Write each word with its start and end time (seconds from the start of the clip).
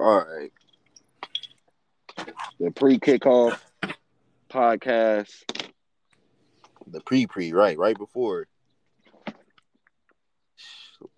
All 0.00 0.24
right. 0.24 0.50
The 2.58 2.70
pre-kickoff 2.70 3.60
podcast. 4.48 5.42
The 6.86 7.00
pre 7.02 7.26
pre, 7.26 7.52
right, 7.52 7.76
right 7.76 7.98
before. 7.98 8.46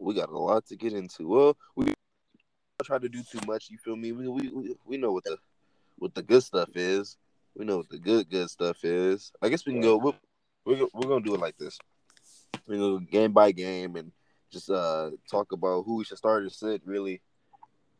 We 0.00 0.14
got 0.14 0.30
a 0.30 0.38
lot 0.38 0.66
to 0.66 0.76
get 0.76 0.94
into. 0.94 1.28
Well, 1.28 1.56
we 1.76 1.94
try 2.82 2.98
to 2.98 3.08
do 3.08 3.22
too 3.22 3.38
much. 3.46 3.70
You 3.70 3.78
feel 3.78 3.94
me? 3.94 4.10
We 4.10 4.28
we 4.28 4.74
we 4.84 4.96
know 4.96 5.12
what 5.12 5.22
the 5.22 5.38
what 5.98 6.12
the 6.16 6.22
good 6.22 6.42
stuff 6.42 6.70
is. 6.74 7.16
We 7.54 7.64
know 7.64 7.76
what 7.76 7.88
the 7.88 8.00
good 8.00 8.28
good 8.28 8.50
stuff 8.50 8.84
is. 8.84 9.30
I 9.40 9.48
guess 9.48 9.64
we 9.64 9.74
can 9.74 9.82
go. 9.82 9.96
We're 9.96 10.12
we're, 10.64 10.88
we're 10.92 11.08
gonna 11.08 11.24
do 11.24 11.34
it 11.36 11.40
like 11.40 11.56
this. 11.56 11.78
We 12.66 12.78
go 12.78 12.98
game 12.98 13.32
by 13.32 13.52
game 13.52 13.94
and 13.94 14.10
just 14.50 14.68
uh 14.68 15.10
talk 15.30 15.52
about 15.52 15.84
who 15.84 15.98
we 15.98 16.04
should 16.04 16.18
start 16.18 16.42
and 16.42 16.50
sit 16.50 16.82
really, 16.84 17.22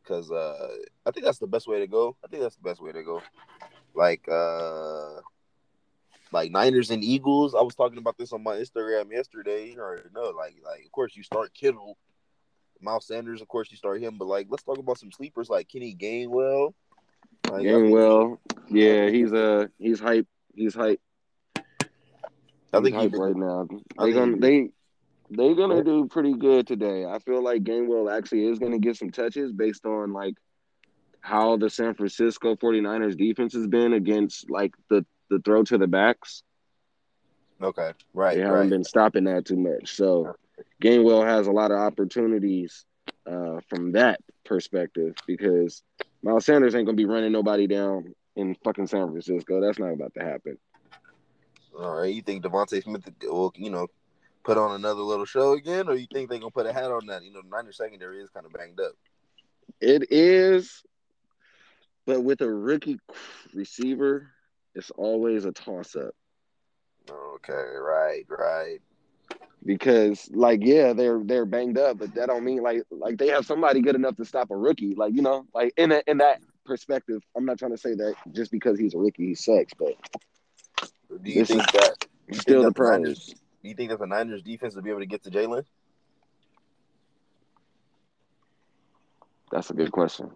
because 0.02 0.30
uh 0.30 0.68
I 1.06 1.10
think 1.10 1.24
that's 1.24 1.38
the 1.38 1.46
best 1.46 1.68
way 1.68 1.80
to 1.80 1.86
go. 1.86 2.16
I 2.24 2.28
think 2.28 2.42
that's 2.42 2.56
the 2.56 2.62
best 2.62 2.82
way 2.82 2.92
to 2.92 3.02
go. 3.02 3.22
Like 3.94 4.26
uh 4.28 5.20
like 6.32 6.50
Niners 6.50 6.90
and 6.90 7.04
Eagles. 7.04 7.54
I 7.54 7.60
was 7.62 7.74
talking 7.74 7.98
about 7.98 8.16
this 8.18 8.32
on 8.32 8.42
my 8.42 8.56
Instagram 8.56 9.10
yesterday. 9.10 9.70
You 9.72 9.80
already 9.80 10.08
know, 10.14 10.30
like, 10.36 10.54
like 10.64 10.84
of 10.84 10.92
course 10.92 11.16
you 11.16 11.22
start 11.22 11.52
Kittle, 11.54 11.96
Miles 12.80 13.06
Sanders. 13.06 13.40
Of 13.40 13.48
course 13.48 13.70
you 13.70 13.76
start 13.76 14.00
him, 14.00 14.16
but 14.18 14.26
like 14.26 14.46
let's 14.50 14.62
talk 14.62 14.78
about 14.78 14.98
some 14.98 15.12
sleepers 15.12 15.48
like 15.50 15.68
Kenny 15.68 15.94
Gainwell. 15.94 16.74
Like, 17.50 17.68
I 17.68 17.80
think 17.82 18.00
Gainwell, 18.00 18.38
yeah, 18.70 19.08
he's 19.10 19.32
uh 19.32 19.66
he's 19.78 20.00
hype. 20.00 20.26
He's 20.54 20.74
hype. 20.74 21.00
I 22.72 22.80
He's 22.80 22.82
think 22.82 22.96
he 22.96 23.08
hype 23.08 23.12
right 23.14 23.36
now. 23.36 23.68
They 23.98 24.12
gonna 24.12 24.36
he- 24.36 24.40
they 24.40 24.70
they 25.36 25.54
gonna 25.54 25.82
do 25.84 26.06
pretty 26.06 26.34
good 26.34 26.66
today. 26.66 27.04
I 27.06 27.18
feel 27.18 27.42
like 27.42 27.64
Gainwell 27.64 28.12
actually 28.16 28.46
is 28.46 28.58
gonna 28.58 28.78
get 28.78 28.96
some 28.96 29.10
touches 29.10 29.52
based 29.52 29.86
on 29.86 30.12
like 30.12 30.34
how 31.20 31.56
the 31.56 31.70
San 31.70 31.94
Francisco 31.94 32.56
49ers 32.56 33.16
defense 33.16 33.54
has 33.54 33.66
been 33.66 33.92
against 33.94 34.50
like 34.50 34.74
the 34.90 35.04
the 35.30 35.40
throw 35.40 35.62
to 35.64 35.78
the 35.78 35.88
backs. 35.88 36.42
Okay, 37.62 37.92
right, 38.14 38.36
They 38.36 38.40
haven't 38.40 38.70
right. 38.70 38.70
been 38.70 38.84
stopping 38.84 39.24
that 39.24 39.46
too 39.46 39.56
much. 39.56 39.94
So 39.94 40.34
Gainwell 40.82 41.24
has 41.26 41.46
a 41.46 41.52
lot 41.52 41.70
of 41.72 41.78
opportunities 41.78 42.84
uh, 43.26 43.60
from 43.68 43.92
that 43.92 44.20
perspective 44.44 45.14
because 45.26 45.82
Miles 46.22 46.44
Sanders 46.46 46.74
ain't 46.74 46.86
gonna 46.86 46.96
be 46.96 47.06
running 47.06 47.32
nobody 47.32 47.66
down 47.66 48.14
in 48.36 48.54
fucking 48.64 48.86
San 48.86 49.08
Francisco. 49.10 49.60
That's 49.60 49.78
not 49.78 49.92
about 49.92 50.14
to 50.14 50.24
happen. 50.24 50.58
All 51.78 51.96
right, 51.96 52.14
you 52.14 52.22
think 52.22 52.44
Devontae 52.44 52.82
Smith 52.82 53.08
will, 53.22 53.52
you 53.56 53.70
know, 53.70 53.88
put 54.44 54.58
on 54.58 54.74
another 54.74 55.02
little 55.02 55.24
show 55.26 55.52
again, 55.52 55.88
or 55.88 55.94
you 55.94 56.06
think 56.12 56.28
they're 56.30 56.38
gonna 56.38 56.50
put 56.50 56.66
a 56.66 56.72
hat 56.72 56.90
on 56.90 57.06
that? 57.06 57.22
You 57.24 57.32
know, 57.32 57.42
the 57.42 57.48
Niners 57.48 57.76
secondary 57.78 58.20
is 58.22 58.30
kind 58.30 58.46
of 58.46 58.52
banged 58.52 58.80
up. 58.80 58.92
It 59.80 60.10
is, 60.12 60.82
but 62.06 62.22
with 62.22 62.40
a 62.42 62.50
rookie 62.52 62.98
receiver, 63.54 64.30
it's 64.74 64.90
always 64.92 65.44
a 65.44 65.52
toss 65.52 65.96
up 65.96 66.14
Okay, 67.10 67.52
right, 67.52 68.24
right. 68.28 68.78
because, 69.64 70.28
like, 70.32 70.60
yeah, 70.62 70.92
they're 70.92 71.20
they're 71.24 71.46
banged 71.46 71.78
up, 71.78 71.98
but 71.98 72.14
that 72.14 72.26
don't 72.28 72.44
mean 72.44 72.62
like 72.62 72.82
like 72.90 73.18
they 73.18 73.28
have 73.28 73.46
somebody 73.46 73.80
good 73.80 73.94
enough 73.96 74.16
to 74.16 74.24
stop 74.24 74.50
a 74.50 74.56
rookie. 74.56 74.94
Like 74.94 75.14
you 75.14 75.22
know, 75.22 75.46
like 75.54 75.72
in 75.76 75.92
a, 75.92 76.02
in 76.06 76.18
that 76.18 76.40
perspective, 76.64 77.22
I'm 77.36 77.44
not 77.44 77.58
trying 77.58 77.72
to 77.72 77.78
say 77.78 77.94
that 77.94 78.14
just 78.32 78.50
because 78.50 78.78
he's 78.78 78.94
a 78.94 78.98
rookie 78.98 79.26
he 79.28 79.34
sucks, 79.34 79.74
but 79.74 79.94
Do 81.22 81.30
you 81.30 81.40
This 81.40 81.48
think 81.48 81.60
is 81.60 81.66
that? 81.72 82.06
You 82.28 82.34
still 82.34 82.62
the 82.62 82.72
think 82.72 82.74
that 82.74 82.74
pros. 82.74 83.00
Niners, 83.02 83.34
do 83.62 83.68
you 83.68 83.74
think 83.74 83.90
that 83.90 83.98
the 83.98 84.06
Niners 84.06 84.42
defense 84.42 84.74
will 84.74 84.82
be 84.82 84.90
able 84.90 85.00
to 85.00 85.06
get 85.06 85.22
to 85.24 85.30
Jalen? 85.30 85.64
That's 89.50 89.70
a 89.70 89.74
good 89.74 89.92
question. 89.92 90.30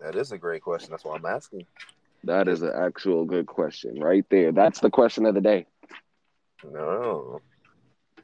That 0.00 0.16
is 0.16 0.32
a 0.32 0.38
great 0.38 0.62
question. 0.62 0.90
That's 0.90 1.04
why 1.04 1.16
I'm 1.16 1.24
asking. 1.24 1.66
That 2.24 2.48
is 2.48 2.62
an 2.62 2.72
actual 2.74 3.24
good 3.24 3.46
question 3.46 4.00
right 4.00 4.24
there. 4.28 4.52
That's 4.52 4.80
the 4.80 4.90
question 4.90 5.24
of 5.24 5.34
the 5.34 5.40
day. 5.40 5.66
No. 6.64 7.40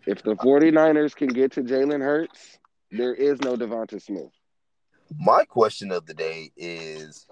If 0.06 0.23
the 0.23 0.34
49ers 0.34 1.15
can 1.15 1.29
get 1.29 1.53
to 1.53 1.62
Jalen 1.62 2.03
Hurts, 2.03 2.59
there 2.91 3.15
is 3.15 3.41
no 3.41 3.56
DeVonta 3.56 4.03
Smith. 4.03 4.31
My 5.19 5.45
question 5.45 5.93
of 5.93 6.07
the 6.07 6.15
day 6.15 6.51
is: 6.57 7.27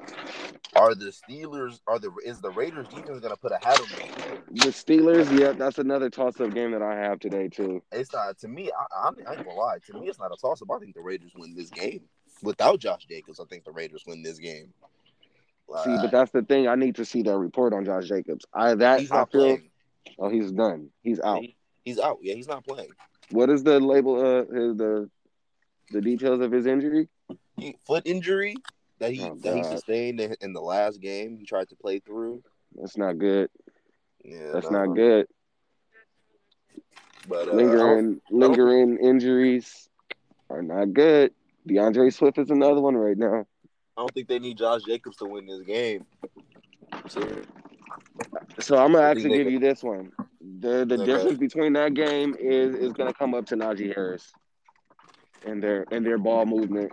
Are 0.77 0.95
the 0.95 1.07
Steelers? 1.13 1.81
Are 1.87 1.99
the 1.99 2.13
is 2.25 2.41
the 2.41 2.51
Raiders 2.51 2.89
defense 2.89 3.21
gonna 3.21 3.37
put 3.37 3.53
a 3.53 3.59
hat 3.67 3.81
on 3.81 3.89
them? 3.89 4.39
The 4.53 4.69
Steelers, 4.69 5.39
yeah, 5.39 5.53
that's 5.53 5.79
another 5.79 6.11
toss-up 6.11 6.53
game 6.53 6.73
that 6.73 6.83
I 6.83 6.95
have 6.97 7.19
today 7.21 7.49
too. 7.49 7.83
It's 7.91 8.13
not 8.13 8.39
to 8.39 8.49
me. 8.49 8.71
I, 8.71 9.09
I'm, 9.09 9.17
I 9.27 9.35
ain't 9.35 9.45
gonna 9.45 9.59
lie. 9.59 9.79
To 9.87 9.95
me, 9.95 10.09
it's 10.09 10.19
not 10.19 10.33
a 10.33 10.37
toss 10.37 10.61
up. 10.63 10.71
I 10.71 10.79
think 10.79 10.95
the 10.95 11.01
Raiders 11.01 11.33
win 11.35 11.55
this 11.55 11.71
game 11.71 12.03
without 12.43 12.79
Josh 12.79 13.07
Jacobs. 13.07 13.41
I 13.41 13.45
think 13.45 13.65
the 13.65 13.73
Raiders 13.73 14.05
win 14.07 14.23
this 14.23 14.39
game. 14.39 14.73
See, 15.85 15.95
Uh, 15.95 16.03
but 16.03 16.11
that's 16.11 16.31
the 16.33 16.43
thing. 16.43 16.69
I 16.69 16.75
need 16.75 16.97
to 16.97 17.05
see 17.05 17.23
that 17.23 17.37
report 17.37 17.73
on 17.73 17.85
Josh 17.85 18.07
Jacobs. 18.07 18.45
I 18.53 18.75
that 18.75 19.01
I 19.01 19.05
feel. 19.07 19.27
playing. 19.27 19.71
Oh, 20.19 20.29
he's 20.29 20.53
done. 20.53 20.91
He's 21.03 21.21
out. 21.21 21.41
He- 21.41 21.57
he's 21.85 21.99
out. 21.99 22.19
Yeah, 22.21 22.35
he's 22.35 22.49
not 22.49 22.65
playing. 22.65 22.91
What 23.31 23.49
is 23.49 23.63
the 23.63 23.81
label? 23.81 24.21
Uh, 24.21 24.41
his, 24.53 24.77
the 24.77 25.11
the 25.91 26.01
details 26.01 26.41
of 26.41 26.53
his 26.53 26.67
injury? 26.67 27.09
He, 27.57 27.77
foot 27.87 28.03
injury 28.07 28.57
that 28.99 29.13
he 29.13 29.21
Oh, 29.21 29.35
that 29.43 29.57
he 29.57 29.63
sustained 29.65 30.21
in, 30.21 30.53
the 30.53 30.61
last 30.61 31.01
game. 31.01 31.37
He 31.37 31.45
tried 31.45 31.69
to 31.69 31.77
play 31.77 31.99
through. 32.01 32.43
That's 32.75 32.97
not 32.97 33.19
good. 33.19 33.51
Yeah, 34.25 34.53
That's 34.53 34.71
no, 34.71 34.85
not 34.87 34.95
good. 34.95 35.27
But 37.29 37.49
uh, 37.49 37.53
Lingering, 37.55 38.21
lingering 38.31 38.99
injuries 38.99 39.89
are 40.51 40.63
not 40.63 40.93
good. 40.93 41.33
DeAndre 41.69 42.13
Swift 42.13 42.39
is 42.39 42.51
another 42.51 42.81
one 42.81 42.97
right 42.97 43.17
now. 43.17 43.47
I 43.97 44.01
don't 44.01 44.13
think 44.15 44.29
they 44.29 44.39
need 44.39 44.59
Josh 44.59 44.83
Jacobs 44.83 45.17
to 45.19 45.27
win 45.27 45.47
this 45.47 45.63
game. 45.63 46.07
So, 47.09 47.43
So 48.59 48.77
I'm 48.77 48.93
gonna 48.93 49.05
actually 49.05 49.31
give 49.31 49.45
could- 49.45 49.53
you 49.53 49.59
this 49.61 49.83
one. 49.83 50.13
The 50.61 50.85
the 50.85 50.95
Okay. 50.95 51.05
difference 51.05 51.39
between 51.39 51.75
that 51.75 51.95
game 51.95 52.35
is 52.39 52.75
is 52.75 52.93
gonna 52.93 53.15
come 53.15 53.35
up 53.35 53.47
to 53.47 53.57
Najee 53.57 53.95
Harris 53.95 54.33
and 55.47 55.63
their 55.63 55.87
and 55.93 56.05
their 56.05 56.19
ball 56.19 56.45
movement. 56.47 56.93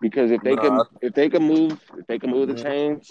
Because 0.00 0.30
if 0.30 0.42
they 0.42 0.56
can 0.56 0.80
if 1.02 1.14
they 1.14 1.28
can 1.28 1.42
move 1.42 1.80
if 1.98 2.06
they 2.06 2.18
can 2.18 2.30
move 2.30 2.48
the 2.48 2.54
chains, 2.54 3.10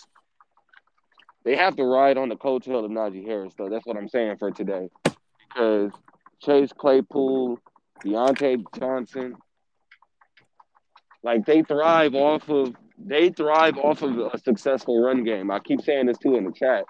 they 1.44 1.56
have 1.56 1.76
to 1.76 1.84
ride 1.84 2.18
on 2.18 2.30
the 2.30 2.36
coattail 2.36 2.86
of 2.86 2.92
Najee 2.92 3.26
Harris 3.26 3.54
though. 3.58 3.70
That's 3.70 3.86
what 3.86 3.98
I'm 3.98 4.10
saying 4.10 4.38
for 4.38 4.52
today. 4.52 4.90
Because 5.48 5.92
Chase 6.42 6.72
Claypool, 6.72 7.60
Diontae 8.06 8.64
Johnson, 8.78 9.36
like 11.24 11.46
they 11.46 11.62
thrive 11.64 12.16
off 12.16 12.50
of 12.50 12.76
they 12.98 13.30
thrive 13.30 13.78
off 13.78 14.02
of 14.02 14.18
a 14.18 14.38
successful 14.40 15.02
run 15.04 15.24
game. 15.24 15.52
I 15.52 15.60
keep 15.60 15.82
saying 15.82 16.06
this 16.06 16.18
too 16.18 16.36
in 16.36 16.46
the 16.46 16.52
chat. 16.52 16.86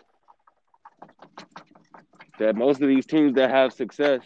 That 2.39 2.55
most 2.55 2.81
of 2.81 2.87
these 2.87 3.07
teams 3.07 3.33
that 3.33 3.49
have 3.49 3.73
success 3.73 4.21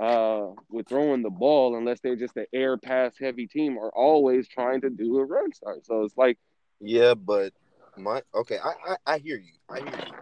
uh, 0.00 0.46
with 0.70 0.88
throwing 0.88 1.22
the 1.22 1.30
ball, 1.30 1.76
unless 1.76 2.00
they're 2.00 2.16
just 2.16 2.36
an 2.36 2.46
air 2.52 2.78
pass 2.78 3.14
heavy 3.18 3.46
team, 3.46 3.78
are 3.78 3.90
always 3.90 4.48
trying 4.48 4.80
to 4.80 4.90
do 4.90 5.18
a 5.18 5.24
run 5.24 5.52
start. 5.52 5.84
So 5.84 6.02
it's 6.02 6.16
like 6.16 6.38
yeah, 6.80 7.14
but 7.14 7.52
my 7.96 8.22
okay, 8.34 8.58
I, 8.58 8.92
I 8.92 9.14
I 9.14 9.18
hear 9.18 9.36
you. 9.36 9.52
I 9.68 9.80
hear 9.80 10.06
you. 10.06 10.12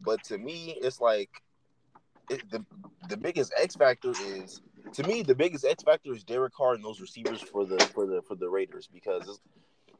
But 0.00 0.22
to 0.24 0.36
me, 0.36 0.76
it's 0.80 1.00
like 1.00 1.30
it, 2.28 2.48
the 2.50 2.64
the 3.08 3.16
biggest 3.16 3.52
X 3.58 3.74
factor 3.76 4.10
is 4.10 4.60
to 4.92 5.02
me 5.04 5.22
the 5.22 5.34
biggest 5.34 5.64
X 5.64 5.82
factor 5.82 6.12
is 6.12 6.24
Derek 6.24 6.52
Carr 6.52 6.74
and 6.74 6.84
those 6.84 7.00
receivers 7.00 7.40
for 7.40 7.64
the 7.64 7.78
for 7.94 8.06
the 8.06 8.22
for 8.28 8.34
the 8.34 8.48
Raiders 8.48 8.88
because 8.92 9.28
it's, 9.28 9.40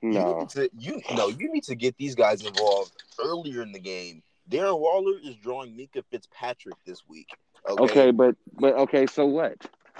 you 0.02 0.10
no. 0.10 0.40
need 0.40 0.48
to 0.50 0.70
you 0.78 1.00
no 1.16 1.28
you 1.28 1.50
need 1.50 1.64
to 1.64 1.74
get 1.74 1.96
these 1.96 2.14
guys 2.14 2.44
involved 2.44 2.92
earlier 3.18 3.62
in 3.62 3.72
the 3.72 3.80
game. 3.80 4.22
Darren 4.50 4.78
Waller 4.78 5.18
is 5.24 5.36
drawing 5.36 5.74
Minkah 5.74 6.04
Fitzpatrick 6.10 6.76
this 6.84 7.00
week. 7.08 7.28
Okay, 7.68 7.82
Okay, 7.82 8.10
but 8.10 8.36
but 8.52 8.74
okay, 8.74 9.06
so 9.06 9.26
what? 9.26 9.54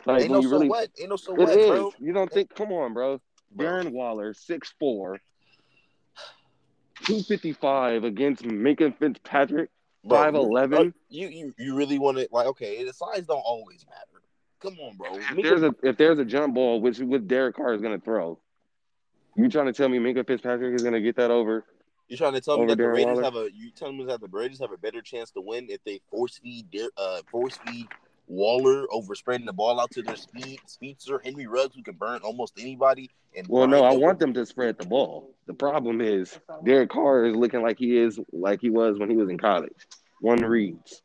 Like 0.07 0.23
ain't 0.23 0.33
no 0.33 0.41
you 0.41 0.49
so 0.49 0.55
really, 0.57 0.69
what? 0.69 0.91
Ain't 1.01 1.11
no 1.11 1.17
so 1.17 1.33
it 1.33 1.39
what, 1.39 1.57
is. 1.57 1.69
bro? 1.69 1.93
You 1.99 2.13
don't 2.13 2.31
think? 2.31 2.55
Come 2.55 2.73
on, 2.73 2.93
bro. 2.93 3.21
Bro. 3.53 3.67
Darren 3.67 3.93
Waller, 3.93 4.35
6'4", 4.35 5.19
255 7.05 8.05
against 8.05 8.43
Minkah 8.43 8.97
Fitzpatrick, 8.99 9.71
five 10.09 10.35
you- 10.35 10.57
uh, 10.57 10.85
You 11.09 11.29
you 11.29 11.55
you 11.57 11.75
really 11.77 11.99
want 11.99 12.19
to 12.19 12.29
like 12.33 12.47
okay? 12.49 12.85
The 12.85 12.93
size 12.93 13.27
don't 13.27 13.39
always 13.39 13.87
matter. 13.89 14.23
Come 14.61 14.79
on, 14.81 14.97
bro. 14.97 15.17
If 15.17 15.43
there's 15.43 15.63
a 15.63 15.75
if 15.83 15.97
there's 15.97 16.19
a 16.19 16.25
jump 16.25 16.55
ball, 16.55 16.81
which 16.81 16.99
with 16.99 17.29
Derek 17.29 17.57
Carr 17.57 17.75
is 17.75 17.81
gonna 17.83 18.01
throw, 18.01 18.39
you 19.37 19.49
trying 19.49 19.67
to 19.67 19.73
tell 19.73 19.89
me 19.89 19.99
Minkah 19.99 20.27
Fitzpatrick 20.27 20.75
is 20.75 20.83
gonna 20.83 21.01
get 21.01 21.17
that 21.17 21.31
over? 21.31 21.65
You're 22.09 22.19
trying 22.19 22.35
to 22.35 22.41
tell 22.41 22.59
me 22.59 22.67
that 22.67 22.77
the 22.77 22.89
Raiders 22.89 23.17
Waller? 23.17 23.23
have 23.23 23.37
a 23.37 23.49
you 23.53 23.71
telling 23.71 23.97
me 23.97 24.05
that 24.07 24.21
the 24.21 24.29
Raiders 24.29 24.61
have 24.61 24.73
a 24.73 24.77
better 24.77 25.01
chance 25.01 25.31
to 25.33 25.41
win 25.41 25.67
if 25.71 25.83
they 25.85 26.01
force 26.11 26.39
feed 26.39 26.67
their 26.73 26.89
uh 26.97 27.21
force 27.31 27.59
feed 27.67 27.87
Waller 28.27 28.87
over 28.91 29.15
spreading 29.15 29.47
the 29.47 29.53
ball 29.53 29.81
out 29.81 29.91
to 29.93 30.03
their 30.03 30.17
speed 30.17 30.61
speedster 30.67 31.21
Henry 31.25 31.47
Ruggs 31.47 31.75
who 31.75 31.83
can 31.83 31.95
burn 31.95 32.21
almost 32.23 32.55
anybody 32.59 33.11
and 33.37 33.47
Well, 33.49 33.67
no, 33.67 33.85
I 33.85 33.93
want 33.93 34.19
them 34.19 34.33
to 34.35 34.47
spread 34.47 34.79
the 34.79 34.87
ball. 34.87 35.35
The 35.47 35.55
problem 35.55 36.01
is 36.01 36.39
Derek 36.65 36.91
Carr 36.91 37.27
is 37.27 37.37
looking 37.37 37.63
like 37.63 37.79
he 37.79 37.99
is 37.99 38.19
like 38.33 38.61
he 38.61 38.71
was 38.71 38.99
when 38.99 39.11
he 39.11 39.17
was 39.17 39.29
in 39.29 39.39
college. 39.39 39.87
One 40.21 40.41
reads. 40.41 41.03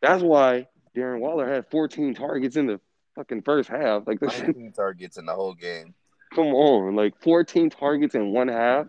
That's 0.00 0.22
why 0.22 0.68
Darren 0.96 1.20
Waller 1.20 1.48
had 1.48 1.70
14 1.70 2.14
targets 2.14 2.56
in 2.56 2.66
the 2.66 2.80
fucking 3.14 3.42
first 3.42 3.68
half. 3.68 4.06
Like 4.06 4.20
this, 4.20 4.40
19 4.40 4.72
targets 4.72 5.18
in 5.18 5.26
the 5.26 5.34
whole 5.34 5.54
game. 5.54 5.94
Come 6.34 6.48
on, 6.48 6.94
like 6.94 7.20
14 7.22 7.70
targets 7.70 8.14
in 8.14 8.32
one 8.32 8.48
half, 8.48 8.86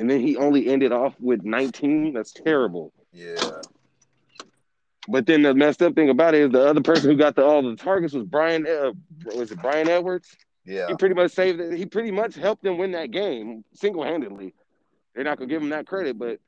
and 0.00 0.08
then 0.08 0.20
he 0.20 0.34
only 0.34 0.66
ended 0.68 0.92
off 0.92 1.14
with 1.20 1.44
19. 1.44 2.14
That's 2.14 2.32
terrible. 2.32 2.90
Yeah. 3.12 3.60
But 5.06 5.26
then 5.26 5.42
the 5.42 5.52
messed 5.54 5.82
up 5.82 5.94
thing 5.94 6.08
about 6.08 6.34
it 6.34 6.40
is 6.40 6.50
the 6.52 6.66
other 6.66 6.80
person 6.80 7.10
who 7.10 7.16
got 7.18 7.36
the, 7.36 7.44
all 7.44 7.62
the 7.62 7.76
targets 7.76 8.14
was 8.14 8.24
Bryan. 8.24 8.66
Uh, 8.66 8.92
was 9.36 9.52
it 9.52 9.60
Bryan 9.60 9.90
Edwards? 9.90 10.34
Yeah. 10.64 10.86
He 10.88 10.94
pretty 10.94 11.14
much 11.14 11.32
saved 11.32 11.60
it. 11.60 11.76
He 11.76 11.84
pretty 11.84 12.10
much 12.10 12.34
helped 12.34 12.62
them 12.62 12.78
win 12.78 12.92
that 12.92 13.10
game 13.10 13.62
single 13.74 14.02
handedly. 14.02 14.54
They're 15.14 15.24
not 15.24 15.36
gonna 15.36 15.50
give 15.50 15.60
him 15.60 15.68
that 15.70 15.86
credit, 15.86 16.18
but 16.18 16.38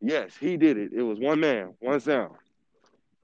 yes, 0.00 0.32
he 0.40 0.56
did 0.56 0.76
it. 0.76 0.92
It 0.92 1.02
was 1.02 1.20
one 1.20 1.38
man, 1.38 1.74
one 1.78 2.00
sound. 2.00 2.34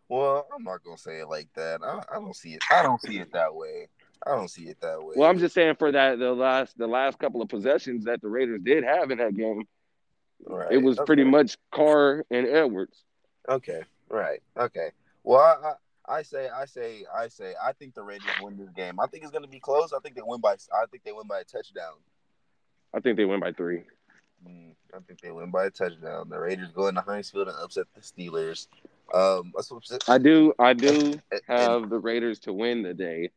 Well, 0.08 0.46
I'm 0.54 0.62
not 0.62 0.84
gonna 0.84 0.98
say 0.98 1.18
it 1.18 1.28
like 1.28 1.48
that. 1.54 1.80
I, 1.82 2.00
I 2.14 2.20
don't 2.20 2.36
see 2.36 2.54
it. 2.54 2.62
I 2.70 2.82
don't 2.82 3.00
see 3.00 3.18
it 3.18 3.32
that 3.32 3.52
way. 3.52 3.88
I 4.26 4.30
don't 4.30 4.48
see 4.48 4.64
it 4.64 4.80
that 4.80 5.02
way. 5.02 5.14
Well, 5.16 5.28
I'm 5.28 5.38
just 5.38 5.54
saying 5.54 5.76
for 5.76 5.92
that 5.92 6.18
the 6.18 6.32
last 6.32 6.76
the 6.76 6.86
last 6.86 7.18
couple 7.18 7.42
of 7.42 7.48
possessions 7.48 8.04
that 8.04 8.20
the 8.20 8.28
Raiders 8.28 8.60
did 8.62 8.84
have 8.84 9.10
in 9.10 9.18
that 9.18 9.36
game, 9.36 9.64
right. 10.46 10.72
it 10.72 10.78
was 10.78 10.98
okay. 10.98 11.06
pretty 11.06 11.24
much 11.24 11.56
Carr 11.72 12.24
and 12.30 12.46
Edwards. 12.46 13.04
okay. 13.48 13.82
Right. 14.10 14.42
Okay. 14.56 14.90
Well, 15.22 15.40
I, 15.40 15.68
I, 15.68 16.18
I 16.18 16.22
say, 16.22 16.48
I 16.48 16.64
say, 16.64 17.04
I 17.14 17.28
say, 17.28 17.54
I 17.62 17.72
think 17.72 17.94
the 17.94 18.02
Raiders 18.02 18.30
win 18.40 18.56
this 18.56 18.70
game. 18.70 18.98
I 18.98 19.06
think 19.06 19.22
it's 19.24 19.32
gonna 19.32 19.46
be 19.46 19.60
close. 19.60 19.92
I 19.92 20.00
think 20.00 20.14
they 20.14 20.22
win 20.24 20.40
by. 20.40 20.54
I 20.72 20.86
think 20.90 21.04
they 21.04 21.12
win 21.12 21.26
by 21.26 21.40
a 21.40 21.44
touchdown. 21.44 21.94
I 22.94 23.00
think 23.00 23.16
they 23.16 23.26
win 23.26 23.40
by 23.40 23.52
three. 23.52 23.82
Mm, 24.46 24.72
I 24.94 24.98
think 25.06 25.20
they 25.20 25.30
win 25.30 25.50
by 25.50 25.66
a 25.66 25.70
touchdown. 25.70 26.28
The 26.30 26.38
Raiders 26.38 26.70
go 26.74 26.86
into 26.88 27.02
Heinz 27.02 27.30
Field 27.30 27.48
and 27.48 27.56
upset 27.58 27.86
the 27.94 28.00
Steelers. 28.00 28.68
Um. 29.12 29.52
I 30.06 30.18
do 30.18 30.54
I 30.58 30.72
do 30.72 31.18
have 31.46 31.90
the 31.90 31.98
Raiders 31.98 32.38
to 32.40 32.52
win 32.52 32.82
the 32.82 32.94
day, 32.94 33.30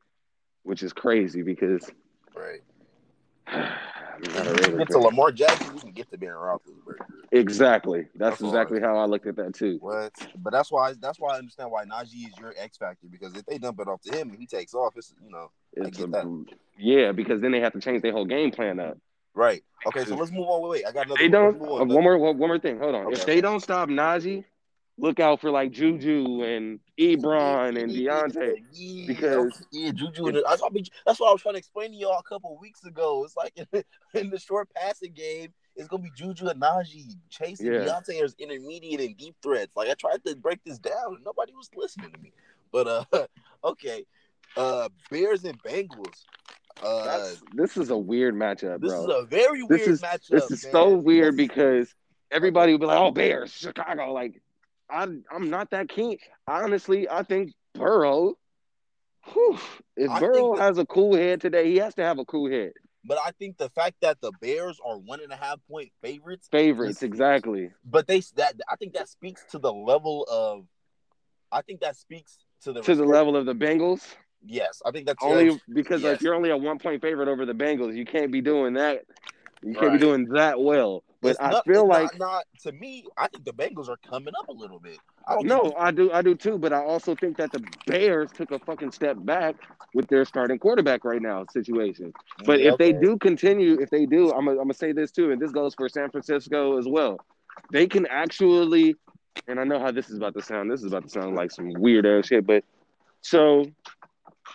which 0.64 0.84
is 0.84 0.94
crazy 0.94 1.42
because 1.42 1.90
right. 2.36 2.62
I'm 4.24 4.24
a 4.24 4.28
If 4.28 4.36
we 4.36 4.52
Raiders 4.52 4.66
can 4.68 4.78
get 4.78 4.88
to. 4.90 5.00
Lamar 5.00 5.32
Jackson, 5.32 5.74
we 5.74 5.80
can 5.80 5.92
get 5.92 6.10
to 6.12 6.18
Ben 6.18 6.30
Roethlisberger. 6.30 7.06
Exactly. 7.32 8.02
That's, 8.16 8.40
That's 8.40 8.42
exactly 8.42 8.80
how 8.80 8.98
I 8.98 9.06
looked 9.06 9.26
at 9.26 9.36
that 9.38 9.54
too. 9.56 9.78
What? 9.80 10.14
But 10.38 10.52
that's 10.52 10.72
why. 10.72 10.94
That's 10.94 11.20
why 11.20 11.36
I 11.36 11.38
understand 11.40 11.72
why 11.72 11.86
Najee 11.86 12.28
is 12.28 12.38
your 12.40 12.54
X 12.58 12.78
factor 12.78 13.08
because 13.10 13.36
if 13.36 13.46
they 13.46 13.58
dump 13.58 13.80
it 13.80 13.88
off 13.88 14.02
to 14.02 14.18
him 14.18 14.30
and 14.30 14.40
he 14.40 14.46
takes 14.46 14.74
off, 14.74 14.94
it's 14.96 15.14
you 15.24 15.32
know 15.32 15.50
It's 15.74 16.00
a- 16.00 16.44
yeah, 16.78 17.12
because 17.12 17.42
then 17.42 17.52
they 17.52 17.62
have 17.62 17.74
to 17.74 17.80
change 17.80 18.02
their 18.02 18.12
whole 18.12 18.26
game 18.26 18.52
plan 18.52 18.80
up. 18.80 18.98
right. 19.34 19.64
Okay, 19.88 20.06
so 20.06 20.16
let's 20.16 20.32
move 20.32 20.48
on. 20.48 20.62
Wait, 20.62 20.70
wait. 20.70 20.86
I 20.86 20.92
got 20.92 21.08
another. 21.08 21.18
They 21.18 21.30
one. 21.30 21.32
don't. 21.32 21.60
Move 21.60 21.70
uh, 21.70 21.74
on. 21.82 21.88
one 21.88 22.04
more. 22.04 22.18
One 22.20 22.38
more 22.38 22.60
thing. 22.60 22.78
Hold 22.78 22.94
on. 22.94 23.06
Okay, 23.08 23.20
if 23.20 23.26
they 23.26 23.42
don't 23.42 23.62
stop 23.62 23.90
Najee, 23.90 24.44
look 25.02 25.20
out 25.20 25.42
for 25.42 25.50
like 25.50 25.72
Juju 25.72 26.44
and 26.44 26.80
Ebron 26.98 27.82
and 27.82 27.92
Diontae. 27.92 28.54
Yeah, 28.72 29.08
because- 29.08 29.66
yeah, 29.72 29.92
Juju. 29.92 30.28
And 30.28 30.38
that's, 30.48 30.62
what 30.62 30.72
I, 30.78 30.82
that's 31.06 31.20
what 31.20 31.30
I 31.30 31.32
was 31.34 31.42
trying 31.42 31.56
to 31.56 31.60
explain 31.60 31.90
to 31.92 31.98
y'all 31.98 32.20
a 32.20 32.24
couple 32.24 32.56
weeks 32.62 32.84
ago. 32.86 33.24
It's 33.26 33.36
like 33.36 33.52
in, 33.58 33.84
in 34.14 34.30
the 34.30 34.40
short 34.40 34.70
passing 34.76 35.12
game, 35.14 35.52
it's 35.76 35.88
gonna 35.88 36.04
be 36.04 36.12
Juju 36.16 36.48
and 36.48 36.62
Najee 36.62 37.16
chasing 37.30 37.74
Yeah. 37.74 37.80
Diontae 37.80 38.22
as 38.24 38.36
intermediate 38.38 39.00
and 39.02 39.18
deep 39.18 39.36
threats. 39.42 39.76
Like 39.76 39.90
I 39.90 39.96
tried 39.96 40.24
to 40.26 40.36
break 40.36 40.60
this 40.66 40.78
down, 40.78 41.16
and 41.16 41.24
nobody 41.26 41.54
was 41.54 41.70
listening 41.76 42.12
to 42.12 42.20
me. 42.20 42.32
But 42.72 42.88
uh, 43.12 43.26
okay, 43.64 44.06
uh, 44.56 44.90
Bears 45.10 45.44
and 45.46 45.62
Bengals. 45.64 46.24
Uh, 46.84 47.06
That's, 47.06 47.42
this 47.54 47.78
is 47.78 47.90
a 47.92 47.98
weird 47.98 48.34
matchup, 48.36 48.82
this 48.82 48.92
bro. 48.92 49.04
is 49.08 49.24
a 49.24 49.26
very 49.28 49.62
This 49.62 49.80
weird 49.80 49.90
is- 49.90 50.02
matchup. 50.02 50.28
this 50.30 50.52
is 50.52 50.64
man. 50.66 50.72
so 50.72 50.90
weird 50.96 51.34
This- 51.38 51.48
because 51.48 51.96
everybody 52.32 52.72
will 52.72 52.80
be 52.80 52.86
like, 52.88 53.00
"Oh, 53.00 53.12
Bears, 53.12 53.52
Chicago." 53.52 54.12
Like, 54.14 54.42
I'm 54.92 55.24
I'm 55.32 55.50
not 55.50 55.70
that 55.72 55.90
keen. 55.90 56.18
Honestly, 56.48 57.10
I 57.10 57.24
think 57.24 57.54
Burrow. 57.74 58.36
Whew, 59.34 59.58
if 59.96 60.10
I 60.10 60.20
Burrow 60.20 60.56
that- 60.56 60.62
has 60.62 60.78
a 60.78 60.86
cool 60.86 61.16
head 61.16 61.42
today, 61.42 61.70
he 61.72 61.78
has 61.78 61.94
to 61.96 62.04
have 62.04 62.20
a 62.20 62.26
cool 62.26 62.50
head. 62.50 62.72
But 63.04 63.18
I 63.26 63.32
think 63.32 63.58
the 63.58 63.70
fact 63.70 63.96
that 64.02 64.22
the 64.22 64.32
Bears 64.42 64.80
are 64.86 64.98
one 64.98 65.22
and 65.22 65.32
a 65.32 65.36
half 65.36 65.60
point 65.68 65.92
favorites 66.04 66.48
Favorites, 66.52 67.02
exactly. 67.02 67.72
but 67.84 68.08
they 68.08 68.20
that 68.36 68.56
I 68.70 68.76
think 68.76 68.94
that 68.94 69.10
speaks 69.10 69.44
to 69.52 69.60
the 69.60 69.74
level 69.74 70.26
of 70.30 70.66
I 71.52 71.62
think 71.62 71.82
that 71.82 71.96
speaks 71.98 72.38
to 72.64 72.74
the 72.74 72.82
To 72.82 72.96
the 72.96 73.06
level 73.06 73.36
of 73.36 73.46
the 73.46 73.56
Bengals, 73.56 74.16
Yes, 74.44 74.82
I 74.86 74.92
think 74.92 75.06
that's 75.06 75.24
only 75.24 75.60
because 75.72 76.02
yes. 76.02 76.16
if 76.16 76.22
you're 76.24 76.34
only 76.34 76.50
a 76.50 76.58
one 76.58 76.80
point 76.80 77.02
favorite 77.02 77.28
over 77.28 77.46
the 77.46 77.54
Bengals, 77.54 77.96
you 77.96 78.06
can't 78.06 78.32
be 78.32 78.42
doing 78.42 78.74
that. 78.74 79.04
You 79.64 79.74
can't 79.74 79.88
Right. 79.88 79.94
be 79.94 80.00
doing 80.00 80.26
that 80.30 80.60
well. 80.60 81.04
But 81.22 81.32
It's 81.32 81.40
I 81.40 81.52
not- 81.52 81.66
feel 81.66 81.88
like 81.88 82.18
not, 82.18 82.28
not 82.32 82.44
to 82.64 82.72
me. 82.72 83.06
I 83.16 83.28
think 83.28 83.46
the 83.46 83.54
Bengals 83.54 83.90
are 83.90 83.98
coming 83.98 84.34
up 84.40 84.48
a 84.50 84.52
little 84.52 84.80
bit. 84.80 84.98
I 85.28 85.36
don't 85.36 85.46
No, 85.46 85.62
think 85.66 85.76
I 85.78 85.92
do, 85.92 86.12
I 86.12 86.22
do 86.24 86.34
too. 86.34 86.58
But 86.58 86.74
I 86.74 86.84
also 86.84 87.14
think 87.14 87.38
that 87.38 87.52
the 87.52 87.64
Bears 87.86 88.32
took 88.32 88.50
a 88.52 88.58
fucking 88.58 88.92
step 88.92 89.18
back 89.20 89.56
with 89.94 90.08
their 90.08 90.26
starting 90.26 90.58
quarterback 90.58 91.06
right 91.06 91.22
now 91.22 91.46
situation. 91.52 92.12
But 92.46 92.60
Yeah, 92.62 92.72
if 92.72 92.80
they 92.80 92.92
do 92.92 93.18
continue, 93.20 93.80
if 93.80 93.92
they 93.92 94.08
do, 94.08 94.32
I'm 94.32 94.46
gonna, 94.46 94.52
I'm 94.60 94.64
gonna 94.66 94.74
say 94.74 94.94
this 94.94 95.12
too, 95.12 95.30
and 95.32 95.40
this 95.40 95.52
goes 95.52 95.76
for 95.76 95.88
San 95.90 96.10
Francisco 96.10 96.80
as 96.80 96.88
well. 96.88 97.20
They 97.72 97.86
can 97.86 98.08
actually, 98.08 98.96
and 99.48 99.60
I 99.60 99.64
know 99.64 99.78
how 99.80 99.92
this 99.92 100.10
is 100.10 100.18
about 100.18 100.34
to 100.34 100.42
sound. 100.42 100.72
This 100.72 100.80
is 100.82 100.88
about 100.88 101.04
to 101.04 101.10
sound 101.10 101.36
like 101.36 101.52
some 101.52 101.72
weird 101.74 102.08
ass 102.08 102.26
shit, 102.26 102.48
but 102.48 102.64
so 103.22 103.66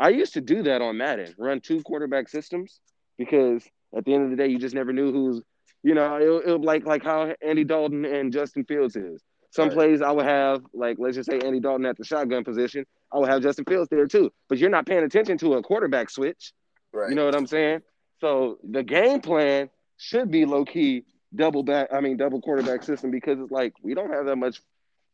I 0.01 0.09
used 0.09 0.35
to 0.35 0.41
do 0.41 0.65
that 0.65 0.83
on 0.83 0.97
Madden, 0.97 1.33
run 1.39 1.61
two 1.61 1.81
quarterback 1.83 2.29
systems 2.29 2.81
because 3.17 3.65
at 3.97 4.05
the 4.05 4.15
end 4.15 4.25
of 4.25 4.31
the 4.31 4.37
day, 4.37 4.47
you 4.47 4.59
just 4.59 4.75
never 4.75 4.93
knew 4.93 5.13
who's, 5.13 5.43
you 5.83 5.95
know, 5.95 6.17
it, 6.17 6.49
it 6.51 6.61
like 6.61 6.87
like 6.87 7.03
how 7.05 7.35
Andy 7.45 7.65
Dalton 7.65 8.05
and 8.05 8.33
Justin 8.33 8.65
Fields 8.65 8.97
is. 8.97 9.23
Some 9.51 9.69
Right. 9.69 9.75
plays 9.75 10.03
I 10.03 10.11
would 10.11 10.27
have, 10.27 10.63
like 10.75 10.97
let's 10.99 11.17
just 11.17 11.31
say 11.31 11.39
Andy 11.41 11.61
Dalton 11.61 11.87
at 11.87 11.97
the 11.97 12.05
shotgun 12.05 12.45
position, 12.45 12.85
I 13.13 13.19
would 13.19 13.29
have 13.29 13.43
Justin 13.43 13.65
Fields 13.67 13.89
there 13.91 14.07
too. 14.07 14.31
But 14.49 14.59
you're 14.59 14.71
not 14.71 14.87
paying 14.87 15.05
attention 15.05 15.39
to 15.39 15.55
a 15.55 15.63
quarterback 15.63 16.11
switch. 16.11 16.53
right. 16.93 17.09
You 17.09 17.15
know 17.15 17.25
what 17.25 17.35
I'm 17.35 17.47
saying? 17.47 17.81
So 18.21 18.59
the 18.69 18.83
game 18.83 19.21
plan 19.21 19.71
should 19.99 20.31
be 20.31 20.45
low 20.45 20.65
key 20.65 21.05
double 21.35 21.63
back. 21.63 21.89
I 21.93 22.01
mean 22.01 22.17
double 22.17 22.41
quarterback 22.41 22.83
system 22.83 23.11
because 23.11 23.39
it's 23.39 23.51
like 23.51 23.73
we 23.83 23.95
don't 23.95 24.13
have 24.13 24.27
that 24.27 24.37
much 24.37 24.61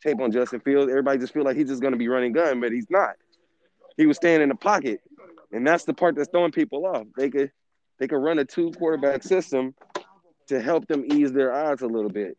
tape 0.03 0.21
on 0.21 0.33
Justin 0.33 0.61
Fields. 0.61 0.91
Everybody 0.91 1.19
just 1.19 1.33
feel 1.33 1.45
like 1.45 1.57
he's 1.57 1.69
just 1.69 1.81
going 1.81 1.93
to 1.93 1.99
be 1.99 2.09
running 2.09 2.33
gun, 2.33 2.61
but 2.61 2.73
he's 2.73 2.87
not. 2.91 3.15
He 3.97 4.07
was 4.07 4.17
staying 4.17 4.41
in 4.41 4.49
the 4.49 4.55
pocket, 4.57 5.01
and 5.53 5.65
that's 5.67 5.85
the 5.85 5.95
part 5.95 6.17
that's 6.17 6.31
throwing 6.31 6.51
people 6.51 6.87
off. 6.87 7.07
They 7.17 7.31
could 7.31 7.53
they 8.03 8.09
could 8.09 8.17
run 8.17 8.41
a 8.41 8.45
two 8.45 8.73
quarterback 8.73 9.23
system 9.23 9.73
to 10.49 10.61
help 10.61 10.89
them 10.89 11.05
ease 11.15 11.31
their 11.33 11.53
odds 11.55 11.83
a 11.83 11.87
little 11.87 12.11
bit. 12.11 12.37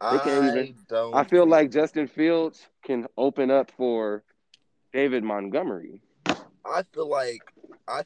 they 0.00 0.18
can't 0.18 0.44
I 0.44 0.48
even- 0.48 0.76
don't. 0.88 1.14
I 1.14 1.22
feel 1.22 1.46
like 1.46 1.70
Justin 1.70 2.08
Fields 2.08 2.66
can 2.84 3.06
open 3.16 3.48
up 3.48 3.70
for 3.76 4.24
David 4.92 5.22
Montgomery. 5.22 6.00
I 6.26 6.82
feel 6.92 7.08
like 7.08 7.42
I. 7.86 8.02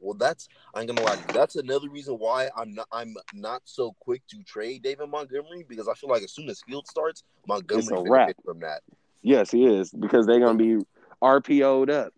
Well, 0.00 0.14
that's 0.14 0.48
I'm 0.74 0.86
gonna 0.86 1.00
lie. 1.02 1.14
That's 1.32 1.54
another 1.54 1.88
reason 1.88 2.14
why 2.14 2.50
I'm 2.56 2.74
not. 2.74 2.88
I'm 2.90 3.14
not 3.32 3.62
so 3.64 3.94
quick 4.00 4.22
to 4.30 4.42
trade 4.42 4.82
David 4.82 5.08
Montgomery 5.10 5.64
because 5.68 5.86
I 5.86 5.94
feel 5.94 6.10
like 6.10 6.24
as 6.24 6.32
soon 6.32 6.48
as 6.48 6.60
Field 6.62 6.88
starts, 6.88 7.22
Montgomery 7.46 7.82
It's 7.82 7.90
a 7.92 7.94
benefits 7.94 8.10
wrap. 8.10 8.36
from 8.44 8.58
that. 8.60 8.82
Yes, 9.22 9.52
he 9.52 9.64
is 9.64 9.92
because 9.92 10.26
they're 10.26 10.40
to 10.40 10.54
be 10.80 10.84
RPO'd 11.22 11.88
up, 11.88 12.12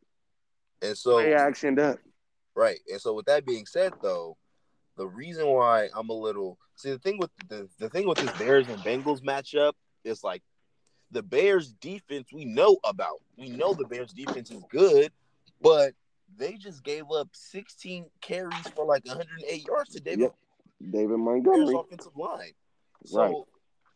And 0.80 0.96
so 0.96 1.16
play 1.16 1.32
actioned 1.32 1.78
up. 1.78 1.99
Right. 2.54 2.78
And 2.90 3.00
so 3.00 3.14
with 3.14 3.26
that 3.26 3.47
being 3.47 3.66
said 3.66 3.92
though, 4.02 4.37
the 4.97 5.06
reason 5.06 5.47
why 5.47 5.88
I'm 5.94 6.11
a 6.11 6.14
little 6.14 6.59
see 6.76 6.90
the 6.90 6.99
thing 6.99 7.18
with 7.18 7.30
the, 7.49 7.68
the 7.78 7.88
thing 7.88 8.06
with 8.06 8.18
this 8.18 8.32
Bears 8.38 8.68
and 8.68 8.78
Bengals 8.78 9.23
matchup 9.23 9.73
is 10.04 10.23
like 10.23 10.42
the 11.11 11.23
Bears 11.23 11.73
defense 11.73 12.28
we 12.32 12.44
know 12.44 12.78
about. 12.85 13.21
We 13.37 13.49
know 13.49 13.75
the 13.75 13.87
Bears 13.87 14.12
defense 14.12 14.50
is 14.50 14.64
good, 14.71 15.12
but 15.61 15.92
they 16.37 16.54
just 16.54 16.82
gave 16.82 17.11
up 17.11 17.28
16 17.32 18.06
carries 18.21 18.68
for 18.75 18.85
like 18.85 19.04
108 19.06 19.66
yards 19.66 19.90
to 19.90 20.00
David 20.00 20.21
Yep. 20.21 20.35
David 20.90 21.18
Montgomery. 21.18 21.66
Bears 21.66 21.85
offensive 21.87 22.16
line. 22.16 22.52
So 23.04 23.18
Right. 23.21 23.35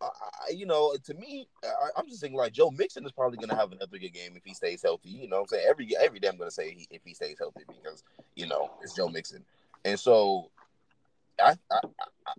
I, 0.01 0.51
you 0.51 0.67
know, 0.67 0.95
to 1.05 1.15
me, 1.15 1.49
I, 1.65 1.89
I'm 1.97 2.09
just 2.09 2.21
thinking 2.21 2.39
like 2.39 2.53
Joe 2.53 2.71
Mixon 2.71 3.05
is 3.07 3.13
probably 3.13 3.39
going 3.39 3.49
to 3.49 3.57
have 3.57 3.73
another 3.73 3.99
good 3.99 4.13
game 4.13 4.33
if 4.37 4.45
he 4.45 4.55
stays 4.55 4.83
healthy. 4.83 5.11
You 5.11 5.29
know, 5.29 5.37
what 5.37 5.43
I'm 5.43 5.49
saying 5.49 5.67
every 5.69 5.89
every 5.99 6.21
day 6.21 6.29
I'm 6.29 6.37
going 6.37 6.51
to 6.51 6.55
say 6.55 6.73
he, 6.73 6.87
if 6.91 7.03
he 7.05 7.15
stays 7.15 7.37
healthy 7.39 7.63
because 7.67 8.03
you 8.35 8.47
know 8.47 8.71
it's 8.83 8.95
Joe 8.95 9.09
Mixon, 9.09 9.45
and 9.85 9.99
so 9.99 10.51
I 11.43 11.57
I, 11.71 11.81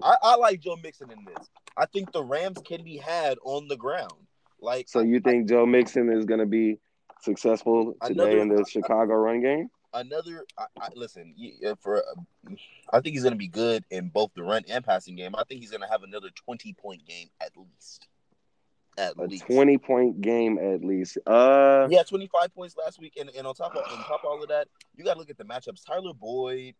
I 0.01 0.15
I 0.21 0.35
like 0.35 0.59
Joe 0.59 0.77
Mixon 0.81 1.11
in 1.11 1.25
this. 1.25 1.47
I 1.77 1.85
think 1.85 2.11
the 2.11 2.23
Rams 2.23 2.59
can 2.65 2.83
be 2.83 2.97
had 2.97 3.37
on 3.43 3.67
the 3.67 3.77
ground. 3.77 4.13
Like 4.61 4.87
So 4.89 5.01
you 5.01 5.19
think 5.19 5.47
Joe 5.49 5.65
Mixon 5.65 6.11
is 6.11 6.25
going 6.25 6.39
to 6.39 6.45
be 6.45 6.79
successful 7.21 7.95
today 8.05 8.23
Another- 8.23 8.39
in 8.39 8.47
the 8.49 8.65
Chicago 8.69 9.13
run 9.15 9.41
game? 9.41 9.69
Another 9.93 10.45
I, 10.57 10.65
I, 10.79 10.89
listen 10.95 11.33
uh, 11.65 11.75
for 11.79 11.97
uh, 11.97 12.51
I 12.91 12.99
think 13.01 13.13
he's 13.13 13.23
going 13.23 13.33
to 13.33 13.37
be 13.37 13.47
good 13.47 13.83
in 13.89 14.09
both 14.09 14.31
the 14.35 14.43
run 14.43 14.63
and 14.69 14.83
passing 14.83 15.15
game. 15.15 15.35
I 15.35 15.43
think 15.43 15.61
he's 15.61 15.71
going 15.71 15.81
to 15.81 15.87
have 15.87 16.03
another 16.03 16.29
20 16.45 16.73
point 16.73 17.05
game 17.05 17.29
at 17.41 17.51
least. 17.57 18.07
At 18.97 19.15
A 19.17 19.23
least. 19.23 19.45
20 19.45 19.77
point 19.77 20.21
game 20.21 20.57
at 20.57 20.83
least. 20.83 21.17
Uh, 21.27 21.87
Yeah, 21.89 22.03
25 22.03 22.53
points 22.55 22.75
last 22.83 22.99
week, 22.99 23.13
and, 23.19 23.29
and 23.37 23.45
on 23.45 23.53
top 23.53 23.75
of 23.75 23.83
on 23.91 24.03
top 24.05 24.21
of 24.23 24.25
all 24.25 24.41
of 24.41 24.49
that, 24.49 24.67
you 24.95 25.03
got 25.03 25.13
to 25.13 25.19
look 25.19 25.29
at 25.29 25.37
the 25.37 25.43
matchups. 25.45 25.85
Tyler 25.85 26.13
Boyd, 26.13 26.73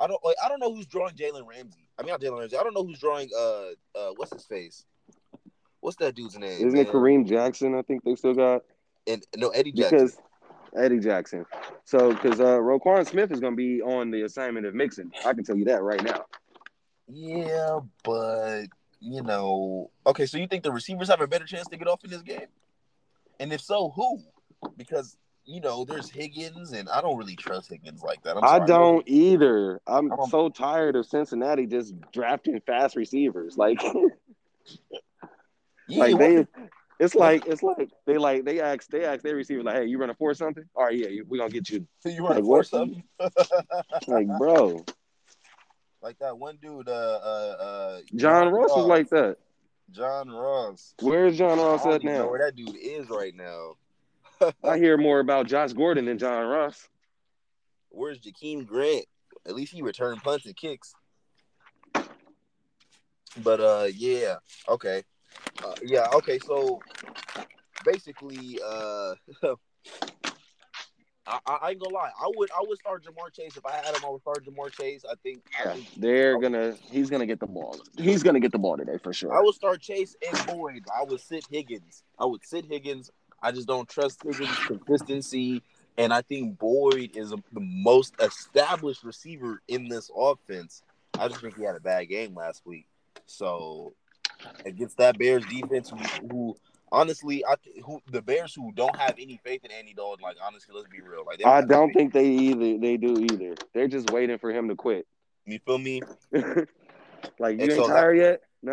I 0.00 0.06
don't 0.06 0.24
like, 0.24 0.36
I 0.42 0.48
don't 0.48 0.58
know 0.58 0.74
who's 0.74 0.86
drawing 0.86 1.14
Jalen 1.14 1.46
Ramsey. 1.46 1.86
I 1.98 2.02
mean, 2.02 2.12
not 2.12 2.20
Jalen 2.20 2.38
Ramsey. 2.40 2.56
I 2.56 2.62
don't 2.62 2.74
know 2.74 2.84
who's 2.84 2.98
drawing 2.98 3.28
uh 3.38 3.66
uh 3.94 4.10
what's 4.16 4.32
his 4.32 4.46
face. 4.46 4.84
What's 5.80 5.96
that 5.98 6.14
dude's 6.14 6.38
name? 6.38 6.66
isn't 6.66 6.78
it? 6.78 6.88
Kareem 6.88 7.26
Jackson? 7.26 7.74
I 7.74 7.82
think 7.82 8.04
they 8.04 8.14
still 8.14 8.34
got 8.34 8.62
And 9.06 9.22
no 9.36 9.48
Eddie 9.50 9.72
Jackson. 9.72 9.98
because 9.98 10.18
Eddie 10.76 11.00
Jackson. 11.00 11.46
So, 11.84 12.12
because 12.12 12.40
uh, 12.40 12.58
Roquan 12.58 13.06
Smith 13.06 13.32
is 13.32 13.40
going 13.40 13.52
to 13.52 13.56
be 13.56 13.82
on 13.82 14.10
the 14.10 14.22
assignment 14.22 14.66
of 14.66 14.74
Mixon. 14.74 15.10
I 15.24 15.34
can 15.34 15.44
tell 15.44 15.56
you 15.56 15.64
that 15.66 15.82
right 15.82 16.02
now. 16.02 16.24
Yeah, 17.08 17.80
but 18.04 18.66
you 19.00 19.22
know, 19.22 19.90
okay. 20.06 20.26
So 20.26 20.38
you 20.38 20.46
think 20.46 20.62
the 20.62 20.72
receivers 20.72 21.08
have 21.08 21.20
a 21.20 21.26
better 21.26 21.46
chance 21.46 21.66
to 21.68 21.76
get 21.76 21.88
off 21.88 22.04
in 22.04 22.10
this 22.10 22.22
game? 22.22 22.46
And 23.40 23.52
if 23.52 23.60
so, 23.60 23.90
who? 23.90 24.20
Because 24.76 25.16
you 25.44 25.60
know, 25.60 25.84
there's 25.84 26.08
Higgins, 26.08 26.72
and 26.72 26.88
I 26.88 27.00
don't 27.00 27.16
really 27.16 27.34
trust 27.34 27.70
Higgins 27.70 28.02
like 28.02 28.22
that. 28.22 28.36
I 28.42 28.60
don't 28.60 29.02
either. 29.08 29.80
I'm 29.86 30.12
I'm- 30.12 30.30
so 30.30 30.48
tired 30.48 30.94
of 30.96 31.06
Cincinnati 31.06 31.66
just 31.66 31.94
drafting 32.12 32.60
fast 32.60 32.94
receivers. 32.94 33.56
Like, 33.56 33.82
Yeah, 35.88 36.04
like 36.04 36.18
they, 36.18 36.46
it's 37.00 37.14
like 37.14 37.46
it's 37.46 37.62
like 37.62 37.90
they 38.06 38.18
like 38.18 38.44
they 38.44 38.60
ask 38.60 38.88
they 38.90 39.04
ask 39.04 39.22
their 39.22 39.34
receiver 39.34 39.62
like, 39.62 39.76
hey, 39.76 39.86
you 39.86 39.98
running 39.98 40.16
for 40.16 40.34
something? 40.34 40.64
All 40.74 40.84
right, 40.84 40.96
yeah, 40.96 41.22
we 41.26 41.38
gonna 41.38 41.50
get 41.50 41.70
you. 41.70 41.86
you 42.04 42.26
running 42.26 42.44
like, 42.44 42.60
for 42.60 42.64
something? 42.64 43.02
Like, 44.06 44.26
bro, 44.38 44.84
like 46.02 46.18
that 46.18 46.36
one 46.36 46.58
dude, 46.60 46.88
uh, 46.88 46.92
uh, 46.92 47.56
uh, 47.60 48.00
John 48.16 48.48
Ross 48.48 48.70
was 48.70 48.86
like 48.86 49.08
that. 49.10 49.36
John 49.90 50.30
Ross. 50.30 50.94
Where's 51.00 51.36
John 51.38 51.58
Ross 51.58 51.84
at 51.86 52.04
now? 52.04 52.28
where 52.28 52.38
that 52.38 52.54
dude 52.54 52.76
is 52.76 53.08
right 53.08 53.34
now. 53.34 53.76
I 54.64 54.78
hear 54.78 54.96
more 54.96 55.20
about 55.20 55.46
Josh 55.46 55.72
Gordon 55.72 56.04
than 56.04 56.18
John 56.18 56.46
Ross. 56.46 56.88
Where's 57.88 58.20
Jakeem 58.20 58.66
Grant? 58.66 59.06
At 59.46 59.54
least 59.54 59.72
he 59.72 59.82
returned 59.82 60.22
punts 60.22 60.46
and 60.46 60.56
kicks. 60.56 60.94
But 63.42 63.60
uh, 63.60 63.88
yeah, 63.94 64.36
okay, 64.68 65.02
uh, 65.64 65.74
yeah, 65.82 66.08
okay. 66.14 66.38
So 66.38 66.80
basically, 67.84 68.60
uh, 68.64 69.14
I, 71.26 71.38
I 71.46 71.52
I 71.62 71.70
ain't 71.70 71.80
gonna 71.80 71.94
lie. 71.94 72.10
I 72.20 72.30
would 72.34 72.50
I 72.50 72.62
would 72.62 72.78
start 72.78 73.04
Ja'Marr 73.04 73.32
Chase 73.32 73.56
if 73.56 73.64
I 73.64 73.72
had 73.72 73.94
him. 73.94 74.04
I 74.04 74.10
would 74.10 74.20
start 74.22 74.44
Ja'Marr 74.44 74.72
Chase. 74.72 75.04
I 75.10 75.14
think 75.22 75.42
I 75.58 75.66
Yeah, 75.66 75.72
think 75.74 75.88
they're 75.96 76.38
gonna. 76.38 76.76
He's 76.90 77.10
gonna 77.10 77.26
get 77.26 77.40
the 77.40 77.46
ball. 77.46 77.80
He's 77.96 78.22
gonna 78.22 78.40
get 78.40 78.52
the 78.52 78.58
ball 78.58 78.76
today 78.76 78.98
for 79.02 79.12
sure. 79.12 79.32
I 79.34 79.40
would 79.40 79.54
start 79.54 79.80
Chase 79.80 80.16
and 80.28 80.44
Boyd. 80.44 80.84
I 80.98 81.04
would 81.04 81.20
sit 81.20 81.44
Higgins. 81.50 82.02
I 82.18 82.24
would 82.24 82.44
sit 82.44 82.64
Higgins. 82.66 83.10
I 83.42 83.52
just 83.52 83.68
don't 83.68 83.88
trust 83.88 84.22
Higgins' 84.22 84.58
consistency. 84.66 85.62
And 85.98 86.12
I 86.12 86.22
think 86.22 86.58
Boyd 86.58 87.16
is 87.16 87.32
a, 87.32 87.36
the 87.52 87.60
most 87.60 88.14
established 88.20 89.02
receiver 89.02 89.60
in 89.68 89.88
this 89.88 90.10
offense. 90.16 90.82
I 91.18 91.28
just 91.28 91.40
think 91.40 91.56
he 91.56 91.62
had 91.64 91.76
a 91.76 91.80
bad 91.80 92.04
game 92.04 92.34
last 92.34 92.62
week. 92.64 92.86
So 93.26 93.92
against 94.64 94.96
that 94.98 95.18
Bears 95.18 95.44
defense, 95.46 95.90
who, 95.90 95.96
who 96.30 96.56
honestly, 96.92 97.44
I 97.46 97.54
who 97.84 98.00
the 98.10 98.22
Bears 98.22 98.54
who 98.54 98.72
don't 98.72 98.96
have 98.96 99.14
any 99.18 99.40
faith 99.44 99.64
in 99.64 99.70
Andy 99.70 99.94
Dalton. 99.94 100.22
Like 100.22 100.36
honestly, 100.44 100.74
let's 100.74 100.88
be 100.88 101.00
real. 101.00 101.24
Like 101.26 101.44
I 101.44 101.60
don't 101.62 101.92
think 101.92 102.12
they 102.12 102.26
either. 102.28 102.78
They 102.78 102.96
do 102.96 103.18
either. 103.18 103.54
They're 103.74 103.88
just 103.88 104.10
waiting 104.10 104.38
for 104.38 104.50
him 104.50 104.68
to 104.68 104.74
quit. 104.74 105.06
you 105.46 105.58
feel 105.64 105.78
me. 105.78 106.02
like 106.32 107.56
you 107.56 107.62
And 107.62 107.62
ain't 107.62 107.72
so 107.72 107.86
that- 107.86 107.94
tired 107.94 108.16
yet? 108.18 108.40
No. 108.62 108.72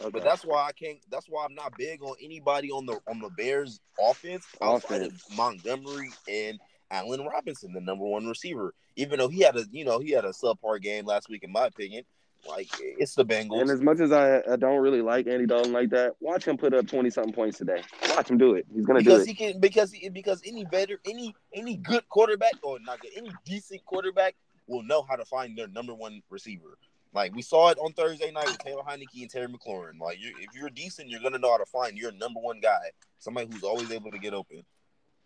Okay. 0.00 0.10
But 0.10 0.24
that's 0.24 0.44
why 0.46 0.66
I 0.66 0.72
can't. 0.72 0.98
That's 1.10 1.26
why 1.28 1.44
I'm 1.44 1.54
not 1.54 1.76
big 1.76 2.02
on 2.02 2.14
anybody 2.22 2.70
on 2.70 2.86
the 2.86 2.98
on 3.06 3.18
the 3.20 3.28
Bears 3.36 3.80
offense 4.00 4.46
Offense. 4.62 5.12
of 5.30 5.36
Montgomery 5.36 6.08
and 6.26 6.58
Allen 6.90 7.26
Robinson, 7.26 7.74
the 7.74 7.80
number 7.82 8.04
one 8.06 8.26
receiver. 8.26 8.72
Even 8.96 9.18
though 9.18 9.28
he 9.28 9.40
had 9.40 9.54
a 9.56 9.64
you 9.70 9.84
know 9.84 9.98
he 9.98 10.12
had 10.12 10.24
a 10.24 10.30
subpar 10.30 10.80
game 10.80 11.04
last 11.04 11.28
week, 11.28 11.44
in 11.44 11.52
my 11.52 11.66
opinion. 11.66 12.04
Like 12.48 12.68
it's 12.80 13.14
the 13.14 13.24
Bengals. 13.24 13.60
And 13.60 13.70
as 13.70 13.80
much 13.80 14.00
as 14.00 14.12
I, 14.12 14.40
I 14.50 14.56
don't 14.56 14.80
really 14.80 15.02
like 15.02 15.26
Andy 15.26 15.46
Dalton 15.46 15.72
like 15.72 15.90
that, 15.90 16.14
watch 16.20 16.46
him 16.46 16.56
put 16.56 16.74
up 16.74 16.86
twenty 16.86 17.10
something 17.10 17.32
points 17.32 17.58
today. 17.58 17.82
Watch 18.10 18.30
him 18.30 18.38
do 18.38 18.54
it. 18.54 18.66
He's 18.74 18.86
gonna 18.86 19.00
because 19.00 19.24
do 19.24 19.30
it. 19.30 19.36
Because 19.36 19.38
he 19.38 19.52
can 19.52 19.60
because 19.60 19.92
he, 19.92 20.08
because 20.08 20.42
any 20.46 20.64
better 20.64 21.00
any 21.04 21.34
any 21.52 21.76
good 21.76 22.08
quarterback 22.08 22.54
or 22.62 22.78
not 22.80 23.00
good 23.00 23.10
any 23.16 23.30
decent 23.44 23.84
quarterback 23.84 24.34
will 24.66 24.82
know 24.82 25.04
how 25.08 25.16
to 25.16 25.24
find 25.24 25.56
their 25.56 25.68
number 25.68 25.94
one 25.94 26.22
receiver. 26.30 26.78
Like 27.12 27.34
we 27.34 27.42
saw 27.42 27.70
it 27.70 27.78
on 27.78 27.92
Thursday 27.92 28.30
night 28.30 28.46
with 28.46 28.58
Taylor 28.58 28.82
Heinicke 28.82 29.22
and 29.22 29.30
Terry 29.30 29.46
McLaurin. 29.48 29.98
Like 30.00 30.20
you, 30.20 30.34
if 30.38 30.54
you're 30.54 30.70
decent, 30.70 31.08
you're 31.08 31.22
gonna 31.22 31.38
know 31.38 31.50
how 31.50 31.58
to 31.58 31.66
find 31.66 31.96
your 31.96 32.12
number 32.12 32.40
one 32.40 32.60
guy, 32.60 32.90
somebody 33.18 33.48
who's 33.52 33.62
always 33.62 33.90
able 33.90 34.10
to 34.10 34.18
get 34.18 34.34
open. 34.34 34.64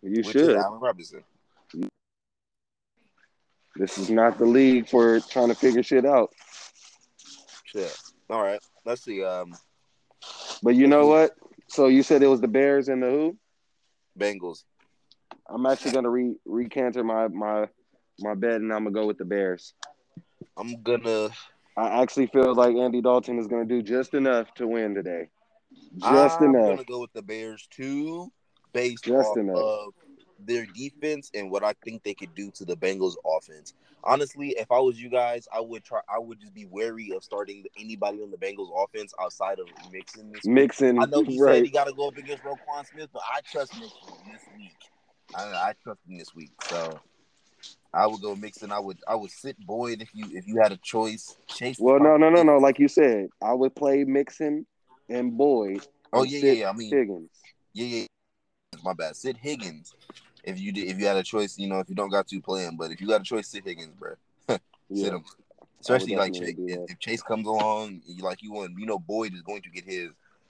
You 0.01 0.23
should. 0.23 0.55
Allen 0.55 0.79
Robinson. 0.79 1.23
This 3.75 3.97
is 3.97 4.09
not 4.09 4.37
the 4.37 4.45
league 4.45 4.89
for 4.89 5.21
trying 5.21 5.47
to 5.47 5.55
figure 5.55 5.81
shit 5.81 6.05
out. 6.05 6.33
Shit. 7.71 7.97
All 8.29 8.41
right. 8.41 8.59
Let's 8.85 9.03
see. 9.03 9.23
Um, 9.23 9.53
But 10.63 10.75
you 10.75 10.87
know 10.87 11.07
what? 11.07 11.31
So 11.67 11.87
you 11.87 12.03
said 12.03 12.21
it 12.21 12.27
was 12.27 12.41
the 12.41 12.47
Bears 12.47 12.89
and 12.89 13.01
the 13.01 13.07
who? 13.09 13.37
Bengals. 14.19 14.63
I'm 15.49 15.65
actually 15.65 15.91
gonna 15.91 16.09
re 16.09 16.35
recanter 16.45 17.03
my 17.03 17.27
my 17.27 17.67
my 18.19 18.35
bet 18.35 18.55
and 18.55 18.71
I'm 18.73 18.83
gonna 18.83 18.91
go 18.91 19.07
with 19.07 19.17
the 19.17 19.25
Bears. 19.25 19.73
I'm 20.57 20.81
gonna. 20.83 21.29
I 21.77 22.01
actually 22.01 22.27
feel 22.27 22.53
like 22.53 22.75
Andy 22.75 23.01
Dalton 23.01 23.39
is 23.39 23.47
gonna 23.47 23.65
do 23.65 23.81
just 23.81 24.13
enough 24.13 24.53
to 24.55 24.67
win 24.67 24.93
today. 24.93 25.29
Just 25.97 26.41
I'm 26.41 26.53
enough. 26.55 26.75
gonna 26.75 26.83
go 26.83 26.99
with 26.99 27.13
the 27.13 27.21
Bears 27.21 27.67
too, 27.71 28.31
based 28.73 29.05
Just 29.05 29.29
off 29.29 29.37
enough. 29.37 29.57
of 29.57 29.93
their 30.45 30.65
defense 30.65 31.31
and 31.33 31.51
what 31.51 31.63
I 31.63 31.73
think 31.83 32.03
they 32.03 32.13
could 32.13 32.33
do 32.35 32.51
to 32.51 32.65
the 32.65 32.75
Bengals 32.75 33.15
offense. 33.25 33.73
Honestly, 34.03 34.49
if 34.57 34.71
I 34.71 34.79
was 34.79 34.99
you 34.99 35.09
guys, 35.09 35.47
I 35.53 35.59
would 35.59 35.83
try. 35.83 35.99
I 36.09 36.17
would 36.17 36.39
just 36.39 36.53
be 36.53 36.65
wary 36.65 37.11
of 37.15 37.23
starting 37.23 37.65
anybody 37.77 38.21
on 38.21 38.31
the 38.31 38.37
Bengals 38.37 38.71
offense 38.83 39.13
outside 39.21 39.59
of 39.59 39.67
Mixon 39.91 40.31
this 40.31 40.43
week. 40.43 40.53
Mixing 40.53 40.99
I 41.01 41.05
know 41.05 41.23
he 41.23 41.37
said 41.37 41.63
he 41.63 41.69
got 41.69 41.87
to 41.87 41.93
go 41.93 42.07
up 42.07 42.17
against 42.17 42.43
Roquan 42.43 42.87
Smith, 42.91 43.09
but 43.13 43.21
I 43.31 43.41
trust 43.41 43.73
Mixon 43.79 44.13
this 44.31 44.41
week. 44.57 44.77
I, 45.35 45.43
I 45.43 45.73
trust 45.83 45.99
him 46.07 46.17
this 46.17 46.33
week, 46.35 46.51
so 46.63 46.99
I 47.93 48.07
would 48.07 48.21
go 48.21 48.35
Mixon. 48.35 48.71
I 48.71 48.79
would 48.79 48.97
I 49.07 49.15
would 49.15 49.31
sit 49.31 49.57
Boyd 49.65 50.01
if 50.01 50.09
you 50.13 50.25
if 50.31 50.47
you 50.47 50.59
had 50.61 50.71
a 50.71 50.77
choice. 50.77 51.35
Chase. 51.47 51.77
Well, 51.79 51.99
no, 51.99 52.17
no, 52.17 52.29
no, 52.29 52.43
no. 52.43 52.57
Like 52.57 52.79
you 52.79 52.87
said, 52.87 53.29
I 53.41 53.53
would 53.53 53.75
play 53.75 54.03
Mixon 54.03 54.65
and 55.09 55.37
Boyd. 55.37 55.85
Oh 56.13 56.23
yeah, 56.23 56.39
yeah, 56.39 56.51
yeah. 56.51 56.69
I 56.69 56.73
mean, 56.73 56.89
Higgins. 56.89 57.29
yeah, 57.73 57.85
yeah. 57.85 58.05
My 58.83 58.93
bad. 58.93 59.15
Sit 59.15 59.37
Higgins. 59.37 59.93
If 60.43 60.59
you 60.59 60.71
did, 60.71 60.87
if 60.87 60.99
you 60.99 61.05
had 61.05 61.17
a 61.17 61.23
choice, 61.23 61.57
you 61.57 61.67
know, 61.67 61.79
if 61.79 61.89
you 61.89 61.95
don't 61.95 62.09
got 62.09 62.27
to 62.27 62.41
play 62.41 62.63
him, 62.63 62.77
but 62.77 62.91
if 62.91 62.99
you 63.01 63.07
got 63.07 63.21
a 63.21 63.23
choice, 63.23 63.47
sit 63.47 63.63
Higgins, 63.65 63.93
bro. 63.97 64.13
Yeah. 64.89 65.03
Sit 65.05 65.13
him. 65.13 65.23
Especially 65.79 66.15
like 66.17 66.33
Chase, 66.33 66.55
if, 66.57 66.91
if 66.91 66.99
Chase 66.99 67.21
comes 67.21 67.47
along, 67.47 68.01
you 68.05 68.23
like 68.23 68.43
you 68.43 68.51
want, 68.51 68.77
you 68.77 68.85
know, 68.85 68.99
Boyd 68.99 69.33
is 69.33 69.41
going 69.41 69.61
to 69.61 69.69
get 69.69 69.85
his. 69.85 70.09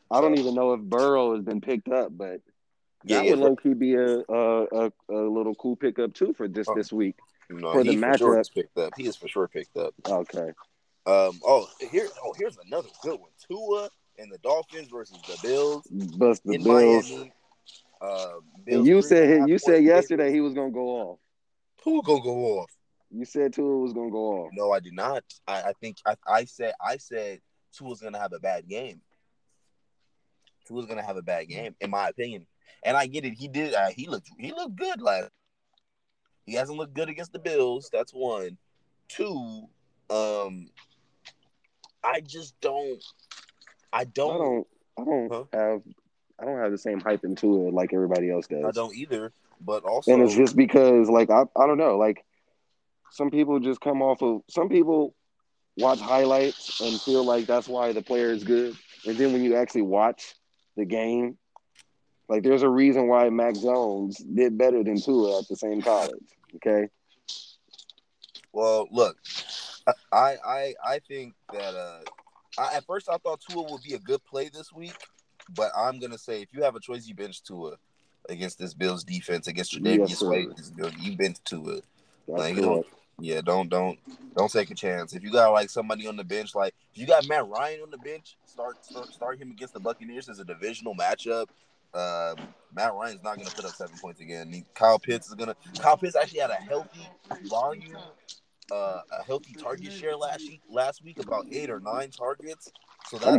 I 0.10 0.20
don't 0.20 0.38
even 0.38 0.56
know 0.56 0.74
if 0.74 0.82
Burrow 0.82 1.36
has 1.36 1.44
been 1.44 1.62
picked 1.62 1.90
up, 1.90 2.10
but 2.18 2.42
Yeah, 3.06 3.18
that 3.18 3.26
yeah, 3.26 3.30
would 3.32 3.40
low 3.40 3.56
key 3.56 3.74
be 3.74 3.94
a, 3.94 4.20
a 4.28 4.66
a 4.88 4.92
a 5.10 5.22
little 5.30 5.54
cool 5.56 5.76
pickup 5.76 6.14
too 6.14 6.34
for 6.34 6.48
this 6.48 6.68
Oh. 6.68 6.74
this 6.76 6.92
week. 6.92 7.16
no, 7.50 7.72
for 7.72 7.84
the 7.84 7.92
he 7.92 7.98
for 7.98 8.18
sure 8.18 8.44
picked 8.54 8.78
up. 8.78 8.94
He 8.98 9.06
is 9.08 9.16
for 9.16 9.28
sure 9.28 9.48
picked 9.48 9.78
up. 9.78 9.94
Okay. 10.08 10.52
Um. 11.06 11.40
Oh, 11.46 11.68
here. 11.92 12.08
Oh, 12.24 12.34
here's 12.38 12.58
another 12.66 12.90
good 13.04 13.20
one. 13.20 13.32
Tua 13.48 13.90
and 14.18 14.32
the 14.32 14.38
Dolphins 14.40 14.90
versus 14.90 15.18
the 15.28 15.38
Bills 15.42 15.86
Bust 16.18 16.42
the 16.46 16.58
Bills. 16.58 17.10
Miami. 17.10 17.32
Uh, 18.01 18.39
you 18.65 18.81
three 18.84 18.89
and 18.91 19.00
a 19.00 19.03
said 19.03 19.50
you 19.50 19.58
said 19.58 19.84
yesterday 19.84 20.31
he 20.31 20.41
was 20.41 20.53
gonna 20.53 20.72
go 20.72 20.88
off. 20.89 21.20
Who 21.84 22.01
gonna 22.01 22.22
go 22.22 22.60
off? 22.60 22.72
You 23.10 23.25
said 23.25 23.53
Tua 23.53 23.77
was 23.77 23.93
gonna 23.93 24.10
go 24.12 24.43
off. 24.43 24.50
No, 24.53 24.72
I 24.72 24.79
did 24.79 24.93
not. 24.93 25.24
I, 25.48 25.62
I 25.62 25.74
think 25.81 25.98
I, 26.05 26.15
I 26.27 26.46
said 26.46 26.74
I 26.81 26.98
said 26.98 27.39
Tua's 27.74 28.01
gonna 28.01 28.20
have 28.20 28.34
a 28.34 28.39
bad 28.39 28.67
game. 28.67 29.01
Tua's 30.67 30.86
gonna 30.86 31.03
have 31.03 31.17
a 31.17 31.22
bad 31.22 31.48
game, 31.48 31.75
in 31.81 31.89
my 31.89 32.08
opinion. 32.10 32.48
And 32.84 32.96
I 32.98 33.05
get 33.08 33.25
it. 33.25 33.34
He 33.34 33.48
did. 33.48 33.74
Uh, 33.74 33.89
he 33.89 34.08
looked. 34.08 34.29
He 34.39 34.51
looked 34.51 34.75
good 34.75 35.01
last. 35.01 35.29
He 36.46 36.53
hasn't 36.53 36.77
looked 36.77 36.93
good 36.93 37.10
against 37.10 37.34
the 37.34 37.39
Bills. 37.39 37.89
That's 37.91 38.12
one. 38.13 38.58
Two. 39.08 39.67
Um. 40.10 40.70
I 42.03 42.22
just 42.22 42.60
don't. 42.62 43.03
I 43.93 44.00
I 44.00 44.03
don't. 44.05 44.39
don't 44.39 44.67
I 44.98 45.03
don't 45.03 45.31
Huh? 45.31 45.43
have 45.53 45.81
I 46.42 46.46
don't 46.46 46.58
have 46.58 46.72
the 46.72 46.78
same 46.78 47.00
hype 47.00 47.24
into 47.24 47.68
it 47.68 47.74
like 47.74 47.94
everybody 47.94 48.32
else 48.32 48.48
does. 48.48 48.64
I 48.66 48.72
don't 48.72 48.96
either. 48.96 49.32
But 49.64 49.84
also, 49.84 50.12
and 50.12 50.24
it's 50.24 50.36
just 50.36 50.56
because 50.56 51.10
like 51.10 51.30
I, 51.30 51.44
I 51.56 51.68
don't 51.68 51.78
know 51.78 51.98
like 51.98 52.26
some 53.12 53.30
people 53.30 53.60
just 53.60 53.80
come 53.80 54.02
off 54.02 54.24
of 54.24 54.42
some 54.50 54.70
people 54.70 55.14
watch 55.78 56.00
highlights 56.00 56.82
and 56.82 57.00
feel 57.02 57.24
like 57.24 57.46
that's 57.46 57.68
why 57.68 57.92
the 57.94 58.02
player 58.02 58.32
is 58.32 58.44
good 58.44 58.76
and 59.06 59.18
then 59.18 59.34
when 59.34 59.44
you 59.44 59.56
actually 59.56 59.84
watch 59.84 60.34
the 60.76 60.86
game 60.86 61.38
like 62.28 62.44
there's 62.44 62.64
a 62.64 62.70
reason 62.70 63.08
why 63.08 63.30
Mac 63.30 63.56
Jones 63.56 64.18
did 64.18 64.58
better 64.58 64.84
than 64.84 65.00
Tua 65.00 65.40
at 65.40 65.48
the 65.48 65.56
same 65.56 65.82
college 65.82 66.26
okay 66.56 66.90
Well, 68.52 68.88
look, 68.92 69.18
I 70.12 70.38
I 70.46 70.74
I 70.84 71.00
think 71.00 71.34
that 71.54 71.74
uh, 71.76 72.02
I, 72.58 72.76
at 72.76 72.86
first 72.86 73.10
I 73.10 73.18
thought 73.18 73.42
Tua 73.48 73.64
would 73.72 73.84
be 73.84 73.94
a 73.94 74.00
good 74.00 74.24
play 74.26 74.50
this 74.50 74.74
week, 74.74 74.98
but 75.50 75.72
I'm 75.76 76.00
gonna 76.00 76.18
say 76.18 76.42
if 76.42 76.50
you 76.54 76.64
have 76.64 76.76
a 76.76 76.80
choice, 76.80 77.08
you 77.08 77.16
bench 77.16 77.44
Tua 77.44 77.76
against 78.30 78.60
this 78.60 78.74
Bills 78.74 79.04
defense 79.04 79.48
against 79.48 79.74
your 79.74 79.82
Yes, 79.86 80.12
Davius 80.12 80.18
sir. 80.18 80.30
White. 80.30 80.56
this 80.58 80.70
Bill- 80.70 80.92
You 81.00 81.18
bench 81.18 81.38
Tua. 81.44 81.76
that's 81.76 81.86
Like, 82.28 82.56
you 82.56 82.62
don't- 82.62 82.82
correct 82.84 82.96
Yeah, 83.20 83.42
don't 83.42 83.70
don't 83.70 84.00
don't 84.36 84.52
take 84.52 84.72
a 84.72 84.76
chance. 84.76 85.14
If 85.14 85.22
you 85.24 85.32
got 85.32 85.52
like 85.52 85.70
somebody 85.70 86.08
on 86.08 86.16
the 86.16 86.24
bench, 86.24 86.56
like 86.56 86.74
if 86.94 86.98
you 87.02 87.06
got 87.06 87.28
Matt 87.28 87.48
Ryan 87.48 87.82
on 87.82 87.92
the 87.92 87.98
bench, 88.00 88.36
start 88.46 88.84
start, 88.84 89.14
start 89.14 89.38
him 89.40 89.52
against 89.52 89.74
the 89.76 89.80
Buccaneers 89.80 90.28
as 90.30 90.40
a 90.40 90.46
divisional 90.46 90.96
matchup. 90.96 91.48
uh, 91.94 92.36
Matt 92.74 92.94
Ryan's 92.96 93.22
not 93.22 93.36
to 93.50 93.56
put 93.56 93.66
up 93.66 93.72
seven 93.74 93.96
points 94.00 94.22
again. 94.22 94.50
He, 94.52 94.64
Kyle 94.74 94.98
Pitts 94.98 95.28
is 95.28 95.36
to. 95.50 95.56
Kyle 95.80 95.98
Pitts 95.98 96.16
actually 96.16 96.40
had 96.40 96.50
a 96.50 96.56
healthy 96.56 97.06
volume, 97.44 97.98
uh, 98.72 99.02
a 99.12 99.24
healthy 99.24 99.54
target 99.54 99.92
share 99.92 100.16
last 100.16 100.48
week. 100.48 100.62
Last 100.70 101.04
week, 101.04 101.20
about 101.20 101.46
eight 101.52 101.70
or 101.70 101.80
nine 101.82 102.10
targets. 102.12 102.72
So 103.10 103.18
that's. 103.18 103.38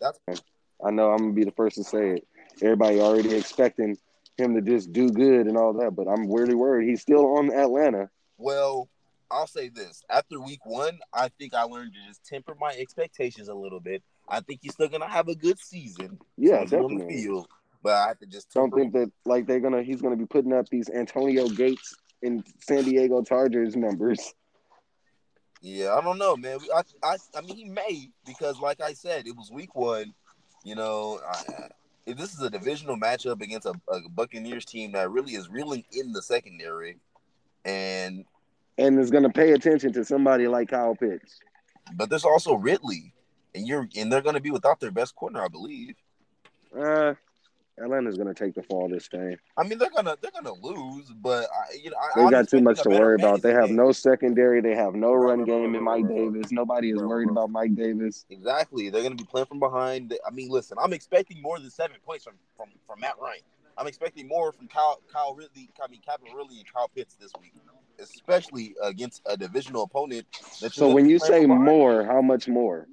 That's, 0.00 0.18
that's 0.28 0.42
I 0.84 0.90
know 0.90 1.10
I'm 1.10 1.18
gonna 1.18 1.32
be 1.32 1.44
the 1.44 1.52
first 1.52 1.76
to 1.76 1.84
say 1.84 2.16
it. 2.16 2.26
Everybody 2.62 3.00
already 3.00 3.34
expecting 3.34 3.96
him 4.36 4.54
to 4.54 4.62
just 4.62 4.92
do 4.92 5.10
good 5.10 5.46
and 5.46 5.56
all 5.56 5.72
that, 5.74 5.94
but 5.94 6.08
I'm 6.08 6.30
really 6.30 6.54
worried. 6.54 6.88
He's 6.88 7.02
still 7.02 7.36
on 7.36 7.52
Atlanta. 7.52 8.10
well. 8.36 8.88
I'll 9.32 9.46
say 9.46 9.70
this: 9.70 10.02
after 10.10 10.38
week 10.38 10.66
one, 10.66 10.98
I 11.14 11.28
think 11.28 11.54
I 11.54 11.62
learned 11.62 11.94
to 11.94 12.06
just 12.06 12.22
temper 12.22 12.54
my 12.60 12.72
expectations 12.72 13.48
a 13.48 13.54
little 13.54 13.80
bit. 13.80 14.02
I 14.28 14.40
think 14.40 14.60
he's 14.62 14.74
still 14.74 14.90
to 14.90 15.06
have 15.06 15.28
a 15.28 15.34
good 15.34 15.58
season. 15.58 16.18
Yeah, 16.36 16.64
definitely. 16.64 17.08
field, 17.08 17.48
but 17.82 17.94
I 17.94 18.08
have 18.08 18.18
to 18.20 18.26
just 18.26 18.52
Don't 18.52 18.70
think 18.72 18.92
that 18.92 19.10
like 19.24 19.46
they're 19.46 19.60
gonna 19.60 19.82
he's 19.82 20.02
gonna 20.02 20.16
be 20.16 20.26
putting 20.26 20.52
up 20.52 20.68
these 20.68 20.90
Antonio 20.90 21.48
Gates 21.48 21.96
and 22.22 22.44
San 22.60 22.84
Diego 22.84 23.22
Chargers 23.22 23.74
numbers. 23.74 24.34
Yeah, 25.60 25.94
I 25.94 26.00
don't 26.00 26.18
know, 26.18 26.36
man. 26.36 26.58
I, 26.74 26.82
I, 27.04 27.16
I 27.36 27.40
mean, 27.40 27.56
he 27.56 27.64
may 27.64 28.10
because, 28.26 28.58
like 28.58 28.80
I 28.80 28.94
said, 28.94 29.26
it 29.26 29.36
was 29.36 29.50
week 29.50 29.74
one. 29.76 30.12
You 30.64 30.74
know, 30.76 31.20
I, 31.28 31.68
if 32.06 32.16
this 32.16 32.34
is 32.34 32.40
a 32.40 32.50
divisional 32.50 32.96
matchup 32.96 33.40
against 33.42 33.66
a, 33.66 33.74
a 33.88 34.08
Buccaneers 34.08 34.64
team 34.64 34.92
that 34.92 35.10
really 35.10 35.32
is 35.32 35.48
reeling 35.48 35.84
in 35.92 36.12
the 36.12 36.22
secondary, 36.22 36.98
and 37.64 38.24
And 38.78 38.98
is 38.98 39.10
gonna 39.10 39.30
pay 39.30 39.52
attention 39.52 39.92
to 39.94 40.04
somebody 40.04 40.48
like 40.48 40.68
Kyle 40.70 40.94
Pitts. 40.94 41.38
but 41.94 42.10
there's 42.10 42.24
also 42.24 42.54
Ridley, 42.54 43.12
and 43.54 43.66
you're 43.66 43.88
and 43.96 44.12
they're 44.12 44.22
going 44.22 44.34
to 44.36 44.40
be 44.40 44.50
without 44.50 44.80
their 44.80 44.90
best 44.90 45.14
corner, 45.16 45.42
I 45.44 45.48
believe. 45.48 45.94
Uh 46.76 47.14
Atlanta's 47.80 48.18
gonna 48.18 48.34
take 48.34 48.54
the 48.54 48.62
fall 48.62 48.88
this 48.88 49.08
game. 49.08 49.36
I 49.56 49.64
mean, 49.64 49.78
they're 49.78 49.90
gonna 49.90 50.16
they're 50.20 50.30
gonna 50.30 50.52
lose, 50.52 51.10
but 51.10 51.48
I, 51.50 51.74
you 51.82 51.90
know, 51.90 51.96
I, 51.96 52.24
They 52.24 52.30
got 52.30 52.48
too 52.48 52.60
much 52.60 52.82
to 52.82 52.90
worry 52.90 53.14
about. 53.14 53.42
They 53.42 53.52
have 53.52 53.68
game. 53.68 53.76
no 53.76 53.92
secondary. 53.92 54.60
They 54.60 54.74
have 54.74 54.94
no 54.94 55.14
run 55.14 55.44
game 55.44 55.74
in 55.74 55.82
Mike. 55.82 56.06
Davis. 56.08 56.52
Nobody 56.52 56.90
is 56.90 57.00
worried 57.00 57.30
about 57.30 57.50
Mike 57.50 57.74
Davis. 57.74 58.26
Exactly. 58.28 58.90
They're 58.90 59.02
going 59.02 59.16
to 59.16 59.22
be 59.22 59.28
playing 59.28 59.46
from 59.46 59.58
behind. 59.60 60.14
I 60.26 60.30
mean, 60.30 60.50
listen, 60.50 60.76
I'm 60.80 60.92
expecting 60.92 61.40
more 61.40 61.58
than 61.58 61.70
seven 61.70 61.96
points 62.04 62.24
from 62.24 62.34
from, 62.56 62.68
from 62.86 63.00
Matt 63.00 63.14
Ryan. 63.20 63.40
I'm 63.78 63.86
expecting 63.86 64.28
more 64.28 64.52
from 64.52 64.68
Kyle 64.68 65.00
Kyle 65.12 65.34
Ridley, 65.34 65.70
I 65.82 65.90
mean 65.90 66.00
Calvin 66.04 66.34
Ridley 66.34 66.58
and 66.58 66.72
Kyle 66.72 66.88
Pitts 66.94 67.14
this 67.14 67.32
week, 67.40 67.54
especially 67.98 68.74
against 68.82 69.22
a 69.26 69.36
divisional 69.36 69.84
opponent. 69.84 70.26
So 70.70 70.90
when 70.90 71.08
you 71.08 71.18
say 71.18 71.46
more, 71.46 72.04
how 72.04 72.20
much 72.20 72.48
more? 72.48 72.86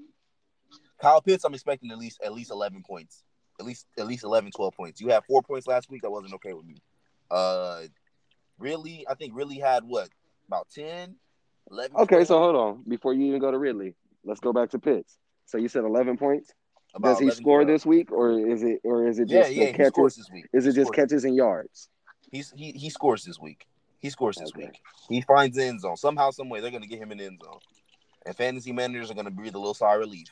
Kyle 1.02 1.22
Pitts, 1.22 1.44
I'm 1.44 1.54
expecting 1.54 1.92
at 1.92 1.98
least 1.98 2.22
at 2.24 2.34
least 2.34 2.52
11 2.52 2.84
points, 2.84 3.24
at 3.60 3.66
least 3.66 3.86
at 3.98 4.08
least 4.08 4.24
11, 4.24 4.52
12 4.52 4.74
points. 4.74 5.02
You 5.02 5.10
had 5.10 5.24
four 5.26 5.42
points 5.42 5.68
last 5.68 5.90
week. 5.90 6.02
That 6.02 6.12
wasn't 6.12 6.34
okay 6.36 6.54
with 6.54 6.66
me. 6.66 6.78
Uh, 7.30 7.82
really, 8.58 9.06
I 9.10 9.14
think 9.16 9.34
really 9.36 9.58
had 9.58 9.84
what 9.84 10.10
about 10.48 10.68
10, 10.74 11.16
11. 11.72 11.98
Okay, 11.98 12.16
12? 12.16 12.28
so 12.28 12.40
hold 12.40 12.56
on. 12.56 12.84
Before 12.88 13.14
you 13.14 13.26
even 13.28 13.40
go 13.40 13.52
to 13.52 13.58
Ridley, 13.58 13.96
let's 14.24 14.40
go 14.40 14.54
back 14.54 14.70
to 14.72 14.80
Pitts. 14.80 15.18
So 15.46 15.58
you 15.58 15.68
said 15.68 15.84
eleven 15.84 16.18
points. 16.18 16.54
About 16.96 17.10
Does 17.10 17.20
he 17.20 17.26
11, 17.26 17.44
score 17.44 17.64
12. 17.64 17.68
this 17.68 17.86
week, 17.86 18.12
or 18.12 18.40
is 18.40 18.64
it, 18.64 18.80
or 18.84 19.08
is 19.08 19.20
it 19.20 19.28
just 19.30 19.52
yeah, 19.52 19.68
scores 19.68 20.16
catches? 20.16 20.16
this 20.16 20.32
week. 20.34 20.46
Is 20.54 20.66
it 20.66 20.74
just 20.74 20.92
catches 20.94 21.24
and 21.24 21.36
yards? 21.36 21.88
He's 22.32 22.52
he 22.56 22.72
he 22.72 22.90
scores 22.90 23.24
this 23.24 23.40
week. 23.40 23.66
He 24.00 24.10
scores 24.10 24.38
this 24.38 24.52
Okay. 24.56 24.66
week. 24.66 24.80
He 25.10 25.22
finds 25.22 25.58
end 25.58 25.82
zone 25.82 25.98
somehow, 25.98 26.32
some 26.32 26.50
way. 26.50 26.62
They're 26.62 26.72
gonna 26.72 26.88
get 26.88 27.00
him 27.00 27.12
in 27.12 27.20
the 27.20 27.26
end 27.26 27.42
zone, 27.44 27.60
and 28.26 28.36
fantasy 28.36 28.72
managers 28.72 29.12
are 29.12 29.14
gonna 29.14 29.30
breathe 29.30 29.54
a 29.56 29.60
little 29.60 29.74
sigh 29.76 29.94
of 29.94 30.00
relief, 30.00 30.30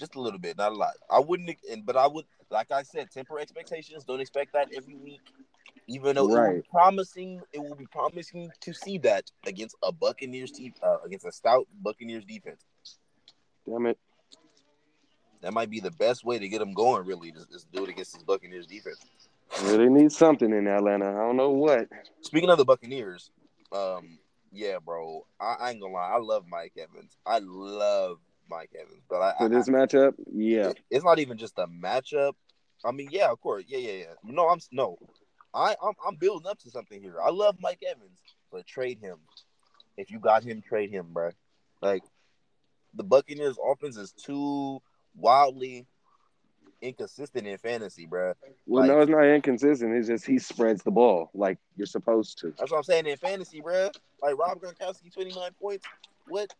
just 0.00 0.16
a 0.16 0.20
little 0.20 0.40
bit, 0.40 0.56
not 0.56 0.72
a 0.72 0.74
lot. 0.74 0.94
I 1.08 1.20
wouldn't, 1.20 1.50
and 1.70 1.86
but 1.86 1.96
I 1.96 2.06
would, 2.06 2.24
like 2.50 2.72
I 2.72 2.82
said, 2.82 3.10
temper 3.10 3.38
expectations. 3.38 4.02
Don't 4.04 4.20
expect 4.20 4.54
that 4.54 4.68
every 4.74 4.96
week, 4.96 5.20
even 5.86 6.16
though 6.16 6.34
it 6.34 6.40
will 6.40 6.54
be 6.54 6.68
promising. 6.70 7.42
It 7.52 7.60
will 7.60 7.76
be 7.76 7.86
promising 7.86 8.50
to 8.62 8.72
see 8.72 8.98
that 8.98 9.30
against 9.46 9.76
a 9.82 9.92
Buccaneers 9.92 10.50
team, 10.50 10.72
uh, 10.82 10.96
against 11.04 11.26
a 11.26 11.32
stout 11.32 11.68
Buccaneers 11.80 12.24
defense. 12.24 12.64
Damn 13.68 13.86
it! 13.86 13.98
That 15.42 15.52
might 15.52 15.70
be 15.70 15.80
the 15.80 15.92
best 15.92 16.24
way 16.24 16.38
to 16.38 16.48
get 16.48 16.58
them 16.58 16.72
going. 16.72 17.06
Really, 17.06 17.30
just, 17.30 17.52
just 17.52 17.70
do 17.70 17.84
it 17.84 17.90
against 17.90 18.14
this 18.14 18.22
Buccaneers 18.24 18.66
defense. 18.66 18.98
Really 19.64 19.88
need 19.88 20.12
something 20.12 20.52
in 20.52 20.66
Atlanta. 20.66 21.10
I 21.10 21.18
don't 21.18 21.36
know 21.36 21.50
what. 21.50 21.88
Speaking 22.22 22.50
of 22.50 22.58
the 22.58 22.64
Buccaneers, 22.64 23.30
um, 23.72 24.18
yeah, 24.52 24.78
bro, 24.84 25.26
I, 25.40 25.56
I 25.60 25.70
ain't 25.70 25.80
gonna 25.80 25.92
lie, 25.92 26.12
I 26.14 26.18
love 26.18 26.44
Mike 26.48 26.74
Evans. 26.78 27.16
I 27.26 27.40
love 27.42 28.18
Mike 28.50 28.70
Evans, 28.78 29.02
but 29.08 29.20
I, 29.22 29.34
For 29.38 29.44
I, 29.44 29.48
this 29.48 29.68
matchup, 29.68 30.14
yeah. 30.34 30.70
it- 30.70 30.80
it's 30.90 31.04
not 31.04 31.18
even 31.18 31.38
just 31.38 31.58
a 31.58 31.66
matchup. 31.66 32.32
I 32.84 32.92
mean, 32.92 33.08
yeah, 33.10 33.30
of 33.30 33.40
course, 33.40 33.64
yeah, 33.68 33.78
yeah, 33.78 33.92
yeah. 33.92 34.14
No, 34.24 34.48
I'm 34.48 34.58
no, 34.72 34.98
I, 35.54 35.76
I'm, 35.82 35.92
I'm 36.06 36.16
building 36.16 36.48
up 36.48 36.58
to 36.60 36.70
something 36.70 37.02
here. 37.02 37.16
I 37.22 37.30
love 37.30 37.56
Mike 37.60 37.82
Evans, 37.88 38.18
but 38.50 38.66
trade 38.66 38.98
him. 39.00 39.18
If 39.96 40.10
you 40.10 40.18
got 40.18 40.42
him, 40.44 40.62
trade 40.62 40.90
him, 40.90 41.08
bro. 41.12 41.30
Like 41.82 42.02
the 42.94 43.02
Buccaneers' 43.04 43.58
offense 43.64 43.96
is 43.96 44.12
too 44.12 44.80
wildly 45.14 45.86
inconsistent 46.82 47.46
in 47.46 47.58
fantasy, 47.58 48.06
bro. 48.06 48.32
Well, 48.66 48.82
Like- 48.82 48.90
no, 48.90 49.00
it's 49.00 49.10
not 49.10 49.24
inconsistent. 49.24 49.94
It's 49.94 50.08
just 50.08 50.26
he 50.26 50.38
spreads 50.38 50.82
the 50.82 50.90
ball 50.90 51.30
like 51.34 51.58
you're 51.76 51.86
supposed 51.86 52.38
to. 52.38 52.54
That's 52.58 52.70
what 52.70 52.78
I'm 52.78 52.82
saying 52.84 53.06
in 53.06 53.16
fantasy, 53.18 53.60
bro. 53.60 53.90
Like 54.22 54.38
Rob 54.38 54.60
Gronkowski, 54.60 55.12
29 55.12 55.50
points. 55.60 55.84
What? 56.28 56.52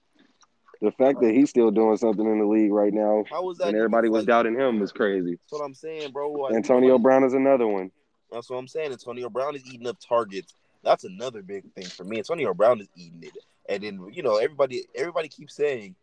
The 0.81 0.93
fact 0.93 1.21
that 1.21 1.33
he's 1.35 1.51
still 1.51 1.71
doing 1.71 1.97
something 1.99 2.25
in 2.25 2.39
the 2.39 2.47
league 2.47 2.73
right 2.73 2.93
now, 2.93 3.25
How 3.31 3.43
was 3.45 3.59
that? 3.59 3.69
and 3.69 3.77
everybody 3.77 4.09
was 4.09 4.23
like, 4.23 4.29
doubting 4.29 4.59
him, 4.59 4.81
was 4.81 4.93
crazy. 4.93 5.33
That's 5.33 5.53
what 5.53 5.65
I'm 5.65 5.75
saying, 5.75 6.13
bro. 6.13 6.33
Like, 6.33 6.55
Antonio 6.55 6.91
nobody- 6.91 7.03
Brown 7.03 7.25
is 7.25 7.35
another 7.35 7.67
one. 7.67 7.91
That's 8.33 8.49
what 8.49 8.57
I'm 8.57 8.69
saying. 8.69 8.93
Antonio 8.93 9.29
Brown 9.29 9.57
is 9.57 9.67
eating 9.67 9.87
up 9.87 9.99
targets. 10.01 10.55
That's 10.83 11.05
another 11.05 11.43
big 11.43 11.71
thing 11.75 11.85
for 11.85 12.05
me. 12.05 12.19
Antonio 12.19 12.55
Brown 12.55 12.81
is 12.81 12.89
eating 12.97 13.23
it, 13.25 13.37
and 13.69 13.83
then 13.83 14.11
you 14.13 14.23
know 14.23 14.37
everybody. 14.37 14.87
Everybody 14.95 15.29
keeps 15.29 15.55
saying, 15.55 15.95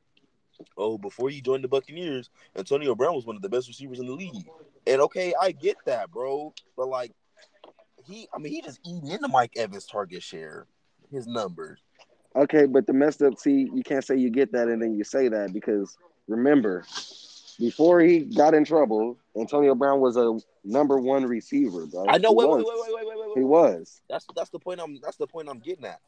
"Oh, 0.78 0.98
before 1.00 1.32
you 1.32 1.42
joined 1.42 1.64
the 1.64 1.68
Buccaneers, 1.70 2.30
Antonio 2.56 2.94
Brown 2.94 3.16
was 3.16 3.26
one 3.26 3.36
of 3.36 3.42
the 3.42 3.50
best 3.50 3.68
receivers 3.68 4.00
in 4.00 4.06
the 4.06 4.14
league." 4.14 4.48
And 4.86 5.02
okay, 5.02 5.34
I 5.42 5.52
get 5.54 5.78
that, 5.86 6.12
bro. 6.12 6.54
But 6.76 6.90
like, 6.90 7.14
he, 8.06 8.28
I 8.34 8.38
mean, 8.38 8.54
he 8.54 8.62
just 8.62 8.80
eating 8.86 9.10
into 9.10 9.28
Mike 9.30 9.54
Evans' 9.56 9.86
target 9.88 10.22
share, 10.22 10.68
his 11.10 11.26
numbers. 11.26 11.80
Okay, 12.38 12.66
but 12.68 12.86
the 12.86 12.94
messed 12.94 13.22
up. 13.24 13.38
See, 13.40 13.70
you 13.74 13.82
can't 13.84 14.06
say 14.06 14.16
you 14.16 14.30
get 14.30 14.52
that 14.52 14.68
and 14.68 14.82
then 14.82 14.94
you 14.96 15.04
say 15.04 15.28
that 15.28 15.54
because 15.54 15.98
remember, 16.28 16.86
before 17.60 18.00
he 18.00 18.20
got 18.20 18.54
in 18.54 18.64
trouble, 18.64 19.18
Antonio 19.36 19.74
Brown 19.74 20.00
was 20.00 20.18
a 20.18 20.38
number 20.64 21.00
one 21.00 21.26
receiver, 21.26 21.88
bro. 21.88 22.06
I 22.08 22.20
know. 22.20 22.32
Wait, 22.32 22.48
wait, 22.48 22.58
wait, 22.58 22.66
wait, 22.68 22.94
wait, 22.94 23.06
wait, 23.08 23.18
wait. 23.30 23.38
He 23.38 23.44
was. 23.44 24.02
That's 24.08 24.26
that's 24.36 24.52
the 24.52 24.60
point. 24.60 24.80
I'm. 24.80 25.00
That's 25.02 25.18
the 25.18 25.26
point 25.26 25.50
I'm 25.50 25.60
getting 25.60 25.86
at. 25.86 26.00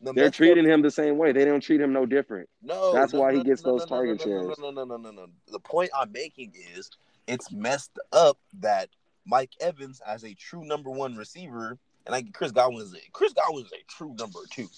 The 0.00 0.12
They're 0.12 0.24
messed 0.24 0.26
up- 0.28 0.34
treating 0.34 0.64
him 0.64 0.80
the 0.80 0.90
same 0.90 1.18
way. 1.18 1.32
They 1.32 1.44
don't 1.44 1.60
treat 1.60 1.80
him 1.80 1.92
no 1.92 2.06
different. 2.06 2.48
No, 2.62 2.92
That's 2.94 3.12
no, 3.12 3.20
why 3.20 3.34
he 3.34 3.42
gets 3.42 3.62
no, 3.64 3.72
those 3.72 3.80
no, 3.80 3.84
no, 3.84 4.02
target 4.02 4.26
no, 4.26 4.32
no, 4.32 4.42
shares. 4.46 4.58
No, 4.58 4.70
no, 4.70 4.84
no, 4.84 4.96
no, 4.96 5.10
no, 5.10 5.10
no. 5.10 5.26
The 5.52 5.60
point 5.60 5.90
I'm 5.94 6.12
making 6.12 6.52
is 6.74 6.90
it's 7.26 7.52
messed 7.52 7.98
up 8.12 8.38
that 8.60 8.88
Mike 9.26 9.52
Evans 9.60 10.00
as 10.06 10.24
a 10.24 10.34
true 10.34 10.64
number 10.64 10.90
one 10.90 11.14
receiver, 11.16 11.78
and 12.06 12.12
like 12.12 12.32
Chris 12.32 12.52
Godwin 12.52 12.82
is 12.82 12.94
a 12.94 12.98
Chris 13.12 13.32
Godwin 13.32 13.64
is 13.64 13.72
a 13.72 13.84
true 13.88 14.14
number 14.18 14.40
two. 14.50 14.68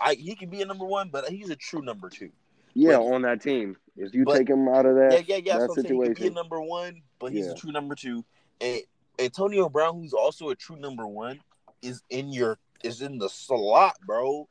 I 0.00 0.14
he 0.14 0.34
can 0.34 0.50
be 0.50 0.62
a 0.62 0.66
number 0.66 0.84
one, 0.84 1.08
but 1.10 1.28
he's 1.28 1.50
a 1.50 1.56
true 1.56 1.82
number 1.82 2.08
two. 2.08 2.30
Yeah, 2.74 2.98
But- 2.98 3.04
on 3.04 3.22
that 3.22 3.40
team. 3.40 3.76
If 3.96 4.14
you 4.14 4.24
but- 4.24 4.36
take 4.36 4.48
him 4.50 4.68
out 4.68 4.84
of 4.84 4.96
that, 4.96 5.12
yeah, 5.12 5.36
yeah, 5.36 5.42
yeah. 5.42 5.58
that 5.58 5.70
So 5.70 5.80
I'm 5.80 5.86
saying 5.88 6.02
he 6.02 6.06
can 6.14 6.14
be 6.14 6.26
a 6.26 6.30
number 6.30 6.60
one, 6.60 7.02
but 7.18 7.32
he's 7.32 7.46
Yeah. 7.46 7.52
a 7.52 7.54
true 7.54 7.72
number 7.72 7.94
two. 7.94 8.24
And 8.60 8.82
Antonio 9.18 9.68
Brown, 9.70 9.98
who's 9.98 10.12
also 10.12 10.50
a 10.50 10.54
true 10.54 10.76
number 10.76 11.06
one, 11.06 11.40
is 11.82 12.02
in 12.10 12.32
your 12.32 12.58
is 12.84 13.00
in 13.00 13.18
the 13.18 13.28
slot, 13.28 13.96
bro. 14.06 14.46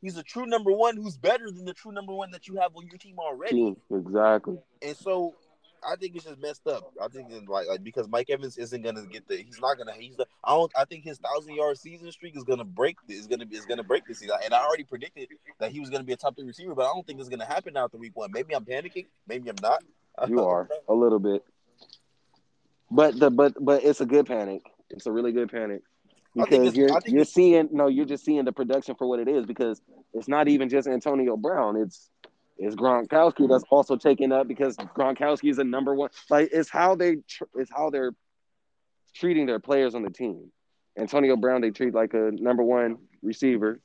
He's 0.00 0.16
a 0.16 0.22
true 0.22 0.46
number 0.46 0.72
one 0.72 0.96
who's 0.96 1.16
better 1.16 1.50
than 1.50 1.64
the 1.64 1.74
true 1.74 1.92
number 1.92 2.12
one 2.12 2.30
that 2.32 2.46
you 2.46 2.56
have 2.56 2.76
on 2.76 2.86
your 2.86 2.98
team 2.98 3.18
already. 3.18 3.76
Exactly. 3.90 4.58
And 4.82 4.96
so 4.96 5.34
I 5.86 5.96
think 5.96 6.16
it's 6.16 6.24
just 6.24 6.40
messed 6.40 6.66
up. 6.66 6.92
I 7.02 7.08
think 7.08 7.28
it's 7.30 7.48
like, 7.48 7.66
like 7.68 7.84
because 7.84 8.08
Mike 8.08 8.30
Evans 8.30 8.58
isn't 8.58 8.82
gonna 8.82 9.06
get 9.06 9.26
the 9.28 9.36
he's 9.36 9.60
not 9.60 9.78
gonna 9.78 9.92
he's 9.98 10.16
the 10.16 10.26
I 10.44 10.54
don't 10.54 10.72
I 10.76 10.84
think 10.84 11.04
his 11.04 11.18
thousand 11.18 11.54
yard 11.54 11.78
season 11.78 12.10
streak 12.12 12.36
is 12.36 12.44
gonna 12.44 12.64
break 12.64 12.96
is 13.08 13.26
gonna 13.26 13.46
be 13.46 13.56
is 13.56 13.66
gonna 13.66 13.82
break 13.82 14.06
this 14.06 14.18
season. 14.18 14.36
And 14.44 14.54
I 14.54 14.64
already 14.64 14.84
predicted 14.84 15.28
that 15.60 15.70
he 15.70 15.80
was 15.80 15.90
gonna 15.90 16.04
be 16.04 16.12
a 16.12 16.16
top 16.16 16.36
three 16.36 16.46
receiver, 16.46 16.74
but 16.74 16.82
I 16.82 16.92
don't 16.94 17.06
think 17.06 17.20
it's 17.20 17.28
gonna 17.28 17.46
happen 17.46 17.76
after 17.76 17.98
week 17.98 18.16
one. 18.16 18.30
Maybe 18.32 18.54
I'm 18.54 18.64
panicking, 18.64 19.06
maybe 19.26 19.48
I'm 19.48 19.56
not. 19.62 19.82
You 20.28 20.44
are 20.44 20.68
a 20.88 20.94
little 20.94 21.18
bit. 21.18 21.44
But 22.90 23.18
the 23.18 23.30
but 23.30 23.54
but 23.60 23.84
it's 23.84 24.00
a 24.00 24.06
good 24.06 24.26
panic. 24.26 24.62
It's 24.90 25.06
a 25.06 25.12
really 25.12 25.32
good 25.32 25.50
panic. 25.50 25.82
Because 26.34 26.76
you're 26.76 26.90
you're 27.06 27.24
seeing 27.24 27.68
no, 27.72 27.88
you're 27.88 28.04
just 28.04 28.24
seeing 28.24 28.44
the 28.44 28.52
production 28.52 28.94
for 28.94 29.08
what 29.08 29.18
it 29.18 29.28
is 29.28 29.44
because 29.44 29.80
it's 30.14 30.28
not 30.28 30.48
even 30.48 30.68
just 30.68 30.86
Antonio 30.86 31.36
Brown. 31.36 31.76
It's 31.76 32.10
it's 32.58 32.74
Gronkowski 32.74 33.48
that's 33.48 33.64
also 33.70 33.96
taking 33.96 34.32
up 34.32 34.48
because 34.48 34.76
Gronkowski 34.76 35.50
is 35.50 35.58
a 35.58 35.64
number 35.64 35.94
one. 35.94 36.10
Like 36.28 36.50
it's 36.52 36.68
how 36.68 36.96
they 36.96 37.16
tr- 37.28 37.44
it's 37.54 37.70
how 37.70 37.90
they're 37.90 38.12
treating 39.14 39.46
their 39.46 39.60
players 39.60 39.94
on 39.94 40.02
the 40.02 40.10
team. 40.10 40.50
Antonio 40.98 41.36
Brown 41.36 41.60
they 41.60 41.70
treat 41.70 41.94
like 41.94 42.14
a 42.14 42.30
number 42.32 42.64
one 42.64 42.98
receiver. 43.22 43.80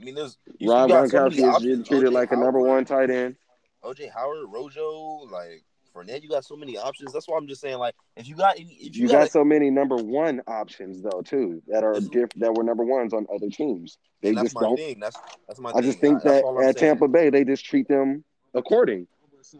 I 0.00 0.04
mean 0.04 0.14
there's 0.14 0.38
Rob 0.66 0.88
got 0.88 1.10
so 1.10 1.18
Gronkowski 1.28 1.80
is 1.80 1.86
treated 1.86 2.12
like 2.12 2.32
a 2.32 2.36
number 2.36 2.60
one 2.60 2.86
tight 2.86 3.10
end. 3.10 3.36
OJ 3.84 4.10
Howard, 4.10 4.46
Rojo, 4.48 5.26
like 5.30 5.62
Fournette. 5.94 6.22
You 6.22 6.28
got 6.28 6.44
so 6.44 6.56
many 6.56 6.76
options. 6.78 7.12
That's 7.12 7.28
why 7.28 7.36
I'm 7.36 7.46
just 7.46 7.60
saying, 7.60 7.78
like, 7.78 7.94
if 8.16 8.28
you 8.28 8.34
got, 8.34 8.58
any, 8.58 8.72
if 8.74 8.96
you, 8.96 9.02
you, 9.02 9.08
got, 9.08 9.20
got, 9.20 9.30
so 9.30 9.44
many 9.44 9.70
number 9.70 9.96
one 9.96 10.40
options 10.46 11.02
though 11.02 11.22
too 11.22 11.62
that 11.68 11.84
are 11.84 11.94
This 11.94 12.04
is- 12.04 12.10
diff- 12.10 12.34
that 12.36 12.54
were 12.54 12.64
number 12.64 12.84
ones 12.84 13.12
on 13.12 13.26
other 13.34 13.48
teams. 13.50 13.98
They 14.20 14.32
that's 14.32 14.46
just 14.46 14.54
my 14.54 14.62
don't. 14.62 14.76
thing. 14.76 15.00
That's 15.00 15.16
that's 15.48 15.60
my. 15.60 15.70
I 15.70 15.72
thing. 15.74 15.82
just 15.82 15.98
think 15.98 16.22
that's 16.22 16.42
that 16.42 16.56
at 16.64 16.78
saying. 16.78 16.96
Tampa 16.96 17.08
Bay 17.08 17.30
they 17.30 17.44
just 17.44 17.64
treat 17.64 17.88
them 17.88 18.24
according. 18.54 19.06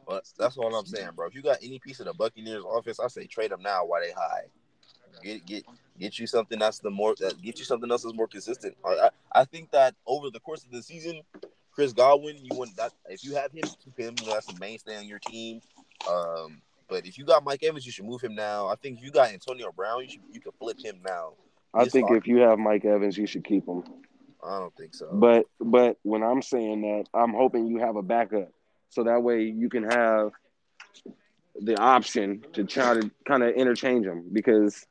But 0.06 0.24
that's 0.38 0.56
all 0.56 0.74
I'm 0.74 0.86
saying, 0.86 1.10
bro. 1.16 1.26
If 1.26 1.34
you 1.34 1.42
got 1.42 1.58
any 1.62 1.78
piece 1.78 2.00
of 2.00 2.06
the 2.06 2.14
Buccaneers 2.14 2.62
offense, 2.70 2.98
I 3.00 3.08
say 3.08 3.26
trade 3.26 3.50
them 3.50 3.62
now 3.62 3.84
while 3.84 4.00
they 4.00 4.12
high. 4.12 4.44
Get 5.22 5.44
get 5.44 5.64
get 5.98 6.18
you 6.18 6.26
something 6.26 6.58
that's 6.58 6.78
the 6.78 6.90
more 6.90 7.14
that 7.20 7.40
get 7.42 7.58
you 7.58 7.64
something 7.64 7.90
else 7.90 8.02
that's 8.02 8.14
more 8.14 8.28
consistent. 8.28 8.76
I, 8.84 8.88
I 8.88 9.40
I 9.40 9.44
think 9.44 9.70
that 9.72 9.94
over 10.06 10.30
the 10.30 10.40
course 10.40 10.64
of 10.64 10.70
the 10.70 10.82
season, 10.82 11.20
Chris 11.72 11.92
Godwin, 11.92 12.38
you 12.42 12.56
want 12.56 12.76
that 12.76 12.92
if 13.08 13.24
you 13.24 13.34
have 13.34 13.52
him, 13.52 13.64
keep 13.84 13.98
him. 13.98 14.14
You 14.20 14.26
know, 14.26 14.34
that's 14.34 14.48
a 14.50 14.58
mainstay 14.58 14.96
on 14.96 15.06
your 15.06 15.18
team. 15.18 15.60
Um, 16.08 16.62
but 16.88 17.06
if 17.06 17.16
you 17.16 17.24
got 17.24 17.44
Mike 17.44 17.62
Evans, 17.62 17.86
you 17.86 17.92
should 17.92 18.04
move 18.04 18.20
him 18.20 18.34
now. 18.34 18.68
I 18.68 18.74
think 18.76 18.98
if 18.98 19.04
you 19.04 19.10
got 19.10 19.30
Antonio 19.30 19.72
Brown, 19.72 20.02
you 20.02 20.10
should 20.10 20.20
you 20.30 20.40
could 20.40 20.54
flip 20.58 20.78
him 20.82 21.00
now. 21.04 21.34
I 21.74 21.84
He's 21.84 21.92
think 21.92 22.10
if 22.10 22.26
you 22.26 22.38
have 22.38 22.58
Mike 22.58 22.84
Evans, 22.84 23.16
you 23.16 23.26
should 23.26 23.44
keep 23.44 23.66
him. 23.66 23.82
I 24.44 24.58
don't 24.58 24.76
think 24.76 24.94
so. 24.94 25.08
But 25.12 25.46
but 25.60 25.96
when 26.02 26.22
I'm 26.22 26.42
saying 26.42 26.82
that, 26.82 27.04
I'm 27.14 27.32
hoping 27.32 27.66
you 27.66 27.78
have 27.78 27.96
a 27.96 28.02
backup, 28.02 28.50
so 28.90 29.04
that 29.04 29.22
way 29.22 29.44
you 29.44 29.68
can 29.68 29.84
have 29.84 30.32
the 31.60 31.78
option 31.78 32.44
to 32.52 32.64
try 32.64 32.94
to 32.94 33.10
kind 33.26 33.42
of 33.42 33.54
interchange 33.54 34.04
them. 34.04 34.28
Because 34.32 34.86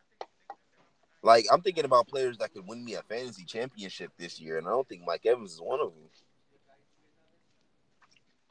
like 1.21 1.45
I'm 1.52 1.62
thinking 1.62 1.86
about 1.86 2.08
players 2.08 2.38
that 2.38 2.54
could 2.54 2.67
win 2.67 2.84
me 2.84 2.95
a 2.95 3.04
fantasy 3.04 3.43
championship 3.45 4.12
this 4.17 4.39
year, 4.39 4.58
and 4.58 4.67
I 4.67 4.71
don't 4.71 4.88
think 4.88 5.04
Mike 5.06 5.26
Evans 5.26 5.54
is 5.54 5.62
one 5.62 5.80
of 5.80 5.89
them. 5.89 6.04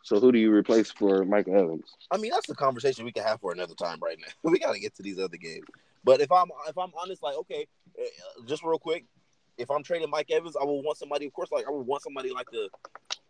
So 0.02 0.18
who 0.18 0.32
do 0.32 0.38
you 0.38 0.52
replace 0.52 0.90
for 0.90 1.24
Mike 1.24 1.48
Evans? 1.48 1.84
I 2.10 2.16
mean, 2.16 2.30
that's 2.30 2.46
the 2.46 2.54
conversation 2.54 3.04
we 3.04 3.12
can 3.12 3.22
have 3.22 3.40
for 3.40 3.52
another 3.52 3.74
time 3.74 3.98
right 4.02 4.18
now. 4.18 4.32
we 4.50 4.58
got 4.58 4.72
to 4.72 4.80
get 4.80 4.94
to 4.96 5.02
these 5.02 5.18
other 5.18 5.36
games. 5.36 5.66
But 6.04 6.20
if 6.20 6.32
I'm 6.32 6.48
if 6.68 6.78
I'm 6.78 6.90
honest, 7.00 7.22
like 7.22 7.36
okay, 7.36 7.66
uh, 7.98 8.44
just 8.46 8.62
real 8.62 8.78
quick, 8.78 9.04
if 9.58 9.70
I'm 9.70 9.82
trading 9.82 10.08
Mike 10.10 10.30
Evans, 10.30 10.56
I 10.60 10.64
will 10.64 10.82
want 10.82 10.98
somebody, 10.98 11.26
of 11.26 11.32
course, 11.32 11.52
like 11.52 11.66
I 11.66 11.70
would 11.70 11.86
want 11.86 12.02
somebody 12.02 12.32
like 12.32 12.46
the. 12.50 12.68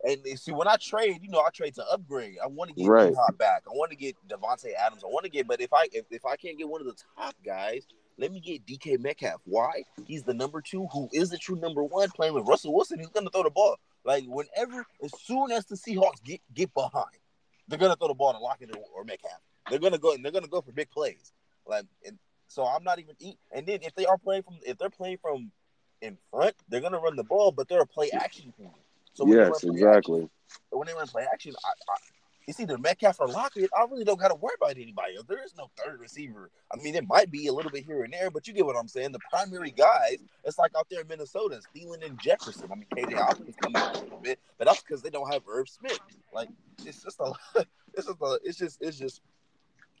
And 0.03 0.39
see, 0.39 0.51
when 0.51 0.67
I 0.67 0.77
trade, 0.77 1.19
you 1.21 1.29
know, 1.29 1.39
I 1.39 1.49
trade 1.53 1.75
to 1.75 1.85
upgrade. 1.91 2.37
I 2.43 2.47
want 2.47 2.69
to 2.69 2.75
get 2.75 2.87
Right. 2.87 3.13
Back. 3.37 3.63
I 3.67 3.71
want 3.71 3.91
to 3.91 3.97
get 3.97 4.15
Davante 4.27 4.73
Adams. 4.73 5.03
I 5.03 5.07
want 5.07 5.25
to 5.25 5.29
get, 5.29 5.47
but 5.47 5.61
if 5.61 5.71
I 5.73 5.87
if, 5.91 6.05
if 6.09 6.25
I 6.25 6.35
can't 6.35 6.57
get 6.57 6.67
one 6.67 6.81
of 6.81 6.87
the 6.87 6.95
top 7.17 7.35
guys, 7.45 7.85
let 8.17 8.31
me 8.31 8.39
get 8.39 8.65
DK 8.65 8.99
Metcalf. 8.99 9.41
Why? 9.45 9.83
He's 10.05 10.23
the 10.23 10.33
number 10.33 10.61
two, 10.61 10.87
who 10.93 11.09
is 11.11 11.29
the 11.29 11.37
true 11.37 11.55
number 11.55 11.83
one, 11.83 12.09
playing 12.11 12.33
with 12.33 12.47
Russell 12.47 12.73
Wilson. 12.73 12.99
He's 12.99 13.09
gonna 13.09 13.29
throw 13.29 13.43
the 13.43 13.49
ball. 13.49 13.77
Like 14.03 14.25
whenever, 14.25 14.85
as 15.03 15.11
soon 15.21 15.51
as 15.51 15.65
the 15.65 15.75
Seahawks 15.75 16.23
get 16.23 16.41
get 16.53 16.73
behind, 16.73 17.05
they're 17.67 17.79
gonna 17.79 17.95
throw 17.95 18.07
the 18.07 18.13
ball 18.13 18.33
to 18.33 18.39
Lockett 18.39 18.75
or, 18.75 18.83
or 18.95 19.03
Metcalf. 19.03 19.39
They're 19.69 19.79
gonna 19.79 19.97
go 19.97 20.13
and 20.13 20.23
they're 20.25 20.31
gonna 20.31 20.47
go 20.47 20.61
for 20.61 20.71
big 20.71 20.89
plays. 20.89 21.31
Like, 21.67 21.85
and 22.05 22.17
so 22.47 22.65
I'm 22.65 22.83
not 22.83 22.99
even 22.99 23.15
eat. 23.19 23.37
And 23.51 23.65
then 23.65 23.79
if 23.81 23.93
they 23.95 24.05
are 24.05 24.17
playing 24.17 24.43
from, 24.43 24.57
if 24.65 24.77
they're 24.77 24.89
playing 24.89 25.17
from 25.21 25.51
in 26.01 26.17
front, 26.31 26.55
they're 26.69 26.81
gonna 26.81 26.99
run 26.99 27.15
the 27.15 27.23
ball, 27.23 27.51
but 27.51 27.67
they're 27.67 27.81
a 27.81 27.85
play 27.85 28.09
action 28.11 28.51
team. 28.57 28.71
So 29.13 29.23
when 29.25 29.37
they 29.37 29.43
yes, 29.45 29.63
exactly. 29.63 30.23
action- 30.23 30.29
when 30.71 30.87
they 30.87 30.93
run 30.93 31.07
play 31.07 31.25
action, 31.31 31.53
I, 31.63 31.69
it's 32.51 32.59
either 32.59 32.77
Metcalf 32.77 33.21
or 33.21 33.29
Lockett. 33.29 33.69
I 33.73 33.85
really 33.89 34.03
don't 34.03 34.19
got 34.19 34.27
to 34.27 34.35
worry 34.35 34.55
about 34.61 34.71
anybody 34.71 35.15
else. 35.15 35.25
There 35.25 35.41
is 35.41 35.55
no 35.57 35.71
third 35.77 36.01
receiver. 36.01 36.51
I 36.69 36.75
mean, 36.81 36.95
it 36.95 37.07
might 37.07 37.31
be 37.31 37.47
a 37.47 37.53
little 37.53 37.71
bit 37.71 37.85
here 37.85 38.03
and 38.03 38.11
there, 38.11 38.29
but 38.29 38.45
you 38.45 38.53
get 38.53 38.65
what 38.65 38.75
I'm 38.75 38.89
saying. 38.89 39.13
The 39.13 39.19
primary 39.29 39.71
guys, 39.71 40.17
it's 40.43 40.59
like 40.59 40.71
out 40.77 40.87
there 40.91 40.99
in 40.99 41.07
Minnesota, 41.07 41.61
Thielen 41.73 42.05
and 42.05 42.19
Jefferson. 42.19 42.67
I 42.69 42.75
mean, 42.75 42.87
KJ 42.93 43.17
Osborne's 43.17 43.55
coming 43.55 43.81
up 43.81 43.95
a 43.95 43.99
little 43.99 44.19
bit, 44.19 44.37
but 44.57 44.67
that's 44.67 44.81
because 44.81 45.01
they 45.01 45.09
don't 45.09 45.31
have 45.31 45.43
Irv 45.49 45.69
Smith. 45.69 45.97
Like, 46.33 46.49
it's 46.85 47.01
just 47.01 47.21
a, 47.21 47.31
it's 47.93 48.07
just 48.07 48.21
a, 48.21 48.39
it's 48.43 48.57
just, 48.57 48.81
it's 48.81 48.97
just 48.97 49.21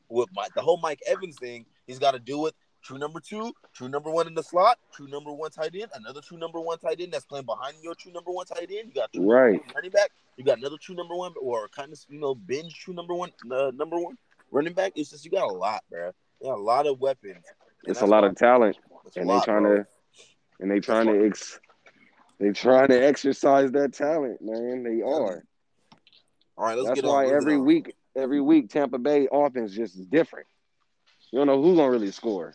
with 0.09 0.27
Mike, 0.35 0.53
the 0.53 0.61
whole 0.61 0.77
Mike 0.83 0.99
Evans 1.07 1.37
thing. 1.37 1.65
He's 1.87 1.99
got 1.99 2.11
to 2.11 2.19
do 2.19 2.37
with 2.37 2.53
true 2.83 2.97
number 2.97 3.19
two, 3.19 3.53
true 3.73 3.87
number 3.89 4.09
one 4.09 4.27
in 4.27 4.33
the 4.33 4.43
slot, 4.43 4.77
true 4.93 5.07
number 5.07 5.31
one 5.31 5.51
tight 5.51 5.73
end, 5.75 5.89
another 5.93 6.21
true 6.21 6.37
number 6.37 6.59
one 6.59 6.77
tight 6.79 6.99
end 6.99 7.11
that's 7.13 7.25
playing 7.25 7.45
behind 7.45 7.75
your 7.81 7.95
true 7.95 8.11
number 8.11 8.31
one 8.31 8.45
tight 8.45 8.69
end. 8.71 8.87
You 8.89 8.93
got 8.93 9.11
true 9.13 9.29
Right. 9.31 9.61
running 9.75 9.91
back. 9.91 10.11
You 10.37 10.43
got 10.45 10.57
another 10.57 10.77
true 10.81 10.95
number 10.95 11.15
one, 11.15 11.33
or 11.41 11.67
kind 11.69 11.91
of 11.91 11.99
you 12.09 12.19
know 12.19 12.33
binge 12.35 12.73
true 12.75 12.93
number 12.93 13.13
one, 13.13 13.31
uh, 13.51 13.71
number 13.75 13.99
one 13.99 14.17
running 14.51 14.73
back. 14.73 14.93
It's 14.95 15.09
just 15.11 15.23
you 15.25 15.31
got 15.31 15.49
a 15.49 15.53
lot, 15.53 15.83
bro. 15.89 16.11
You 16.41 16.47
got 16.49 16.57
a 16.57 16.61
lot 16.61 16.87
of 16.87 16.99
weapons. 16.99 17.43
It's 17.83 18.01
a 18.01 18.05
lot 18.05 18.23
of 18.23 18.35
talent, 18.35 18.77
and 19.15 19.29
they 19.29 19.33
lot, 19.33 19.43
trying 19.45 19.63
bro. 19.63 19.77
to 19.77 19.85
and 20.59 20.69
they 20.71 20.79
trying 20.79 21.07
to 21.07 21.25
ex, 21.25 21.59
they 22.39 22.51
trying 22.51 22.87
to 22.89 23.03
exercise 23.05 23.71
that 23.71 23.93
talent, 23.93 24.41
man. 24.41 24.83
They 24.83 25.01
are. 25.01 25.43
All 26.57 26.65
right, 26.65 26.75
let's 26.77 26.89
That's 26.89 27.01
get 27.01 27.07
on. 27.07 27.13
why 27.13 27.23
moving 27.23 27.37
every 27.37 27.57
week, 27.57 27.95
every 28.15 28.41
week, 28.41 28.69
Tampa 28.69 28.99
Bay 28.99 29.27
offense 29.31 29.73
just 29.73 29.95
is 29.97 30.05
different. 30.05 30.47
You 31.31 31.39
don't 31.39 31.47
know 31.47 31.61
who's 31.61 31.77
gonna 31.77 31.89
really 31.89 32.11
score. 32.11 32.53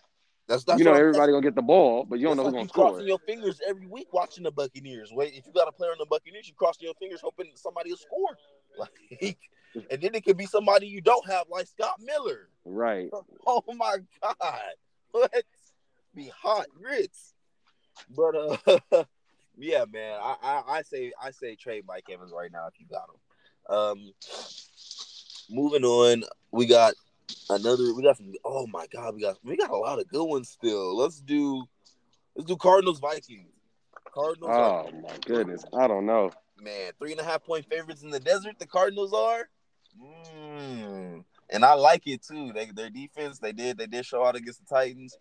That's, 0.49 0.63
that's 0.65 0.79
you 0.79 0.85
know 0.85 0.95
everybody 0.95 1.33
gonna 1.33 1.43
get 1.43 1.57
the 1.57 1.63
ball, 1.63 2.05
but 2.05 2.21
you 2.21 2.27
don't 2.27 2.37
know 2.37 2.45
like 2.45 2.55
who's 2.55 2.59
gonna 2.61 2.69
score. 2.69 2.91
crossing 2.91 3.09
your 3.09 3.19
fingers 3.19 3.61
every 3.67 3.87
week 3.87 4.13
watching 4.13 4.45
the 4.45 4.53
Buccaneers. 4.53 5.11
Wait, 5.13 5.35
if 5.35 5.47
you 5.47 5.53
got 5.53 5.67
a 5.67 5.73
player 5.73 5.91
on 5.91 5.97
the 5.99 6.07
Buccaneers, 6.07 6.47
you 6.47 6.55
crossing 6.55 6.85
your 6.85 6.95
fingers 6.95 7.21
hoping 7.21 7.51
somebody 7.55 7.91
will 7.91 7.99
score. 7.99 8.37
Like, 8.79 9.39
and 9.91 10.03
then 10.03 10.15
it 10.15 10.23
could 10.23 10.37
be 10.37 10.45
somebody 10.45 10.87
you 10.87 11.01
don't 11.01 11.27
have, 11.31 11.47
like 11.51 11.67
Scott 11.67 11.99
Miller. 11.99 12.51
Right. 12.67 13.09
Oh 13.47 13.63
my 13.75 13.97
god, 14.21 14.61
what? 15.13 15.45
Be 16.15 16.31
hot 16.43 16.67
grits. 16.77 17.33
But 18.15 18.35
uh, 18.93 19.05
yeah, 19.57 19.87
man, 19.91 20.19
I, 20.21 20.37
I 20.43 20.63
I 20.69 20.83
say 20.83 21.13
I 21.23 21.31
say 21.31 21.55
trade 21.55 21.85
Mike 21.89 22.05
Evans 22.13 22.33
right 22.37 22.53
now 22.53 22.67
if 22.67 22.75
you 22.79 22.87
got 22.87 23.09
him. 23.09 23.75
Um, 23.75 24.13
moving 25.49 25.85
on, 25.85 26.25
we 26.51 26.67
got 26.67 26.95
another. 27.51 27.95
We 27.95 28.03
got 28.03 28.17
some. 28.17 28.33
Oh 28.45 28.67
my 28.67 28.87
god, 28.93 29.15
we 29.15 29.21
got 29.23 29.37
we 29.45 29.57
got 29.57 29.71
a 29.71 29.77
lot 29.77 29.99
of 29.99 30.09
good 30.09 30.25
ones 30.25 30.49
still. 30.49 30.97
Let's 30.97 31.21
do 31.21 31.65
let's 32.35 32.47
do 32.49 32.57
Cardinals 32.57 32.99
Vikings. 33.01 33.51
Cardinals 34.13 34.51
Oh 34.53 34.91
my 35.03 35.17
goodness. 35.27 35.65
I 35.79 35.87
don't 35.87 36.07
know. 36.07 36.31
man 36.59 36.93
three 36.99 37.13
and 37.13 37.21
a 37.21 37.25
half 37.25 37.45
point 37.45 37.67
favorites 37.69 38.03
in 38.03 38.11
the 38.11 38.21
desert. 38.21 38.59
The 38.59 38.67
Cardinals 38.67 39.13
are. 39.13 39.49
Mm. 40.01 41.25
And 41.51 41.65
I 41.65 41.75
like 41.75 42.07
it 42.07 42.23
too. 42.23 42.53
They 42.53 42.67
their 42.67 42.91
defense 42.91 43.39
they 43.39 43.53
did 43.53 43.79
they 43.79 43.87
did 43.87 44.05
show 44.07 44.25
out 44.25 44.37
against 44.37 44.61
the 44.67 44.75
Titans. 44.75 45.17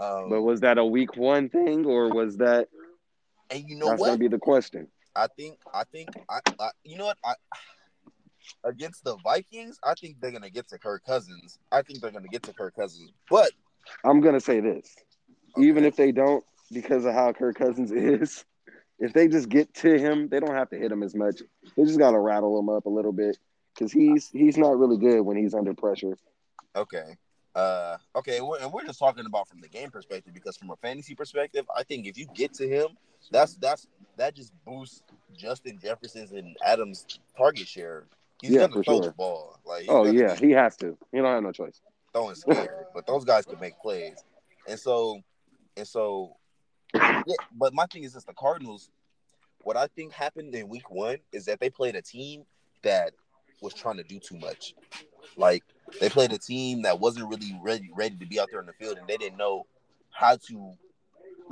Um, 0.00 0.30
But 0.30 0.42
was 0.42 0.60
that 0.60 0.78
a 0.78 0.84
week 0.84 1.16
one 1.16 1.48
thing 1.48 1.84
or 1.86 2.08
was 2.08 2.36
that 2.38 2.68
and 3.50 3.68
you 3.68 3.76
know 3.76 3.86
that's 3.88 4.00
what? 4.00 4.06
gonna 4.08 4.18
be 4.18 4.28
the 4.28 4.38
question? 4.38 4.88
I 5.14 5.28
think 5.28 5.58
I 5.72 5.84
think 5.84 6.08
I, 6.28 6.40
I 6.58 6.70
you 6.84 6.98
know 6.98 7.06
what 7.06 7.18
I 7.24 7.34
against 8.64 9.04
the 9.04 9.16
Vikings, 9.18 9.78
I 9.84 9.94
think 9.94 10.20
they're 10.20 10.32
gonna 10.32 10.50
get 10.50 10.68
to 10.68 10.78
Kirk 10.78 11.04
Cousins. 11.04 11.58
I 11.72 11.82
think 11.82 12.00
they're 12.00 12.10
gonna 12.10 12.28
get 12.28 12.42
to 12.44 12.52
Kirk 12.52 12.74
Cousins. 12.76 13.12
But 13.30 13.50
I'm 14.04 14.20
gonna 14.20 14.40
say 14.40 14.60
this. 14.60 14.94
Even 15.58 15.84
if 15.84 15.96
they 15.96 16.12
don't, 16.12 16.44
because 16.72 17.04
of 17.04 17.14
how 17.14 17.32
Kirk 17.32 17.56
Cousins 17.56 17.92
is, 17.92 18.44
if 18.98 19.12
they 19.12 19.28
just 19.28 19.48
get 19.48 19.72
to 19.74 19.98
him, 19.98 20.28
they 20.28 20.40
don't 20.40 20.54
have 20.54 20.70
to 20.70 20.76
hit 20.76 20.92
him 20.92 21.02
as 21.02 21.14
much. 21.14 21.42
They 21.76 21.84
just 21.84 21.98
gotta 21.98 22.18
rattle 22.18 22.58
him 22.58 22.68
up 22.68 22.86
a 22.86 22.90
little 22.90 23.12
bit. 23.12 23.38
Because 23.74 23.92
he's 23.92 24.28
he's 24.30 24.56
not 24.56 24.78
really 24.78 24.96
good 24.96 25.20
when 25.20 25.36
he's 25.36 25.54
under 25.54 25.74
pressure. 25.74 26.16
okay. 26.74 27.16
Uh, 27.54 27.96
okay, 28.14 28.42
we're, 28.42 28.58
and 28.58 28.70
we're 28.70 28.84
just 28.84 28.98
talking 28.98 29.24
about 29.24 29.48
from 29.48 29.62
the 29.62 29.68
game 29.68 29.90
perspective 29.90 30.34
because 30.34 30.58
from 30.58 30.70
a 30.70 30.76
fantasy 30.76 31.14
perspective, 31.14 31.64
I 31.74 31.84
think 31.84 32.06
if 32.06 32.18
you 32.18 32.26
get 32.34 32.52
to 32.54 32.68
him, 32.68 32.88
that's 33.30 33.54
that's 33.56 33.86
that 34.18 34.34
just 34.34 34.52
boosts 34.66 35.02
Justin 35.34 35.78
Jefferson's 35.82 36.32
and 36.32 36.54
Adams' 36.62 37.06
target 37.36 37.66
share. 37.66 38.04
He's 38.42 38.52
Yeah, 38.52 38.60
gonna 38.62 38.74
for 38.74 38.84
throw 38.84 38.94
sure. 38.96 39.04
the 39.04 39.12
ball. 39.12 39.58
Like, 39.64 39.86
Oh 39.88 40.04
yeah, 40.04 40.34
be- 40.38 40.48
he 40.48 40.52
has 40.52 40.76
to. 40.78 40.96
He 41.12 41.18
don't 41.18 41.26
have 41.26 41.42
no 41.42 41.52
choice. 41.52 41.80
throwing 42.12 42.34
scared, 42.34 42.86
but 42.94 43.06
those 43.06 43.24
guys 43.24 43.44
can 43.44 43.58
make 43.60 43.78
plays. 43.80 44.24
And 44.66 44.78
so, 44.78 45.20
and 45.76 45.86
so, 45.86 46.36
yeah. 46.94 47.34
But 47.52 47.74
my 47.74 47.86
thing 47.86 48.04
is, 48.04 48.12
this: 48.14 48.24
the 48.24 48.32
Cardinals. 48.34 48.90
What 49.62 49.76
I 49.76 49.88
think 49.88 50.12
happened 50.12 50.54
in 50.54 50.68
Week 50.68 50.88
One 50.90 51.16
is 51.32 51.44
that 51.46 51.58
they 51.58 51.70
played 51.70 51.96
a 51.96 52.02
team 52.02 52.44
that 52.82 53.12
was 53.60 53.74
trying 53.74 53.96
to 53.96 54.04
do 54.04 54.20
too 54.20 54.36
much. 54.38 54.74
Like 55.36 55.64
they 56.00 56.08
played 56.08 56.32
a 56.32 56.38
team 56.38 56.82
that 56.82 57.00
wasn't 57.00 57.28
really 57.28 57.58
ready 57.62 57.90
ready 57.94 58.16
to 58.16 58.26
be 58.26 58.38
out 58.38 58.48
there 58.52 58.60
in 58.60 58.66
the 58.66 58.72
field, 58.74 58.96
and 58.98 59.08
they 59.08 59.16
didn't 59.16 59.38
know 59.38 59.66
how 60.10 60.36
to. 60.48 60.72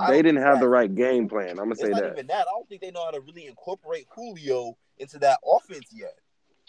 They 0.08 0.22
didn't 0.22 0.42
have 0.42 0.54
that- 0.56 0.60
the 0.60 0.68
right 0.68 0.92
game 0.92 1.28
plan. 1.28 1.50
I'm 1.50 1.56
gonna 1.56 1.72
It's 1.72 1.80
say 1.82 1.92
that. 1.92 2.12
even 2.12 2.26
that. 2.28 2.42
I 2.42 2.50
don't 2.52 2.68
think 2.68 2.80
they 2.82 2.90
know 2.90 3.04
how 3.04 3.10
to 3.10 3.20
really 3.20 3.46
incorporate 3.46 4.06
Julio 4.14 4.76
into 4.98 5.18
that 5.20 5.38
offense 5.44 5.88
yet, 5.92 6.14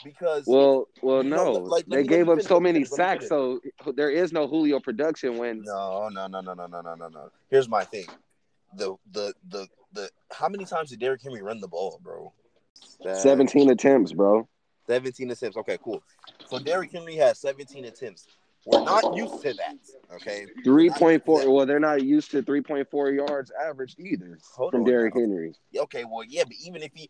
because 0.04 0.44
Well, 0.48 0.88
well, 1.02 1.24
You 1.24 1.30
know, 1.30 1.54
no. 1.54 1.60
like, 1.60 1.86
they 1.86 2.02
me- 2.02 2.08
gave 2.08 2.30
up 2.30 2.36
finish, 2.38 2.48
so 2.48 2.60
many 2.60 2.80
finish, 2.84 2.92
let 2.92 2.98
me 3.00 3.04
sacks, 3.22 3.30
so 3.30 3.60
there 3.96 4.10
is 4.12 4.32
no 4.32 4.48
Julio 4.48 4.80
production 4.80 5.38
when 5.38 5.62
No, 5.64 6.10
no, 6.10 6.28
no, 6.28 6.42
no, 6.42 6.54
no, 6.54 6.68
no, 6.68 6.82
no, 6.82 6.96
no, 6.96 7.08
no. 7.08 7.32
Here's 7.50 7.70
my 7.70 7.84
thing. 7.84 8.06
The 8.76 8.96
the 9.12 9.34
the 9.50 9.68
the 9.94 10.10
how 10.32 10.50
many 10.50 10.66
times 10.66 10.90
did 10.90 11.00
Derrick 11.00 11.22
Henry 11.22 11.42
run 11.42 11.60
the 11.62 11.68
ball, 11.68 12.00
bro? 12.04 12.34
That- 13.04 13.18
17 13.18 13.70
attempts, 13.70 14.12
bro. 14.12 14.48
17 14.88 15.32
attempts. 15.32 15.58
Okay, 15.58 15.78
cool. 15.84 16.04
So 16.48 16.60
Derrick 16.60 16.92
Henry 16.92 17.16
has 17.16 17.40
17 17.40 17.86
attempts. 17.86 18.28
We're 18.68 18.84
not 18.84 19.16
used 19.16 19.42
to 19.44 19.54
that. 19.54 19.76
Okay. 20.16 20.48
Three 20.64 20.90
point 20.90 21.24
four. 21.24 21.50
Well, 21.52 21.66
they're 21.68 21.80
not 21.80 22.04
used 22.04 22.32
to 22.32 22.42
three 22.42 22.62
point 22.62 22.90
four 22.90 23.12
yards 23.12 23.52
averaged 23.64 24.00
either 24.00 24.38
Hold 24.56 24.72
from 24.72 24.84
Derrick. 24.84 25.14
Henry. 25.16 25.54
Okay, 25.78 26.04
well, 26.04 26.24
yeah, 26.28 26.44
but 26.46 26.56
even 26.66 26.82
if 26.82 26.92
he 26.94 27.10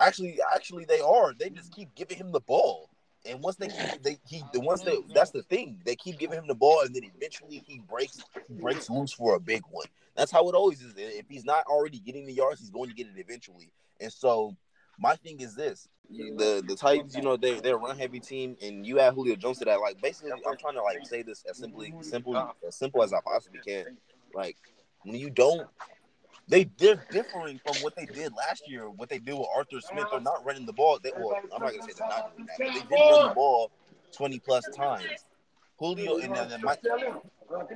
actually 0.00 0.38
actually 0.54 0.84
they 0.84 1.00
are, 1.00 1.34
they 1.38 1.50
just 1.50 1.72
keep 1.72 1.94
giving 1.94 2.16
him 2.16 2.32
the 2.32 2.40
ball. 2.40 2.90
and 3.26 3.40
once 3.40 3.56
they 3.56 3.68
keep 3.68 4.02
they 4.02 4.18
he 4.28 4.42
the 4.52 4.60
once 4.60 4.82
they 4.82 4.98
that's 5.14 5.30
the 5.30 5.42
thing 5.42 5.80
they 5.84 5.96
keep 5.96 6.18
giving 6.18 6.38
him 6.38 6.46
the 6.46 6.54
ball 6.54 6.80
and 6.82 6.94
then 6.94 7.02
eventually 7.16 7.62
he 7.66 7.80
breaks 7.88 8.22
he 8.48 8.54
breaks 8.54 8.90
loose 8.90 9.12
for 9.12 9.34
a 9.34 9.40
big 9.40 9.62
one. 9.70 9.86
That's 10.16 10.30
how 10.30 10.48
it 10.48 10.54
always 10.54 10.80
is. 10.82 10.94
If 10.96 11.26
he's 11.28 11.44
not 11.44 11.64
already 11.66 11.98
getting 11.98 12.26
the 12.26 12.32
yards, 12.32 12.60
he's 12.60 12.70
going 12.70 12.88
to 12.90 12.94
get 12.94 13.06
it 13.06 13.18
eventually. 13.18 13.70
And 14.00 14.12
so 14.12 14.54
my 14.98 15.16
thing 15.16 15.40
is 15.40 15.54
this: 15.56 15.88
the 16.10 16.62
the 16.66 16.76
Titans, 16.76 17.16
you 17.16 17.22
know, 17.22 17.36
they 17.36 17.58
they're 17.60 17.74
a 17.76 17.78
run 17.78 17.98
heavy 17.98 18.20
team, 18.20 18.56
and 18.62 18.86
you 18.86 19.00
add 19.00 19.14
Julio 19.14 19.34
Jones 19.36 19.58
to 19.58 19.64
that. 19.64 19.80
Like 19.80 20.00
basically, 20.00 20.32
I'm 20.32 20.56
trying 20.56 20.74
to 20.74 20.82
like 20.82 21.04
say 21.06 21.22
this 21.22 21.44
as 21.48 21.56
simply 21.58 21.94
simple 22.02 22.36
as 22.66 22.76
simple 22.76 23.02
as 23.02 23.12
I 23.12 23.20
possibly 23.24 23.60
can. 23.66 23.96
Like 24.34 24.56
when 25.02 25.16
you 25.16 25.30
don't 25.30 25.66
they 26.48 26.64
they're 26.78 27.02
differing 27.10 27.60
from 27.64 27.76
what 27.82 27.96
they 27.96 28.06
did 28.06 28.32
last 28.34 28.68
year. 28.68 28.90
What 28.90 29.08
they 29.08 29.18
did 29.18 29.34
with 29.34 29.48
Arthur 29.54 29.80
Smith, 29.80 30.06
they're 30.10 30.20
not 30.20 30.44
running 30.44 30.66
the 30.66 30.72
ball. 30.72 30.98
They, 31.02 31.12
well, 31.16 31.36
I'm 31.54 31.62
not 31.62 31.72
gonna 31.72 31.82
say 31.82 31.92
they're 31.98 32.08
not 32.08 32.36
doing 32.36 32.46
that, 32.46 32.58
but 32.58 32.88
they 32.88 32.96
did 32.96 33.10
run 33.10 33.28
the 33.28 33.34
ball 33.34 33.70
20 34.12 34.38
plus 34.40 34.64
times. 34.76 35.04
Julio 35.78 36.18
and 36.18 36.34
then 36.34 36.60
Mike, 36.62 36.80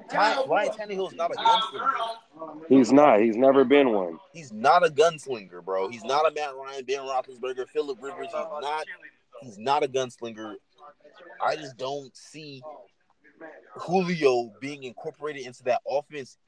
Ty, 0.08 0.44
Ryan 0.44 0.70
Tannehill 0.70 1.10
is 1.10 1.16
not 1.16 1.32
a 1.32 1.34
gunslinger. 1.34 2.66
He's 2.68 2.92
not. 2.92 3.20
He's 3.20 3.36
never 3.36 3.64
been 3.64 3.90
one. 3.92 4.18
He's 4.32 4.52
not 4.52 4.86
a 4.86 4.90
gunslinger, 4.90 5.64
bro. 5.64 5.88
He's 5.88 6.04
not 6.04 6.30
a 6.30 6.34
Matt 6.34 6.54
Ryan, 6.54 6.84
Ben 6.84 7.00
Roethlisberger, 7.00 7.68
Philip 7.68 7.98
Rivers. 8.00 8.26
He's 8.26 8.32
not. 8.32 8.84
He's 9.42 9.58
not 9.58 9.82
a 9.82 9.88
gunslinger. 9.88 10.54
I 11.44 11.56
just 11.56 11.76
don't 11.76 12.16
see 12.16 12.62
Julio 13.76 14.52
being 14.60 14.84
incorporated 14.84 15.46
into 15.46 15.62
that 15.64 15.80
offense 15.88 16.38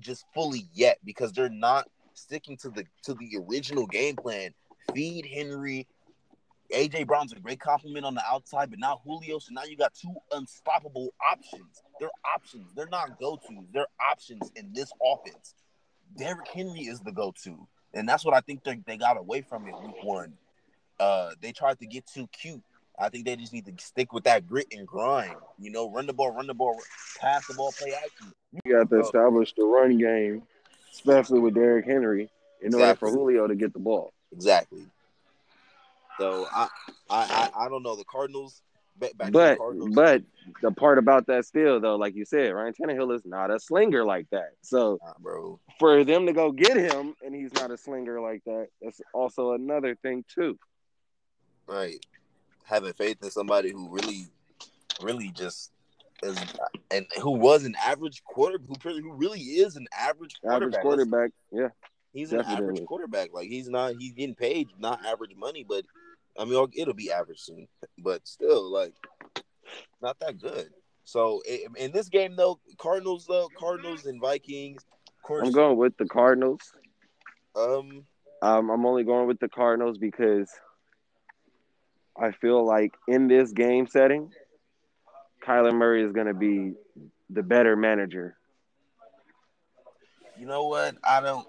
just 0.00 0.24
fully 0.34 0.66
yet 0.72 0.98
because 1.04 1.32
they're 1.32 1.48
not 1.48 1.88
sticking 2.14 2.56
to 2.58 2.70
the 2.70 2.84
to 3.04 3.14
the 3.14 3.38
original 3.48 3.86
game 3.86 4.16
plan. 4.16 4.52
Feed 4.94 5.26
Henry. 5.26 5.86
AJ 6.72 7.08
Brown's 7.08 7.32
a 7.32 7.40
great 7.40 7.58
compliment 7.58 8.06
on 8.06 8.14
the 8.14 8.22
outside, 8.24 8.70
but 8.70 8.78
now 8.78 9.00
Julio. 9.04 9.40
So 9.40 9.52
now 9.52 9.64
you 9.64 9.76
got 9.76 9.92
two 9.92 10.14
unstoppable 10.30 11.12
options. 11.32 11.82
They're 11.98 12.10
options. 12.32 12.72
They're 12.76 12.86
not 12.86 13.18
go-tos. 13.18 13.64
They're 13.72 13.88
options 14.10 14.52
in 14.54 14.72
this 14.72 14.92
offense. 15.04 15.54
Derrick 16.16 16.46
Henry 16.46 16.82
is 16.82 17.00
the 17.00 17.10
go-to, 17.10 17.66
and 17.92 18.08
that's 18.08 18.24
what 18.24 18.34
I 18.34 18.40
think 18.40 18.62
they 18.62 18.80
they 18.86 18.96
got 18.96 19.16
away 19.16 19.42
from 19.42 19.66
it 19.66 19.74
week 19.82 20.02
one. 20.02 20.34
Uh, 21.00 21.30
they 21.40 21.50
tried 21.50 21.78
to 21.80 21.86
get 21.86 22.06
too 22.06 22.28
cute. 22.28 22.62
I 22.98 23.08
think 23.08 23.24
they 23.24 23.34
just 23.34 23.52
need 23.52 23.64
to 23.66 23.72
stick 23.84 24.12
with 24.12 24.24
that 24.24 24.46
grit 24.46 24.66
and 24.72 24.86
grind. 24.86 25.34
You 25.58 25.70
know, 25.70 25.90
run 25.90 26.06
the 26.06 26.12
ball, 26.12 26.32
run 26.32 26.46
the 26.46 26.54
ball, 26.54 26.78
pass 27.18 27.46
the 27.46 27.54
ball, 27.54 27.72
play 27.72 27.94
action. 27.94 28.32
You 28.52 28.72
got 28.72 28.90
to 28.90 28.96
oh. 28.96 29.00
establish 29.00 29.52
the 29.54 29.64
run 29.64 29.98
game, 29.98 30.42
especially 30.92 31.40
with 31.40 31.54
Derrick 31.54 31.86
Henry, 31.86 32.30
in 32.60 32.66
exactly. 32.68 32.82
order 32.82 32.96
for 32.96 33.10
Julio 33.10 33.46
to 33.46 33.54
get 33.54 33.72
the 33.72 33.78
ball. 33.78 34.12
Exactly. 34.32 34.84
So 36.18 36.46
I, 36.52 36.68
I, 37.08 37.50
I, 37.54 37.64
I 37.64 37.68
don't 37.68 37.82
know 37.82 37.96
the 37.96 38.04
Cardinals. 38.04 38.62
Back, 38.98 39.16
back 39.16 39.32
but 39.32 39.50
the 39.52 39.56
Cardinals. 39.56 39.94
but 39.94 40.22
the 40.60 40.72
part 40.72 40.98
about 40.98 41.26
that 41.28 41.46
still 41.46 41.80
though, 41.80 41.96
like 41.96 42.14
you 42.14 42.26
said, 42.26 42.52
Ryan 42.52 42.74
Tannehill 42.74 43.14
is 43.14 43.24
not 43.24 43.50
a 43.50 43.58
slinger 43.58 44.04
like 44.04 44.28
that. 44.30 44.50
So, 44.60 44.98
nah, 45.02 45.14
bro, 45.18 45.58
for 45.78 46.04
them 46.04 46.26
to 46.26 46.34
go 46.34 46.52
get 46.52 46.76
him 46.76 47.14
and 47.24 47.34
he's 47.34 47.54
not 47.54 47.70
a 47.70 47.78
slinger 47.78 48.20
like 48.20 48.44
that, 48.44 48.68
that's 48.82 49.00
also 49.14 49.52
another 49.52 49.94
thing 49.94 50.24
too. 50.34 50.58
Right 51.66 52.04
having 52.70 52.92
faith 52.92 53.18
in 53.22 53.30
somebody 53.30 53.72
who 53.72 53.88
really, 53.90 54.28
really 55.02 55.30
just 55.30 55.72
is, 56.22 56.38
and 56.90 57.06
who 57.20 57.32
was 57.32 57.64
an 57.64 57.74
average 57.84 58.22
quarter, 58.24 58.58
who 58.66 58.74
who 58.90 59.12
really 59.14 59.40
is 59.40 59.76
an 59.76 59.86
average 59.96 60.34
quarterback. 60.40 60.62
Average 60.62 60.82
quarterback, 60.82 61.30
yeah. 61.52 61.68
He's 62.12 62.30
definitely. 62.30 62.54
an 62.54 62.62
average 62.62 62.86
quarterback. 62.86 63.30
Like 63.32 63.48
he's 63.48 63.68
not, 63.68 63.94
he's 63.98 64.12
getting 64.14 64.34
paid 64.34 64.68
not 64.78 65.04
average 65.04 65.34
money, 65.36 65.64
but 65.68 65.84
I 66.38 66.44
mean 66.44 66.68
it'll 66.76 66.94
be 66.94 67.12
average 67.12 67.40
soon. 67.40 67.68
But 67.98 68.26
still, 68.26 68.70
like 68.70 68.94
not 70.02 70.18
that 70.20 70.38
good. 70.38 70.70
So 71.04 71.42
in 71.76 71.92
this 71.92 72.08
game 72.08 72.36
though, 72.36 72.60
Cardinals 72.78 73.26
though, 73.26 73.48
Cardinals 73.58 74.06
and 74.06 74.20
Vikings. 74.20 74.84
Course, 75.22 75.46
I'm 75.46 75.52
going 75.52 75.76
with 75.76 75.96
the 75.96 76.06
Cardinals. 76.06 76.60
Um, 77.54 78.04
um, 78.42 78.70
I'm 78.70 78.86
only 78.86 79.04
going 79.04 79.26
with 79.26 79.38
the 79.38 79.48
Cardinals 79.48 79.98
because 79.98 80.50
I 82.18 82.32
feel 82.32 82.64
like 82.64 82.94
in 83.06 83.28
this 83.28 83.52
game 83.52 83.86
setting, 83.86 84.32
Kyler 85.46 85.74
Murray 85.74 86.02
is 86.04 86.12
going 86.12 86.26
to 86.26 86.34
be 86.34 86.74
the 87.28 87.42
better 87.42 87.76
manager. 87.76 88.36
You 90.38 90.46
know 90.46 90.66
what? 90.66 90.96
I 91.04 91.20
don't. 91.20 91.46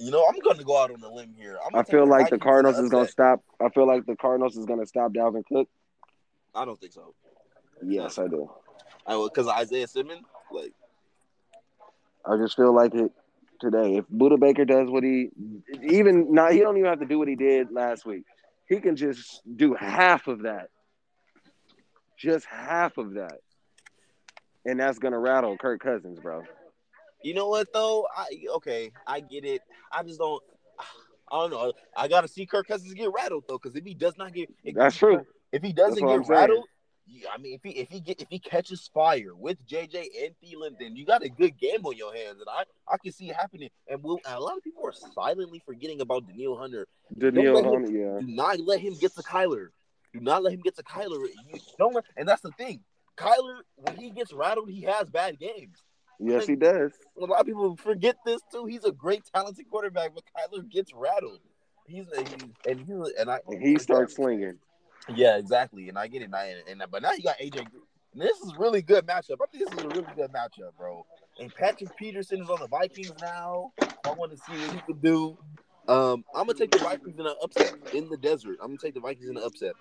You 0.00 0.12
know, 0.12 0.24
I'm 0.28 0.38
going 0.40 0.58
to 0.58 0.64
go 0.64 0.80
out 0.80 0.92
on 0.92 1.02
a 1.02 1.12
limb 1.12 1.34
here. 1.36 1.58
I 1.74 1.82
feel 1.82 2.06
like 2.06 2.30
the 2.30 2.38
Cardinals 2.38 2.78
is 2.78 2.88
going 2.88 3.06
to 3.06 3.10
stop. 3.10 3.42
I 3.60 3.68
feel 3.70 3.86
like 3.86 4.06
the 4.06 4.14
Cardinals 4.14 4.56
is 4.56 4.64
going 4.64 4.78
to 4.78 4.86
stop 4.86 5.12
Dalvin 5.12 5.42
Cook. 5.44 5.68
I 6.54 6.64
don't 6.64 6.78
think 6.78 6.92
so. 6.92 7.14
Yes, 7.84 8.18
I 8.18 8.28
do. 8.28 8.48
I 9.06 9.20
because 9.24 9.48
Isaiah 9.48 9.88
Simmons, 9.88 10.24
like, 10.52 10.72
I 12.24 12.36
just 12.36 12.54
feel 12.54 12.72
like 12.72 12.94
it 12.94 13.10
today. 13.60 13.96
If 13.96 14.04
Budda 14.08 14.38
Baker 14.38 14.64
does 14.64 14.88
what 14.88 15.02
he, 15.02 15.30
even 15.82 16.32
not, 16.32 16.52
he 16.52 16.60
don't 16.60 16.76
even 16.76 16.88
have 16.88 17.00
to 17.00 17.06
do 17.06 17.18
what 17.18 17.26
he 17.26 17.34
did 17.34 17.72
last 17.72 18.06
week 18.06 18.24
he 18.68 18.80
can 18.80 18.96
just 18.96 19.40
do 19.56 19.74
half 19.74 20.28
of 20.28 20.42
that. 20.42 20.68
Just 22.18 22.46
half 22.46 22.98
of 22.98 23.14
that. 23.14 23.38
And 24.66 24.80
that's 24.80 24.98
gonna 24.98 25.18
rattle 25.18 25.56
Kirk 25.56 25.80
Cousins, 25.80 26.18
bro. 26.18 26.42
You 27.22 27.34
know 27.34 27.48
what 27.48 27.72
though? 27.72 28.06
I 28.14 28.26
okay, 28.56 28.92
I 29.06 29.20
get 29.20 29.44
it. 29.44 29.62
I 29.92 30.02
just 30.02 30.18
don't 30.18 30.42
I 31.30 31.36
don't 31.36 31.50
know. 31.50 31.72
I 31.96 32.08
gotta 32.08 32.28
see 32.28 32.44
Kirk 32.44 32.66
Cousins 32.66 32.92
get 32.94 33.10
rattled 33.14 33.44
though, 33.48 33.58
because 33.62 33.76
if 33.76 33.84
he 33.84 33.94
does 33.94 34.18
not 34.18 34.32
get 34.34 34.50
that's 34.74 34.96
true. 34.96 35.24
If 35.52 35.62
he 35.62 35.72
doesn't 35.72 36.06
get 36.06 36.28
rattled, 36.28 36.66
I 37.32 37.38
mean, 37.38 37.54
if 37.54 37.62
he 37.62 37.80
if 37.80 37.88
he 37.88 38.00
get 38.00 38.20
if 38.20 38.28
he 38.28 38.38
catches 38.38 38.90
fire 38.92 39.34
with 39.34 39.64
JJ 39.66 39.94
and 39.94 40.34
Thielen, 40.42 40.78
then 40.78 40.96
you 40.96 41.06
got 41.06 41.24
a 41.24 41.28
good 41.28 41.58
game 41.58 41.84
on 41.84 41.96
your 41.96 42.14
hands, 42.14 42.40
and 42.40 42.48
I 42.48 42.64
I 42.92 42.98
can 42.98 43.12
see 43.12 43.30
it 43.30 43.36
happening. 43.36 43.70
And, 43.88 44.02
we'll, 44.02 44.18
and 44.26 44.34
a 44.34 44.40
lot 44.40 44.56
of 44.56 44.62
people 44.62 44.86
are 44.86 44.92
silently 45.14 45.62
forgetting 45.64 46.00
about 46.00 46.26
Danielle 46.26 46.56
Hunter. 46.56 46.86
Danielle 47.16 47.64
Hunter, 47.64 47.90
yeah. 47.90 48.20
Do 48.20 48.26
not 48.26 48.60
let 48.60 48.80
him 48.80 48.94
get 49.00 49.14
to 49.14 49.22
Kyler. 49.22 49.68
Do 50.12 50.20
not 50.20 50.42
let 50.42 50.54
him 50.54 50.60
get 50.60 50.76
to 50.76 50.82
Kyler. 50.82 51.26
You 51.52 51.60
don't 51.78 51.94
let, 51.94 52.04
and 52.16 52.28
that's 52.28 52.42
the 52.42 52.50
thing. 52.52 52.80
Kyler, 53.16 53.60
when 53.76 53.96
he 53.96 54.10
gets 54.10 54.32
rattled, 54.32 54.70
he 54.70 54.82
has 54.82 55.10
bad 55.10 55.38
games. 55.38 55.82
Yes, 56.20 56.46
he 56.46 56.56
does. 56.56 56.92
A 57.20 57.24
lot 57.24 57.40
of 57.40 57.46
people 57.46 57.76
forget 57.76 58.16
this 58.24 58.40
too. 58.50 58.66
He's 58.66 58.84
a 58.84 58.92
great, 58.92 59.22
talented 59.32 59.68
quarterback, 59.70 60.12
but 60.14 60.24
Kyler 60.36 60.68
gets 60.68 60.92
rattled. 60.94 61.40
He's, 61.86 62.06
he's 62.16 62.44
and 62.66 62.80
he 62.80 62.92
and 63.18 63.30
I. 63.30 63.40
And 63.46 63.62
he 63.62 63.78
starts 63.78 64.16
slinging. 64.16 64.58
Yeah, 65.14 65.36
exactly. 65.36 65.88
And 65.88 65.98
I 65.98 66.06
get 66.06 66.22
it. 66.22 66.26
And, 66.26 66.34
I, 66.34 66.54
and 66.68 66.82
but 66.90 67.02
now 67.02 67.12
you 67.12 67.22
got 67.22 67.38
AJ. 67.38 67.66
This 68.14 68.36
is 68.40 68.52
really 68.58 68.82
good 68.82 69.06
matchup. 69.06 69.36
I 69.42 69.46
think 69.50 69.64
this 69.64 69.72
is 69.72 69.84
a 69.84 69.88
really 69.88 70.06
good 70.16 70.32
matchup, 70.32 70.76
bro. 70.76 71.06
And 71.38 71.54
Patrick 71.54 71.96
Peterson 71.96 72.42
is 72.42 72.50
on 72.50 72.58
the 72.60 72.66
Vikings 72.66 73.12
now. 73.20 73.72
I 74.04 74.12
want 74.12 74.32
to 74.32 74.38
see 74.38 74.52
what 74.52 74.74
he 74.74 74.80
can 74.80 75.00
do. 75.00 75.38
Um, 75.86 76.24
I'm 76.34 76.46
gonna 76.46 76.58
take 76.58 76.70
the 76.70 76.78
Vikings 76.78 77.18
in 77.18 77.26
an 77.26 77.34
upset 77.42 77.74
in 77.94 78.10
the 78.10 78.16
desert. 78.16 78.58
I'm 78.60 78.68
gonna 78.68 78.78
take 78.78 78.94
the 78.94 79.00
Vikings 79.00 79.30
in 79.30 79.36
an 79.36 79.42
upset. 79.42 79.72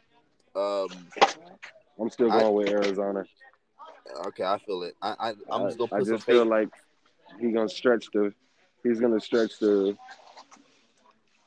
Um, 0.58 0.90
I'm 2.00 2.10
still 2.10 2.30
going 2.30 2.46
I, 2.46 2.50
with 2.50 2.70
Arizona. 2.70 3.24
Okay, 4.28 4.44
I 4.44 4.58
feel 4.60 4.84
it. 4.84 4.96
I, 5.02 5.16
I 5.20 5.30
am 5.56 5.68
just 5.68 5.78
gonna. 5.78 5.90
I 5.94 6.04
just 6.04 6.26
feel 6.26 6.46
like 6.46 6.70
he's 7.40 7.54
gonna 7.54 7.70
stretch 7.70 8.08
the. 8.14 8.34
He's 8.84 9.00
gonna 9.00 9.20
stretch 9.20 9.60
the. 9.60 9.96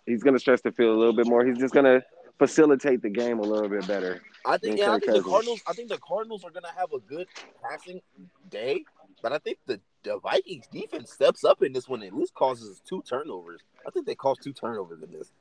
He's 0.06 0.22
gonna 0.22 0.38
stretch 0.38 0.62
the 0.62 0.72
field 0.72 0.96
a 0.96 0.98
little 0.98 1.12
bit 1.12 1.26
more. 1.26 1.44
He's 1.44 1.58
just 1.58 1.74
gonna 1.74 2.02
facilitate 2.38 3.02
the 3.02 3.10
game 3.10 3.38
a 3.38 3.42
little 3.42 3.68
bit 3.68 3.86
better. 3.86 4.22
I 4.46 4.56
think 4.58 4.78
yeah, 4.78 4.92
I 4.92 4.98
think 4.98 5.12
the 5.12 5.22
Cardinals. 5.22 5.60
I 5.66 5.72
think 5.72 5.88
the 5.88 5.98
Cardinals 5.98 6.44
are 6.44 6.50
gonna 6.50 6.72
have 6.76 6.92
a 6.92 7.00
good 7.00 7.26
passing 7.62 8.00
day, 8.48 8.84
but 9.22 9.32
I 9.32 9.38
think 9.38 9.58
the, 9.66 9.80
the 10.02 10.18
Vikings 10.20 10.66
defense 10.70 11.12
steps 11.12 11.44
up 11.44 11.62
in 11.62 11.72
this 11.72 11.88
one. 11.88 12.02
At 12.02 12.14
least 12.14 12.34
causes 12.34 12.80
two 12.88 13.02
turnovers. 13.08 13.60
I 13.86 13.90
think 13.90 14.06
they 14.06 14.14
caused 14.14 14.42
two 14.42 14.52
turnovers 14.52 15.02
in 15.02 15.10
this. 15.10 15.32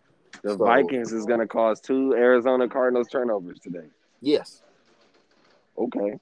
The 0.43 0.51
so, 0.51 0.57
Vikings 0.57 1.11
is 1.11 1.25
gonna 1.25 1.47
cause 1.47 1.81
two 1.81 2.13
Arizona 2.13 2.67
Cardinals 2.67 3.07
turnovers 3.09 3.59
today. 3.59 3.87
Yes. 4.21 4.63
Okay. 5.77 6.19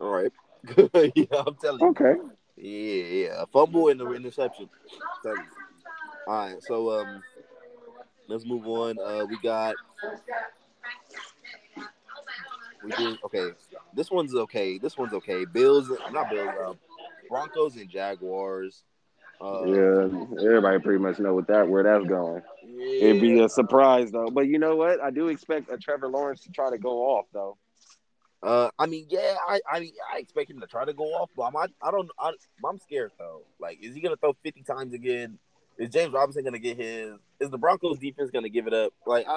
All 0.00 0.10
right. 0.10 0.32
yeah, 1.14 1.42
I'm 1.46 1.54
telling 1.56 1.80
you. 1.80 1.88
Okay. 1.88 2.14
Yeah, 2.56 3.04
yeah. 3.04 3.42
A 3.42 3.46
fumble 3.46 3.88
and 3.88 4.00
the 4.00 4.10
interception. 4.12 4.68
All 5.24 5.34
right. 6.26 6.62
So 6.62 7.00
um 7.00 7.22
let's 8.28 8.44
move 8.44 8.66
on. 8.66 8.98
Uh, 8.98 9.24
we 9.26 9.38
got. 9.38 9.74
We 12.84 12.90
did 12.92 13.18
okay. 13.24 13.50
This 13.94 14.10
one's 14.10 14.34
okay. 14.34 14.78
This 14.78 14.96
one's 14.96 15.12
okay. 15.14 15.44
Bills, 15.44 15.90
not 16.12 16.30
Bills. 16.30 16.50
Um, 16.64 16.78
Broncos 17.28 17.76
and 17.76 17.88
Jaguars. 17.88 18.84
Uh, 19.40 19.64
yeah, 19.66 20.46
everybody 20.46 20.78
pretty 20.78 20.98
much 20.98 21.18
know 21.18 21.34
what 21.34 21.46
that 21.48 21.68
where 21.68 21.82
that's 21.82 22.06
going. 22.06 22.42
Yeah. 22.64 23.08
It'd 23.08 23.20
be 23.20 23.40
a 23.40 23.48
surprise 23.48 24.10
though. 24.10 24.28
But 24.28 24.48
you 24.48 24.58
know 24.58 24.76
what? 24.76 25.00
I 25.00 25.10
do 25.10 25.28
expect 25.28 25.70
a 25.70 25.76
Trevor 25.76 26.08
Lawrence 26.08 26.40
to 26.42 26.50
try 26.50 26.70
to 26.70 26.78
go 26.78 27.02
off 27.02 27.26
though. 27.32 27.56
Uh, 28.42 28.70
I 28.78 28.86
mean, 28.86 29.06
yeah, 29.08 29.34
I, 29.48 29.60
I 29.70 29.80
mean, 29.80 29.92
I 30.12 30.18
expect 30.18 30.50
him 30.50 30.60
to 30.60 30.66
try 30.66 30.84
to 30.84 30.92
go 30.92 31.04
off, 31.04 31.30
but 31.36 31.44
I'm, 31.44 31.56
I, 31.56 31.66
I 31.82 31.90
don't, 31.90 32.08
I, 32.18 32.32
I'm 32.64 32.78
scared 32.78 33.12
though. 33.18 33.42
Like, 33.58 33.82
is 33.82 33.94
he 33.94 34.00
gonna 34.00 34.16
throw 34.16 34.34
50 34.42 34.62
times 34.62 34.92
again? 34.92 35.38
Is 35.78 35.90
James 35.90 36.12
Robinson 36.12 36.44
gonna 36.44 36.58
get 36.58 36.78
his? 36.78 37.14
Is 37.38 37.50
the 37.50 37.58
Broncos 37.58 37.98
defense 37.98 38.30
gonna 38.30 38.48
give 38.48 38.66
it 38.66 38.72
up? 38.72 38.92
Like, 39.06 39.26
I, 39.28 39.36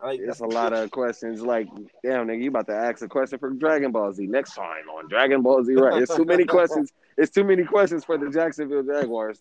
I, 0.00 0.06
like 0.08 0.20
It's 0.20 0.40
a 0.40 0.46
lot 0.46 0.72
of 0.72 0.90
questions. 0.90 1.42
Like, 1.42 1.68
damn, 2.02 2.26
nigga, 2.26 2.42
you 2.42 2.48
about 2.48 2.66
to 2.66 2.74
ask 2.74 3.02
a 3.02 3.08
question 3.08 3.38
for 3.38 3.50
Dragon 3.50 3.92
Ball 3.92 4.12
Z 4.12 4.26
next 4.26 4.54
time 4.54 4.88
on 4.92 5.08
Dragon 5.08 5.42
Ball 5.42 5.62
Z, 5.62 5.74
right? 5.74 6.02
It's 6.02 6.14
too 6.14 6.24
many 6.24 6.44
questions. 6.56 6.92
It's 7.16 7.30
too 7.30 7.44
many 7.44 7.64
questions 7.64 8.04
for 8.04 8.18
the 8.18 8.30
Jacksonville 8.30 8.82
Jaguars, 8.82 9.38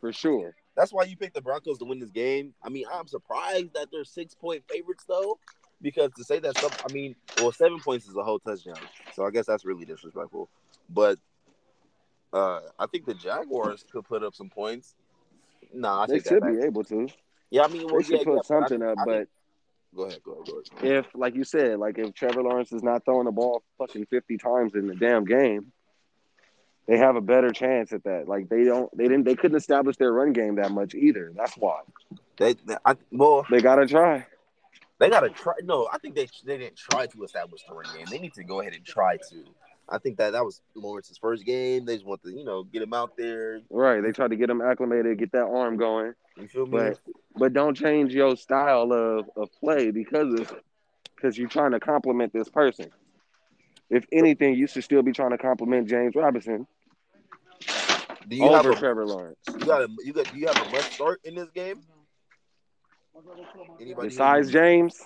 for 0.00 0.12
sure. 0.12 0.54
That's 0.76 0.92
why 0.92 1.04
you 1.04 1.16
picked 1.16 1.34
the 1.34 1.40
Broncos 1.40 1.78
to 1.78 1.84
win 1.84 2.00
this 2.00 2.10
game. 2.10 2.54
I 2.62 2.68
mean, 2.68 2.86
I'm 2.92 3.06
surprised 3.06 3.74
that 3.74 3.88
they're 3.92 4.04
six 4.04 4.34
point 4.34 4.64
favorites 4.68 5.04
though, 5.06 5.38
because 5.80 6.10
to 6.16 6.24
say 6.24 6.40
that, 6.40 6.58
some, 6.58 6.72
I 6.88 6.92
mean, 6.92 7.14
well, 7.38 7.52
seven 7.52 7.78
points 7.78 8.08
is 8.08 8.16
a 8.16 8.22
whole 8.24 8.40
touchdown, 8.40 8.76
so 9.14 9.24
I 9.24 9.30
guess 9.30 9.46
that's 9.46 9.64
really 9.64 9.84
disrespectful. 9.84 10.48
But 10.90 11.20
uh, 12.32 12.60
I 12.80 12.86
think 12.86 13.06
the 13.06 13.14
Jaguars 13.14 13.84
could 13.92 14.04
put 14.04 14.24
up 14.24 14.34
some 14.34 14.50
points. 14.50 14.96
Nah, 15.74 16.02
I 16.02 16.06
They 16.06 16.20
should 16.20 16.42
be 16.42 16.60
able 16.64 16.84
to. 16.84 17.08
Yeah, 17.50 17.64
I 17.64 17.68
mean, 17.68 17.86
well, 17.86 17.96
They 17.96 18.02
should 18.04 18.18
yeah, 18.18 18.24
put 18.24 18.36
yeah, 18.36 18.42
something 18.42 18.82
I, 18.82 18.86
up, 18.92 18.98
I 18.98 19.04
but 19.04 19.28
go 19.94 20.02
ahead, 20.04 20.20
go 20.24 20.32
ahead, 20.32 20.46
go 20.46 20.62
ahead. 20.78 21.04
if, 21.04 21.06
like 21.14 21.34
you 21.34 21.44
said, 21.44 21.78
like 21.78 21.98
if 21.98 22.14
Trevor 22.14 22.42
Lawrence 22.42 22.72
is 22.72 22.82
not 22.82 23.04
throwing 23.04 23.26
the 23.26 23.32
ball 23.32 23.62
fucking 23.78 24.06
fifty 24.06 24.36
times 24.38 24.74
in 24.74 24.86
the 24.86 24.94
damn 24.94 25.24
game, 25.24 25.72
they 26.86 26.98
have 26.98 27.16
a 27.16 27.20
better 27.20 27.50
chance 27.50 27.92
at 27.92 28.04
that. 28.04 28.28
Like 28.28 28.48
they 28.48 28.64
don't, 28.64 28.94
they 28.96 29.04
didn't, 29.04 29.24
they 29.24 29.34
couldn't 29.34 29.56
establish 29.56 29.96
their 29.96 30.12
run 30.12 30.32
game 30.32 30.56
that 30.56 30.70
much 30.70 30.94
either. 30.94 31.32
That's 31.34 31.54
why 31.56 31.80
They, 32.36 32.54
they 32.66 32.76
I, 32.84 32.96
well, 33.10 33.46
they 33.50 33.60
gotta 33.60 33.86
try. 33.86 34.26
they 34.98 35.10
gotta 35.10 35.30
try. 35.30 35.54
No, 35.62 35.88
I 35.92 35.98
think 35.98 36.14
they 36.14 36.28
they 36.44 36.58
didn't 36.58 36.76
try 36.76 37.06
to 37.06 37.22
establish 37.24 37.62
the 37.68 37.74
run 37.74 37.86
game. 37.96 38.06
They 38.10 38.18
need 38.18 38.34
to 38.34 38.44
go 38.44 38.60
ahead 38.60 38.74
and 38.74 38.84
try 38.84 39.16
to. 39.16 39.44
I 39.88 39.98
think 39.98 40.16
that 40.18 40.32
that 40.32 40.44
was 40.44 40.60
Lawrence's 40.74 41.18
first 41.18 41.44
game. 41.44 41.84
They 41.84 41.94
just 41.94 42.06
want 42.06 42.22
to, 42.22 42.30
you 42.30 42.44
know, 42.44 42.64
get 42.64 42.82
him 42.82 42.94
out 42.94 43.16
there. 43.16 43.60
Right? 43.70 44.02
They 44.02 44.12
tried 44.12 44.30
to 44.30 44.36
get 44.36 44.48
him 44.48 44.62
acclimated, 44.62 45.18
get 45.18 45.32
that 45.32 45.44
arm 45.44 45.76
going, 45.76 46.14
You 46.36 46.48
feel 46.48 46.66
me? 46.66 46.70
but 46.72 47.00
but 47.36 47.52
don't 47.52 47.76
change 47.76 48.14
your 48.14 48.36
style 48.36 48.92
of, 48.92 49.28
of 49.36 49.52
play 49.60 49.90
because 49.90 50.40
of 50.40 50.54
because 51.14 51.36
you're 51.36 51.48
trying 51.48 51.72
to 51.72 51.80
compliment 51.80 52.32
this 52.32 52.48
person. 52.48 52.90
If 53.90 54.06
anything, 54.12 54.54
you 54.54 54.66
should 54.66 54.84
still 54.84 55.02
be 55.02 55.12
trying 55.12 55.30
to 55.30 55.38
compliment 55.38 55.88
James 55.88 56.14
Robinson 56.14 56.66
Do 58.28 58.36
you 58.36 58.50
have 58.50 58.66
a 58.66 58.74
Trevor 58.74 59.06
Lawrence. 59.06 59.38
you 59.48 59.66
got 59.66 59.82
a 59.82 59.88
you 60.04 60.12
got 60.12 60.32
do 60.32 60.38
you 60.38 60.46
have 60.46 60.56
a 60.66 60.70
must 60.70 60.92
start 60.92 61.20
in 61.24 61.34
this 61.34 61.50
game? 61.50 61.80
Anybody? 63.80 64.08
Besides 64.08 64.50
James, 64.50 65.00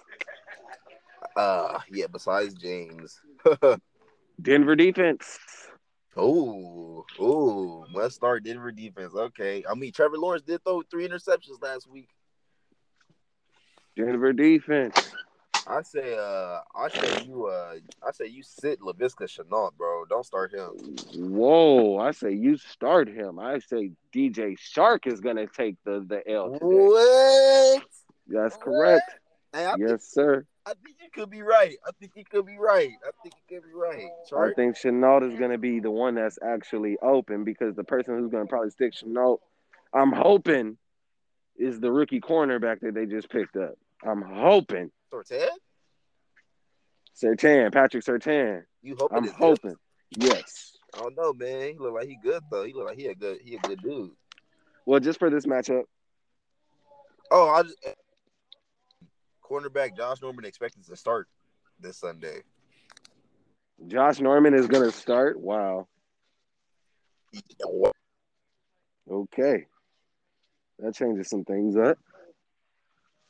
uh 1.37 1.81
yeah, 1.91 2.07
besides 2.11 2.55
James. 2.55 3.21
Denver 4.41 4.77
defense. 4.77 5.39
oh, 6.17 7.05
oh, 7.19 7.85
must 7.93 8.17
start 8.17 8.45
Denver 8.45 8.73
defense. 8.73 9.15
Okay, 9.15 9.65
I 9.69 9.75
mean 9.75 9.93
Trevor 9.93 10.19
Lawrence 10.19 10.43
did 10.43 10.63
throw 10.65 10.83
three 10.83 11.09
interceptions 11.09 11.61
last 11.63 11.89
week. 11.89 12.09
Denver 13.97 14.33
defense. 14.33 14.95
I 15.67 15.83
say, 15.83 16.17
uh, 16.17 16.61
I 16.75 16.89
say 16.89 17.25
you, 17.27 17.47
uh, 17.47 17.75
I 18.07 18.13
say 18.13 18.27
you 18.27 18.43
sit 18.43 18.81
Laviska 18.81 19.25
Shenault, 19.25 19.77
bro. 19.77 20.05
Don't 20.07 20.25
start 20.25 20.55
him. 20.55 20.71
Whoa! 21.15 21.99
I 21.99 22.13
say 22.13 22.33
you 22.33 22.57
start 22.57 23.09
him. 23.09 23.39
I 23.39 23.59
say 23.59 23.91
DJ 24.15 24.57
Chark 24.75 25.07
is 25.07 25.21
gonna 25.21 25.47
take 25.47 25.77
the 25.85 26.05
the 26.09 26.27
L. 26.31 26.53
Today. 26.53 26.59
What? 26.65 27.83
That's 28.29 28.57
correct. 28.57 29.03
Hey, 29.53 29.67
I, 29.67 29.75
think, 29.75 29.89
Yes, 29.89 30.09
sir. 30.11 30.47
I 30.69 30.75
think 30.85 30.97
you 31.03 31.09
could 31.11 31.31
be 31.31 31.41
right. 31.41 31.77
I 31.87 31.91
think 31.99 32.13
you 32.15 32.25
could 32.31 32.45
be 32.45 32.59
right. 32.59 32.91
I 33.03 33.11
think 33.23 33.35
you 33.49 33.57
could 33.57 33.67
be 33.67 33.75
right. 33.75 34.05
I 34.37 34.53
think 34.53 34.77
Shenault 34.77 35.33
is 35.33 35.39
gonna 35.39 35.57
be 35.57 35.81
the 35.81 35.91
one 35.91 36.15
that's 36.15 36.39
actually 36.43 36.99
open 37.01 37.43
because 37.45 37.75
the 37.75 37.85
person 37.85 38.19
who's 38.19 38.31
gonna 38.31 38.45
probably 38.45 38.69
stick 38.69 38.93
Shenault, 38.93 39.39
I'm 39.95 40.13
hoping, 40.13 40.77
is 41.57 41.81
the 41.81 41.91
rookie 41.91 42.21
cornerback 42.21 42.81
that 42.81 42.93
they 42.93 43.07
just 43.07 43.31
picked 43.31 43.57
up. 43.57 43.77
I'm 44.07 44.21
hoping 44.21 44.91
Sorted? 45.11 45.49
Surtain, 47.17 47.73
Patrick 47.73 48.05
Surtain. 48.05 48.65
You 48.83 48.95
hoping? 49.01 49.17
I'm 49.17 49.25
it's 49.25 49.33
good? 49.33 49.39
hoping. 49.39 49.77
Yes. 50.11 50.77
I 50.95 50.99
don't 50.99 51.17
know, 51.17 51.33
man. 51.33 51.73
He 51.73 51.79
look 51.79 51.95
like 51.95 52.09
he 52.09 52.19
good 52.23 52.43
though. 52.51 52.65
He 52.65 52.75
look 52.75 52.89
like 52.89 52.99
he 52.99 53.07
a 53.07 53.15
good, 53.15 53.39
he 53.43 53.57
a 53.57 53.59
good 53.61 53.81
dude. 53.83 54.11
Well, 54.85 55.01
just 55.01 55.19
for 55.19 55.31
this 55.31 55.47
matchup, 55.47 55.85
Oh, 57.31 57.49
I 57.49 57.63
just 57.63 57.77
cornerback 59.49 59.97
Josh 59.97 60.21
Norman 60.23 60.45
expected 60.45 60.87
to 60.87 60.97
start 60.97 61.29
this 61.81 61.97
Sunday. 61.97 62.43
Josh 63.87 64.21
Norman 64.21 64.55
is 64.55 64.67
gonna 64.67 64.91
start. 64.91 65.39
Wow. 65.39 65.87
Okay. 69.11 69.67
That 70.79 70.95
changes 70.95 71.29
some 71.29 71.45
things 71.45 71.77
up. 71.77 71.99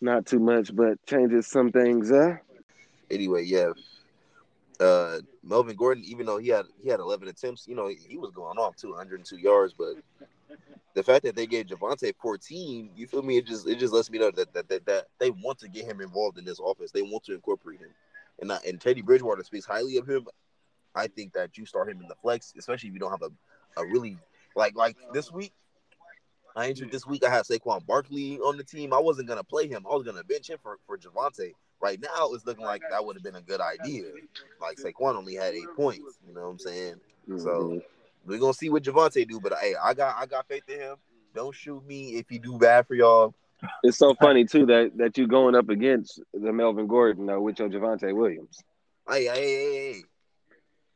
Not 0.00 0.26
too 0.26 0.38
much, 0.38 0.74
but 0.74 1.04
changes 1.06 1.46
some 1.46 1.72
things 1.72 2.12
up. 2.12 2.38
Anyway, 3.10 3.44
yeah. 3.44 3.72
Uh, 4.78 5.18
Melvin 5.42 5.74
Gordon, 5.74 6.04
even 6.04 6.24
though 6.26 6.38
he 6.38 6.48
had 6.48 6.66
he 6.80 6.88
had 6.88 7.00
11 7.00 7.28
attempts, 7.28 7.66
you 7.66 7.74
know, 7.74 7.88
he, 7.88 7.96
he 7.96 8.16
was 8.16 8.30
going 8.30 8.58
off 8.58 8.76
202 8.76 9.36
yards. 9.38 9.74
But 9.76 9.94
the 10.94 11.02
fact 11.02 11.24
that 11.24 11.36
they 11.36 11.46
gave 11.46 11.66
Javonte 11.66 12.12
14, 12.20 12.90
you 12.96 13.06
feel 13.06 13.22
me? 13.22 13.38
It 13.38 13.46
just 13.46 13.68
it 13.68 13.78
just 13.78 13.92
lets 13.92 14.10
me 14.10 14.18
know 14.18 14.30
that 14.32 14.52
that, 14.54 14.68
that, 14.68 14.86
that 14.86 15.06
they 15.18 15.30
want 15.30 15.58
to 15.60 15.68
get 15.68 15.84
him 15.84 16.00
involved 16.00 16.38
in 16.38 16.44
this 16.44 16.60
offense. 16.64 16.90
They 16.90 17.02
want 17.02 17.24
to 17.24 17.34
incorporate 17.34 17.80
him, 17.80 17.90
and 18.40 18.52
I, 18.52 18.58
and 18.66 18.80
Teddy 18.80 19.02
Bridgewater 19.02 19.44
speaks 19.44 19.66
highly 19.66 19.96
of 19.98 20.08
him. 20.08 20.26
I 20.94 21.06
think 21.06 21.34
that 21.34 21.56
you 21.56 21.66
start 21.66 21.88
him 21.88 22.00
in 22.00 22.08
the 22.08 22.16
flex, 22.16 22.52
especially 22.58 22.88
if 22.88 22.94
you 22.94 23.00
don't 23.00 23.10
have 23.10 23.22
a, 23.22 23.80
a 23.80 23.86
really 23.86 24.16
like 24.56 24.76
like 24.76 24.96
this 25.12 25.30
week. 25.30 25.52
I 26.56 26.68
entered 26.68 26.90
this 26.90 27.06
week. 27.06 27.24
I 27.24 27.30
had 27.30 27.44
Saquon 27.44 27.86
Barkley 27.86 28.38
on 28.40 28.56
the 28.56 28.64
team. 28.64 28.92
I 28.92 28.98
wasn't 28.98 29.28
gonna 29.28 29.44
play 29.44 29.68
him. 29.68 29.86
I 29.88 29.94
was 29.94 30.04
gonna 30.04 30.24
bench 30.24 30.50
him 30.50 30.58
for 30.62 30.78
for 30.86 30.98
Javonte. 30.98 31.52
Right 31.80 32.00
now, 32.00 32.32
it's 32.32 32.44
looking 32.44 32.64
like 32.64 32.82
that 32.90 33.04
would 33.04 33.14
have 33.14 33.22
been 33.22 33.36
a 33.36 33.40
good 33.40 33.60
idea. 33.60 34.06
Like 34.60 34.78
Saquon 34.78 35.14
only 35.14 35.36
had 35.36 35.54
eight 35.54 35.68
points. 35.76 36.18
You 36.26 36.34
know 36.34 36.40
what 36.40 36.48
I'm 36.48 36.58
saying? 36.58 36.94
So 37.36 37.48
Mhm. 37.78 37.82
We're 38.24 38.38
gonna 38.38 38.54
see 38.54 38.70
what 38.70 38.82
Javonte 38.82 39.28
do. 39.28 39.40
But 39.40 39.54
hey, 39.60 39.74
I 39.82 39.94
got 39.94 40.16
I 40.18 40.26
got 40.26 40.46
faith 40.48 40.68
in 40.68 40.80
him. 40.80 40.96
Don't 41.34 41.54
shoot 41.54 41.84
me 41.86 42.16
if 42.16 42.28
he 42.28 42.38
do 42.38 42.58
bad 42.58 42.86
for 42.86 42.94
y'all. 42.94 43.34
it's 43.82 43.98
so 43.98 44.14
funny 44.14 44.44
too 44.44 44.66
that 44.66 44.92
that 44.96 45.18
you 45.18 45.26
going 45.26 45.54
up 45.54 45.68
against 45.68 46.20
the 46.32 46.52
Melvin 46.52 46.86
Gordon 46.86 47.26
though 47.26 47.40
with 47.40 47.58
your 47.58 47.68
Javonte 47.68 48.14
Williams. 48.14 48.62
Hey, 49.08 49.24
hey, 49.24 49.30
hey, 49.34 49.92
hey, 49.92 50.02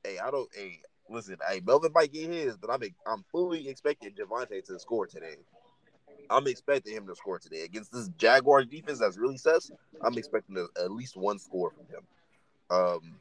hey. 0.04 0.18
I 0.18 0.30
don't. 0.30 0.48
Hey, 0.54 0.80
listen. 1.08 1.36
Hey, 1.48 1.60
Melvin 1.64 1.92
might 1.94 2.12
get 2.12 2.30
his, 2.30 2.56
but 2.56 2.70
I'm 2.70 2.82
I'm 3.06 3.24
fully 3.30 3.68
expecting 3.68 4.10
Javonte 4.10 4.64
to 4.66 4.78
score 4.78 5.06
today. 5.06 5.36
I'm 6.30 6.46
expecting 6.46 6.94
him 6.94 7.06
to 7.06 7.14
score 7.14 7.38
today 7.38 7.62
against 7.62 7.92
this 7.92 8.08
Jaguars 8.16 8.66
defense 8.66 8.98
that's 8.98 9.18
really 9.18 9.36
sus. 9.36 9.70
I'm 10.02 10.16
expecting 10.16 10.56
a, 10.56 10.82
at 10.82 10.90
least 10.90 11.16
one 11.16 11.38
score 11.38 11.70
from 11.70 11.86
him. 11.86 12.06
Um, 12.70 13.16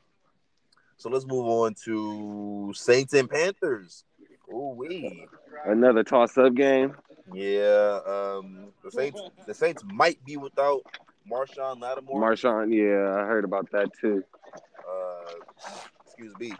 so 1.01 1.09
let's 1.09 1.25
move 1.25 1.47
on 1.47 1.73
to 1.85 2.71
Saints 2.75 3.13
and 3.13 3.27
Panthers. 3.27 4.03
Oh 4.53 4.73
wee, 4.75 5.25
Another 5.65 6.03
toss 6.03 6.37
up 6.37 6.53
game. 6.53 6.95
yeah. 7.33 7.99
Um, 8.05 8.67
the 8.83 8.91
Saints, 8.91 9.19
the 9.47 9.53
Saints 9.55 9.83
might 9.83 10.23
be 10.23 10.37
without 10.37 10.81
Marshon 11.29 11.81
Lattimore. 11.81 12.21
Marshawn, 12.21 12.71
yeah, 12.71 13.19
I 13.19 13.25
heard 13.25 13.45
about 13.45 13.71
that 13.71 13.89
too. 13.99 14.23
uh, 14.87 15.33
excuse 16.05 16.33
me. 16.39 16.53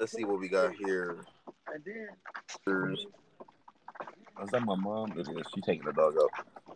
Let's 0.00 0.12
see 0.12 0.24
what 0.24 0.40
we 0.40 0.48
got 0.48 0.72
here. 0.74 1.18
Is 4.42 4.50
that 4.50 4.64
my 4.64 4.74
mom? 4.74 5.12
It 5.16 5.28
is. 5.28 5.46
She 5.54 5.60
taking 5.60 5.84
the 5.84 5.92
dog 5.92 6.14
out. 6.20 6.30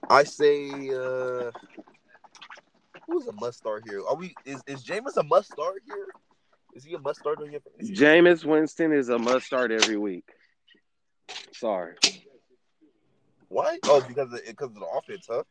I 0.08 0.22
say, 0.22 0.68
uh, 0.90 1.50
who's 3.06 3.26
a 3.26 3.32
must 3.32 3.58
start 3.58 3.84
here? 3.86 4.02
Are 4.06 4.16
we? 4.16 4.34
Is 4.44 4.62
is 4.66 4.84
Jameis 4.84 5.16
a 5.16 5.22
must 5.22 5.50
start 5.50 5.82
here? 5.86 6.06
Is 6.74 6.84
he 6.84 6.94
a 6.94 6.98
must 6.98 7.20
start 7.20 7.38
on 7.40 7.50
your? 7.50 7.60
Jameis 7.82 8.44
Winston 8.44 8.92
is 8.92 9.08
a 9.08 9.18
must 9.18 9.46
start 9.46 9.70
every 9.70 9.96
week. 9.96 10.24
Sorry. 11.52 11.94
Why? 13.48 13.78
Oh, 13.84 14.02
because 14.06 14.32
of, 14.32 14.40
because 14.46 14.68
of 14.70 14.74
the 14.74 14.86
offense, 14.86 15.26
huh? 15.30 15.44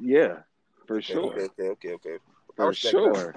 Yeah, 0.00 0.38
for 0.86 0.96
Okay, 0.96 1.12
sure. 1.12 1.24
Okay, 1.24 1.42
okay, 1.42 1.68
okay, 1.68 1.92
okay. 1.92 2.16
For 2.56 2.68
respect 2.68 2.94
that. 2.94 3.14
sure. 3.14 3.34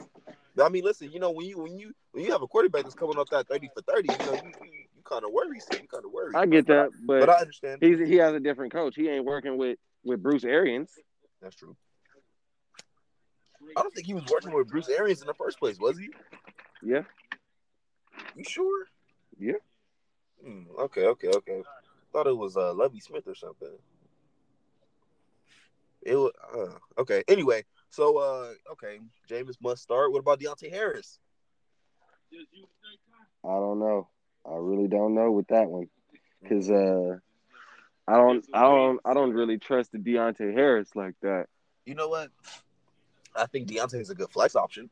I 0.63 0.69
mean, 0.69 0.83
listen, 0.83 1.11
you 1.11 1.19
know, 1.19 1.31
when 1.31 1.45
you 1.45 1.59
when 1.59 1.77
you 1.77 1.93
when 2.11 2.23
you 2.23 2.31
have 2.31 2.41
a 2.41 2.47
quarterback 2.47 2.83
that's 2.83 2.95
coming 2.95 3.17
off 3.17 3.29
that 3.31 3.47
thirty 3.47 3.69
for 3.73 3.81
thirty, 3.81 4.09
you 4.09 4.25
know, 4.25 4.33
you, 4.33 4.51
you, 4.63 4.71
you 4.95 5.01
kind 5.03 5.25
of 5.25 5.31
worry. 5.31 5.59
So 5.59 5.75
you 5.75 5.87
kind 5.87 6.05
of 6.05 6.11
worry. 6.11 6.33
I 6.33 6.45
get 6.45 6.67
that, 6.67 6.91
but 7.05 7.19
but 7.25 7.29
I 7.29 7.39
understand. 7.39 7.79
he's 7.81 7.99
he 7.99 8.15
has 8.15 8.33
a 8.33 8.39
different 8.39 8.71
coach. 8.71 8.95
He 8.95 9.09
ain't 9.09 9.25
working 9.25 9.57
with 9.57 9.77
with 10.03 10.23
Bruce 10.23 10.45
Arians. 10.45 10.91
That's 11.41 11.55
true. 11.55 11.75
I 13.77 13.81
don't 13.81 13.93
think 13.93 14.07
he 14.07 14.13
was 14.13 14.25
working 14.31 14.53
with 14.53 14.69
Bruce 14.69 14.89
Arians 14.89 15.21
in 15.21 15.27
the 15.27 15.33
first 15.33 15.59
place, 15.59 15.77
was 15.79 15.97
he? 15.97 16.09
Yeah. 16.83 17.01
You 18.35 18.43
sure? 18.43 18.87
Yeah. 19.37 19.53
Hmm, 20.43 20.63
okay, 20.79 21.05
okay, 21.07 21.29
okay. 21.29 21.61
Thought 22.13 22.27
it 22.27 22.37
was 22.37 22.55
uh 22.57 22.73
Lovie 22.73 22.99
Smith 22.99 23.27
or 23.27 23.35
something. 23.35 23.71
It 26.01 26.15
was 26.15 26.31
uh, 26.55 27.01
okay. 27.01 27.23
Anyway, 27.27 27.65
so 27.89 28.17
uh 28.17 28.53
okay, 28.73 28.99
James 29.27 29.57
must 29.61 29.81
start. 29.81 30.11
What 30.11 30.19
about 30.19 30.39
Deonte 30.39 30.69
Harris? 30.69 31.19
I 33.43 33.53
don't 33.53 33.79
know. 33.79 34.07
I 34.45 34.55
really 34.55 34.87
don't 34.87 35.15
know 35.15 35.31
with 35.31 35.47
that 35.47 35.67
one 35.67 35.87
because 36.41 36.69
uh, 36.69 37.17
I 38.07 38.17
don't, 38.17 38.45
I 38.53 38.61
don't, 38.61 38.99
I 39.03 39.13
don't 39.13 39.33
really 39.33 39.57
trust 39.57 39.91
the 39.91 39.97
Deonte 39.97 40.53
Harris 40.53 40.89
like 40.95 41.15
that. 41.21 41.47
You 41.85 41.95
know 41.95 42.09
what? 42.09 42.29
I 43.35 43.45
think 43.47 43.67
Deonte 43.67 43.95
is 43.99 44.09
a 44.09 44.15
good 44.15 44.31
flex 44.31 44.55
option. 44.55 44.89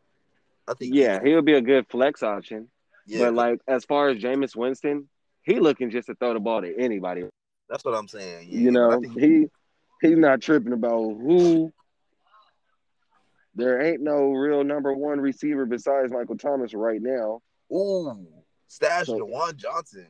I 0.67 0.73
think 0.73 0.93
Yeah, 0.93 1.19
he 1.23 1.33
would 1.35 1.45
be 1.45 1.53
a 1.53 1.61
good 1.61 1.87
flex 1.89 2.23
option. 2.23 2.69
yeah, 3.05 3.25
But 3.25 3.33
like 3.35 3.61
as 3.67 3.85
far 3.85 4.09
as 4.09 4.21
Jameis 4.21 4.55
Winston, 4.55 5.09
he 5.43 5.59
looking 5.59 5.89
just 5.91 6.07
to 6.07 6.15
throw 6.15 6.33
the 6.33 6.39
ball 6.39 6.61
to 6.61 6.77
anybody. 6.79 7.25
that's 7.69 7.83
what 7.85 7.93
I'm 7.95 8.07
saying. 8.07 8.47
Yeah, 8.49 8.59
you 8.59 8.71
know, 8.71 9.01
he 9.01 9.47
he's 10.01 10.17
not 10.17 10.41
tripping 10.41 10.73
about 10.73 10.99
who. 10.99 11.73
There 13.55 13.81
ain't 13.81 14.01
no 14.01 14.31
real 14.31 14.63
number 14.63 14.93
one 14.93 15.19
receiver 15.21 15.65
besides 15.65 16.11
Michael 16.11 16.37
Thomas 16.37 16.73
right 16.73 17.01
now. 17.01 17.41
Ooh, 17.71 18.27
stash 18.67 19.07
So- 19.07 19.19
Juwan 19.19 19.55
Johnson. 19.55 20.07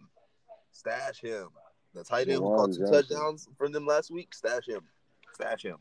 Stash 0.71 1.19
him. 1.21 1.49
The 1.93 2.03
tight 2.03 2.27
end 2.29 2.41
who 2.41 2.55
caught 2.55 2.73
two 2.73 2.85
touchdowns 2.87 3.47
from 3.57 3.71
them 3.71 3.85
last 3.85 4.09
week. 4.09 4.33
Stash 4.33 4.67
him. 4.67 4.81
Stash 5.33 5.61
him. 5.63 5.77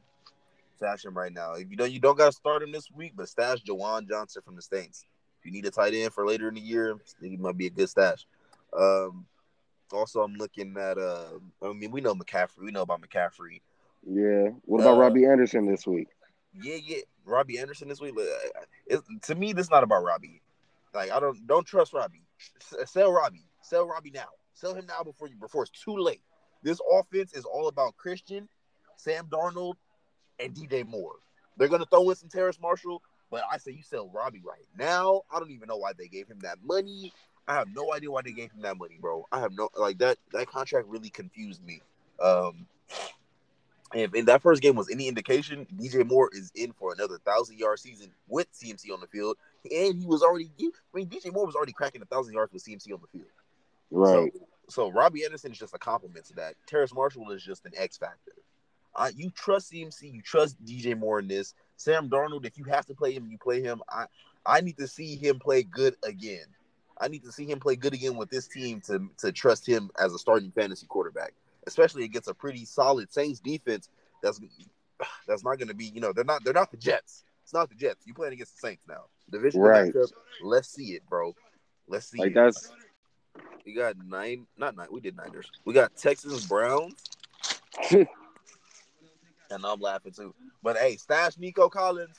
Stash 0.83 1.05
him 1.05 1.17
right 1.17 1.33
now. 1.33 1.55
If 1.55 1.71
you 1.71 1.77
don't, 1.77 1.93
you 1.93 2.01
don't 2.01 2.19
got 2.19 2.27
to 2.27 2.33
start 2.33 2.61
him 2.63 2.73
this 2.73 2.91
week, 2.91 3.13
but 3.15 3.29
stash 3.29 3.63
Juwan 3.63 4.09
Johnson 4.09 4.43
from 4.45 4.57
the 4.57 4.63
Saints. 4.63 5.05
If 5.39 5.47
you 5.47 5.53
need 5.53 5.65
a 5.65 5.71
tight 5.71 5.95
end 5.95 6.13
for 6.13 6.27
later 6.27 6.49
in 6.49 6.55
the 6.55 6.61
year, 6.61 6.97
he 7.21 7.37
might 7.37 7.57
be 7.57 7.67
a 7.67 7.71
good 7.71 7.89
stash. 7.89 8.27
Um, 8.77 9.27
also, 9.93 10.23
I'm 10.23 10.35
looking 10.35 10.77
at. 10.77 10.99
Uh, 10.99 11.27
I 11.63 11.73
mean, 11.73 11.93
we 11.93 12.01
know 12.01 12.15
McCaffrey. 12.15 12.65
We 12.65 12.73
know 12.73 12.83
about 12.83 13.01
McCaffrey. 13.01 13.61
Yeah. 14.05 14.51
What 14.65 14.81
about 14.81 14.97
Uh, 14.97 15.01
Robbie 15.01 15.25
Anderson 15.25 15.67
this 15.67 15.87
week? 15.87 16.09
Yeah, 16.53 16.79
yeah. 16.83 16.99
Robbie 17.25 17.59
Anderson 17.61 17.89
this 17.89 18.01
week. 18.01 18.15
uh, 18.19 18.61
It, 18.87 19.01
to 19.23 19.37
me, 19.37 19.53
this 19.53 19.67
is 19.67 19.71
not 19.71 19.85
about 19.85 20.03
Robbie. 20.03 20.43
Like 20.93 21.13
I 21.13 21.21
don't 21.21 21.47
don't 21.47 21.65
trust 21.67 21.93
Robbie. 21.93 22.27
S- 22.61 22.91
Sell 22.91 23.13
Robbie. 23.13 23.47
Sell 23.63 23.87
Robbie 23.87 24.11
now. 24.11 24.27
Sell 24.55 24.75
him 24.75 24.87
now 24.87 25.05
before 25.05 25.29
you 25.29 25.37
before 25.37 25.63
it's 25.63 25.81
too 25.85 25.97
late. 25.97 26.23
This 26.65 26.81
offense 26.93 27.35
is 27.35 27.45
all 27.45 27.69
about 27.69 27.97
Christian, 27.97 28.49
Sam 28.97 29.27
Darnold, 29.27 29.75
and 30.43 30.55
DJ 30.55 30.87
Moore. 30.87 31.17
They're 31.57 31.69
gonna 31.69 31.87
throw 31.87 32.09
in 32.11 32.17
some 32.17 32.29
Terrace 32.29 32.59
Marshall, 32.61 33.03
but 33.31 33.43
I 33.51 33.59
say 33.59 33.73
you 33.73 33.83
sell 33.83 34.11
Robbie 34.13 34.43
right 34.45 34.67
now. 34.79 35.23
I 35.31 35.39
don't 35.39 35.51
even 35.51 35.69
know 35.69 35.77
why 35.77 35.93
they 35.97 36.09
gave 36.09 36.29
him 36.29 36.41
that 36.43 36.59
money. 36.65 37.13
I 37.47 37.55
have 37.55 37.69
no 37.75 37.93
idea 37.93 38.11
why 38.11 38.23
they 38.23 38.33
gave 38.33 38.53
him 38.53 38.63
that 38.63 38.79
money, 38.79 38.99
bro. 39.01 39.27
I 39.33 39.41
have 39.41 39.53
no 39.53 39.69
like 39.77 39.99
that. 39.99 40.19
That 40.33 40.47
contract 40.47 40.89
really 40.89 41.11
confused 41.11 41.65
me. 41.65 41.81
Um, 42.21 42.67
if, 43.95 44.15
if 44.15 44.27
that 44.27 44.43
first 44.43 44.63
game 44.63 44.77
was 44.77 44.91
any 44.91 45.09
indication, 45.09 45.67
DJ 45.77 46.07
Moore 46.07 46.31
is 46.33 46.51
in 46.55 46.73
for 46.73 46.93
another 46.93 47.19
thousand 47.19 47.59
yard 47.59 47.79
season 47.79 48.11
with 48.29 48.47
CMC 48.53 48.93
on 48.93 49.01
the 49.01 49.07
field, 49.07 49.37
and 49.65 49.99
he 49.99 50.07
was 50.07 50.23
already. 50.23 50.51
I 50.61 50.71
mean, 50.95 51.09
DJ 51.09 51.33
Moore 51.33 51.47
was 51.47 51.55
already 51.55 51.73
cracking 51.73 52.03
a 52.03 52.07
thousand 52.07 52.35
yards 52.35 52.53
with 52.53 52.65
CMC 52.65 52.93
on 52.93 53.01
the 53.01 53.19
field. 53.19 53.31
Right. 53.91 54.33
So, 54.33 54.47
so 54.69 54.91
Robbie 54.91 55.25
Anderson 55.25 55.53
is 55.53 55.59
just 55.59 55.75
a 55.75 55.79
compliment 55.79 56.25
to 56.27 56.35
that. 56.37 56.55
Terrace 56.67 56.95
Marshall 56.95 57.31
is 57.33 57.43
just 57.43 57.67
an 57.67 57.73
X 57.77 57.99
factor. 57.99 58.33
Uh, 58.95 59.11
you 59.15 59.31
trust 59.31 59.73
CMC, 59.73 60.13
you 60.13 60.23
trust 60.23 60.63
DJ 60.65 60.99
Moore 60.99 61.19
in 61.19 61.29
this. 61.29 61.55
Sam 61.77 62.09
Darnold, 62.11 62.45
if 62.45 62.59
you 62.59 62.65
have 62.65 62.87
to 62.87 62.95
play 62.95 63.13
him, 63.13 63.27
you 63.27 63.39
play 63.39 63.63
him. 63.63 63.83
I 63.89 64.07
I 64.45 64.61
need 64.61 64.77
to 64.79 64.87
see 64.87 65.17
him 65.17 65.39
play 65.39 65.63
good 65.63 65.97
again. 66.05 66.47
I 67.01 67.09
need 67.09 67.25
to 67.25 67.33
see 67.33 67.45
him 67.47 67.59
play 67.59 67.75
good 67.77 67.95
again 67.95 68.17
with 68.17 68.31
this 68.31 68.47
team 68.47 68.81
to 68.83 69.09
to 69.19 69.33
trust 69.33 69.67
him 69.67 69.91
as 69.99 70.13
a 70.13 70.19
starting 70.19 70.51
fantasy 70.53 70.87
quarterback, 70.87 71.33
especially 71.67 72.05
against 72.05 72.29
a 72.29 72.35
pretty 72.35 72.65
solid 72.65 73.13
Saints 73.13 73.41
defense. 73.41 73.89
That's 74.23 74.41
that's 75.27 75.45
not 75.45 75.59
going 75.59 75.69
to 75.69 75.75
be, 75.75 75.87
you 75.87 76.01
know, 76.01 76.13
they're 76.13 76.25
not 76.25 76.45
they're 76.45 76.53
not 76.53 76.71
the 76.71 76.77
Jets. 76.77 77.25
It's 77.43 77.55
not 77.55 77.69
the 77.69 77.75
Jets. 77.75 78.07
You're 78.07 78.15
playing 78.15 78.35
against 78.35 78.61
the 78.61 78.69
Saints 78.69 78.85
now. 78.89 79.05
Division 79.31 79.63
Right. 79.63 79.93
matchup. 79.93 80.13
Let's 80.43 80.69
see 80.69 80.93
it, 80.93 81.03
bro. 81.09 81.35
Let's 81.89 82.07
see 82.07 82.19
Like 82.19 82.29
it. 82.29 82.35
that's 82.35 82.71
We 83.67 83.75
got 83.75 83.97
nine, 83.99 84.47
not 84.57 84.77
nine. 84.77 84.89
We 84.91 85.01
did 85.01 85.17
Niners. 85.17 85.51
We 85.65 85.75
got 85.75 85.97
Texans 85.97 86.47
Browns, 86.47 86.95
and 89.53 89.65
I'm 89.65 89.81
laughing 89.81 90.13
too. 90.13 90.35
But 90.63 90.77
hey, 90.77 90.97
stash 90.97 91.39
Nico 91.39 91.69
Collins. 91.69 92.17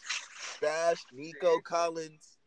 Stash 0.58 1.04
Nico 1.14 1.60
Collins. 1.60 2.38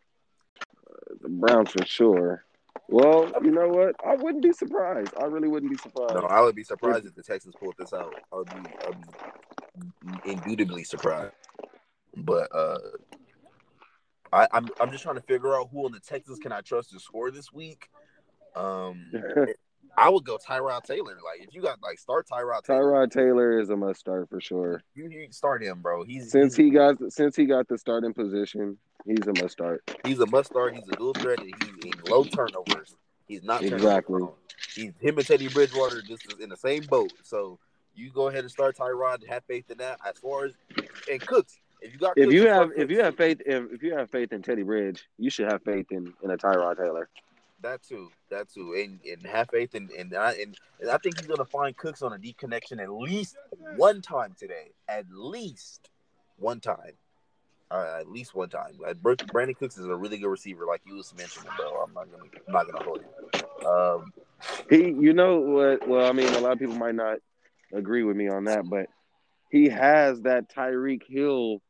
the 1.21 1.29
Browns 1.29 1.71
for 1.71 1.85
sure. 1.85 2.45
Well, 2.89 3.33
you 3.43 3.51
know 3.51 3.69
what? 3.69 3.97
I 4.07 4.15
wouldn't 4.15 4.45
be 4.45 4.53
surprised. 4.53 5.13
I 5.21 5.25
really 5.25 5.49
wouldn't 5.49 5.73
be 5.73 5.79
surprised. 5.79 6.15
No, 6.15 6.21
I 6.21 6.41
would 6.41 6.55
be 6.55 6.63
surprised 6.63 7.05
if 7.07 7.15
the 7.15 7.23
Texans 7.23 7.55
pulled 7.59 7.75
this 7.79 7.93
out. 7.93 8.15
I 8.33 8.37
would 8.37 8.49
be, 8.49 8.55
I 8.55 8.87
would 8.87 10.23
be 10.25 10.31
indubitably 10.33 10.85
surprised. 10.85 11.33
But 12.17 12.49
uh, 12.55 12.79
I, 14.33 14.47
I'm, 14.53 14.69
I'm 14.81 14.91
just 14.91 15.03
trying 15.03 15.17
to 15.17 15.23
figure 15.23 15.57
out 15.57 15.69
who 15.73 15.85
on 15.85 15.93
the 15.93 16.01
Texans 16.01 16.39
can 16.39 16.53
I 16.53 16.61
trust 16.61 16.91
to 16.93 17.01
score 17.01 17.31
this 17.31 17.53
week. 17.53 17.89
Um, 18.55 19.11
I 19.97 20.09
would 20.09 20.25
go 20.25 20.39
Tyrod 20.39 20.85
Taylor. 20.85 21.15
Like 21.15 21.47
if 21.49 21.55
you 21.55 21.63
got 21.63 21.83
like 21.83 21.99
start 21.99 22.29
Tyrod 22.29 22.63
Taylor, 22.65 22.83
Tyrod 22.83 23.11
Taylor 23.11 23.59
is 23.61 23.71
a 23.71 23.77
must 23.77 24.01
start 24.01 24.29
for 24.29 24.41
sure. 24.41 24.83
you, 24.95 25.09
you 25.09 25.29
start 25.31 25.63
him, 25.63 25.81
bro. 25.81 26.05
He's 26.05 26.31
Since 26.31 26.57
he's, 26.57 26.67
he 26.67 26.71
got 26.71 26.97
since 27.09 27.35
he 27.37 27.47
got 27.47 27.69
the 27.69 27.79
starting 27.79 28.13
position, 28.13 28.77
he's 29.07 29.27
a 29.27 29.43
must 29.43 29.53
start. 29.53 29.83
he's 30.05 30.21
a 30.21 30.27
must 30.27 30.51
start. 30.51 30.75
He's 30.75 30.89
a 30.93 30.97
dual 30.97 31.15
threat, 31.15 31.41
and 31.41 31.53
he's 31.63 31.93
in 31.93 32.01
low 32.11 32.25
turnovers. 32.25 32.95
He's 33.27 33.43
not 33.43 33.63
Exactly. 33.63 34.23
He's 34.75 34.93
him 35.01 35.19
and 35.19 35.27
Teddy 35.27 35.49
Bridgewater 35.49 36.03
just 36.03 36.33
in 36.41 36.49
the 36.49 36.57
same 36.57 36.83
boat. 36.85 37.13
So 37.23 37.59
you 37.95 38.11
go 38.11 38.29
ahead 38.29 38.41
and 38.41 38.51
start 38.51 38.77
Tyrod. 38.77 39.27
Have 39.29 39.45
faith 39.45 39.71
in 39.71 39.79
that. 39.79 39.99
As 40.07 40.19
far 40.19 40.45
as 40.45 40.53
and 41.11 41.21
Cooks, 41.21 41.59
if 41.81 41.93
you 41.93 41.99
got 41.99 42.19
If 42.19 42.25
Cooks, 42.25 42.35
you 42.35 42.49
have 42.49 42.71
if 42.73 42.77
Cooks. 42.77 42.91
you 42.91 43.01
have 43.03 43.17
faith 43.17 43.41
if, 43.47 43.73
if 43.73 43.83
you 43.83 43.97
have 43.97 44.11
faith 44.11 44.33
in 44.33 44.43
Teddy 44.43 44.63
Bridge, 44.63 45.05
you 45.19 45.31
should 45.31 45.51
have 45.51 45.63
faith 45.63 45.87
in, 45.91 46.13
in 46.23 46.31
a 46.31 46.37
Tyrod 46.37 46.77
Taylor. 46.77 47.09
That 47.63 47.83
too, 47.83 48.11
that 48.31 48.51
too, 48.53 48.75
and, 48.75 49.01
and 49.11 49.27
half 49.27 49.51
faith 49.51 49.75
in 49.75 49.89
and 49.99 50.15
I 50.15 50.33
and, 50.33 50.57
and 50.81 50.91
I 50.91 50.99
think 50.99 51.19
he's 51.19 51.27
gonna 51.27 51.45
find 51.45 51.77
Cooks 51.77 52.03
on 52.03 52.13
a 52.13 52.19
deep 52.19 52.37
connection 52.37 52.81
at 52.81 52.91
least 52.91 53.37
one 53.77 54.03
time 54.03 54.35
today. 54.39 54.73
At 54.89 55.07
least 55.11 55.89
one 56.37 56.61
time. 56.61 56.93
Uh, 57.71 57.97
at 57.99 58.09
least 58.09 58.35
one 58.35 58.49
time. 58.49 58.79
Like, 58.79 58.99
Brandin 58.99 59.57
Cooks 59.57 59.77
is 59.77 59.87
a 59.87 59.97
really 59.97 60.19
good 60.19 60.29
receiver, 60.29 60.67
like 60.67 60.83
you 60.87 60.95
was 60.95 61.13
mentioning, 61.19 61.51
bro. 61.57 61.83
I'm 61.83 61.93
not 61.95 62.07
gonna, 62.11 62.31
I'm 62.47 62.53
not 62.53 62.71
gonna 62.71 62.85
hold 62.85 63.01
you. 63.01 63.69
Um, 63.69 64.13
He, 64.71 64.91
you 64.91 65.13
know 65.13 65.39
what? 65.39 65.89
Well, 65.89 66.07
I 66.07 66.13
mean, 66.13 66.33
a 66.35 66.39
lot 66.39 66.53
of 66.53 66.59
people 66.59 66.77
might 66.77 66.95
not 66.95 67.19
agree 67.73 68.05
with 68.05 68.17
me 68.17 68.29
on 68.29 68.45
that, 68.45 68.69
but 68.69 68.87
he 69.51 69.69
has 69.69 70.21
that 70.23 70.49
Tyreek 70.49 71.03
Hill 71.09 71.61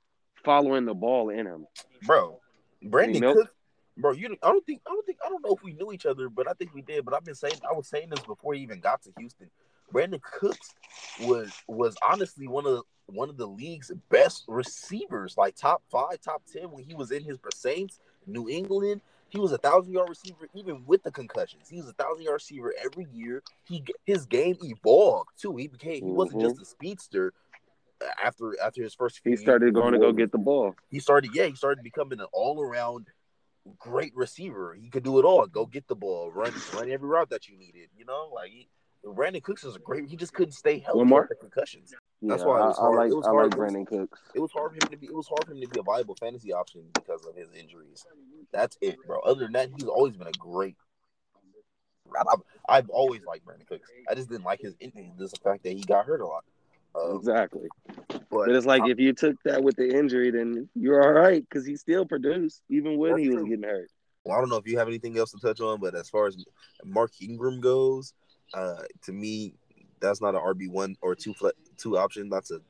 following 0.45 0.85
the 0.85 0.95
ball 0.95 1.31
in 1.31 1.47
him. 1.47 1.67
bro, 2.03 2.41
Brandin. 2.85 3.35
Cooks, 3.35 3.51
bro. 3.97 4.13
You, 4.13 4.37
I 4.43 4.49
don't 4.49 4.65
think, 4.67 4.83
I 4.87 4.91
don't 4.91 5.05
think, 5.07 5.19
I 5.25 5.29
don't 5.29 5.45
know 5.45 5.55
if 5.55 5.63
we 5.63 5.73
knew 5.73 5.93
each 5.93 6.07
other, 6.07 6.29
but 6.29 6.49
I 6.49 6.53
think 6.53 6.75
we 6.75 6.83
did. 6.83 7.05
But 7.05 7.15
I've 7.15 7.25
been 7.25 7.35
saying, 7.35 7.55
I 7.69 7.73
was 7.75 7.89
saying 7.89 8.11
this 8.11 8.21
before 8.21 8.55
he 8.55 8.63
even 8.63 8.81
got 8.81 9.03
to 9.03 9.11
Houston. 9.19 9.51
Brandin 9.93 10.21
Cooks 10.23 10.75
was 11.21 11.53
was 11.69 11.97
honestly 12.07 12.49
one 12.49 12.67
of 12.67 12.73
the, 12.73 12.83
one 13.07 13.29
of 13.29 13.37
the 13.37 13.47
league's 13.47 13.93
best 14.11 14.45
receivers, 14.49 15.37
like 15.37 15.55
top 15.55 15.83
five, 15.91 16.21
top 16.21 16.43
ten 16.53 16.71
when 16.73 16.85
he 16.85 16.95
was 16.95 17.13
in 17.13 17.23
his 17.23 17.39
Saints, 17.55 18.01
New 18.27 18.49
England. 18.49 19.01
He 19.29 19.39
was 19.39 19.53
a 19.53 19.59
thousand 19.59 19.93
yard 19.93 20.09
receiver 20.09 20.49
even 20.55 20.83
with 20.87 21.03
the 21.03 21.11
concussions. 21.13 21.69
He 21.69 21.77
was 21.77 21.89
a 21.89 21.93
thousand 21.93 22.25
yard 22.25 22.35
receiver 22.35 22.75
every 22.85 23.07
year. 23.13 23.43
He 23.65 23.85
his 24.05 24.27
game 24.27 24.57
evolved 24.63 25.31
too. 25.41 25.57
He 25.57 25.69
became 25.69 26.05
he 26.05 26.13
wasn't 26.13 26.41
Mhm. 26.41 26.49
just 26.49 26.61
a 26.61 26.65
speedster 26.65 27.33
after 28.23 28.55
after 28.61 28.83
his 28.83 28.95
first 28.95 29.21
few 29.21 29.33
He 29.33 29.37
started 29.37 29.73
going 29.75 29.93
to 29.93 29.99
go 29.99 30.13
get 30.13 30.33
the 30.33 30.39
ball. 30.39 30.75
he 30.91 31.01
started 31.01 31.31
yeah 31.35 31.47
he 31.47 31.55
started 31.55 31.83
becoming 31.83 32.21
an 32.21 32.27
all-around 32.33 33.07
great 33.79 34.15
receiver. 34.15 34.75
He 34.75 34.89
could 34.91 35.03
do 35.03 35.19
it 35.19 35.25
all. 35.25 35.47
Go 35.47 35.67
get 35.67 35.87
the 35.89 35.97
ball. 35.97 36.31
Run 36.31 36.53
run 36.75 36.91
every 36.91 37.09
route 37.09 37.31
that 37.31 37.49
you 37.49 37.57
needed 37.59 37.89
you 37.97 38.05
know? 38.05 38.31
Like 38.35 38.51
he, 38.51 38.69
Brandin 39.05 39.43
Cooks 39.43 39.65
is 39.65 39.77
a 39.77 39.79
great 39.79 40.09
he 40.09 40.17
just 40.17 40.33
couldn't 40.33 40.53
stay 40.53 40.79
healthy 40.79 41.05
more? 41.05 41.23
with 41.23 41.31
the 41.31 41.35
concussions. 41.37 41.93
Yeah, 42.21 42.31
That's 42.31 42.45
why 42.45 42.61
it 42.61 42.67
was 42.67 42.79
I, 42.79 42.83
I 42.83 42.85
hard. 42.85 42.97
like 42.97 43.11
It 43.11 43.17
was 43.17 43.27
I 43.27 43.31
like 43.31 43.51
Brandin 43.51 43.87
Cooks. 43.87 44.21
it 44.35 44.41
was 44.41 44.51
hard 44.53 44.71
for 44.73 44.85
him 44.87 44.91
to 44.91 44.97
be 44.97 45.07
it 45.07 45.15
was 45.15 45.29
hard 45.29 45.45
for 45.45 45.53
him 45.53 45.61
to 45.61 45.69
be 45.69 45.81
a 45.81 45.83
viable 45.83 46.15
fantasy 46.17 46.53
option 46.53 46.83
because 46.95 47.25
of 47.27 47.35
his 47.37 47.49
injuries. 47.53 48.05
That's 48.53 48.77
it 48.81 48.97
bro. 49.07 49.21
Other 49.21 49.45
than 49.45 49.53
that 49.53 49.71
he's 49.77 49.89
always 49.89 50.17
been 50.17 50.29
a 50.29 50.33
great 50.33 50.77
I've, 52.19 52.41
I've 52.69 52.89
always 52.91 53.23
liked 53.27 53.45
Brandin 53.45 53.67
Cooks. 53.67 53.89
I 54.09 54.15
just 54.15 54.31
didn't 54.31 54.45
like 54.45 54.61
his 54.61 54.75
injuries 54.81 55.11
just 55.19 55.35
the 55.35 55.41
fact 55.51 55.65
that 55.65 55.73
he 55.73 55.83
got 55.83 56.07
hurt 56.07 56.21
a 56.21 56.27
lot 56.27 56.45
um, 56.99 57.17
Exactly. 57.17 57.69
but 58.09 58.29
But 58.31 58.49
it's 58.51 58.67
like 58.67 58.83
if 58.87 58.99
you 58.99 59.13
took 59.13 59.37
that 59.45 59.63
with 59.63 59.77
the 59.77 59.89
injury, 59.89 60.31
then 60.31 60.69
you're 60.75 61.03
all 61.03 61.13
right 61.13 61.45
because 61.49 61.67
he 61.67 61.77
still 61.77 62.05
produced 62.05 62.63
even 62.69 62.99
when 62.99 63.19
he 63.19 63.29
was 63.29 63.39
true. 63.39 63.49
getting 63.49 63.65
hurt. 63.65 63.91
Well, 64.25 64.37
I 64.37 64.41
don't 64.41 64.49
know 64.51 64.57
if 64.57 64.67
you 64.67 64.79
have 64.79 64.89
anything 64.89 65.17
else 65.19 65.31
to 65.33 65.39
touch 65.39 65.61
on, 65.61 65.81
but 65.81 65.95
as 65.95 66.09
far 66.09 66.27
as 66.27 66.37
Mark 66.85 67.13
Ingram 67.23 67.61
goes, 67.61 68.13
uh, 68.55 68.83
to 69.05 69.13
me, 69.13 69.55
that's 70.01 70.21
not 70.21 70.35
an 70.35 70.41
RB 70.41 70.69
one 70.69 70.97
or 71.01 71.15
two 71.15 71.33
fle- 71.35 71.51
two 71.77 71.97
option. 71.97 72.29
That's 72.29 72.51
a 72.51 72.61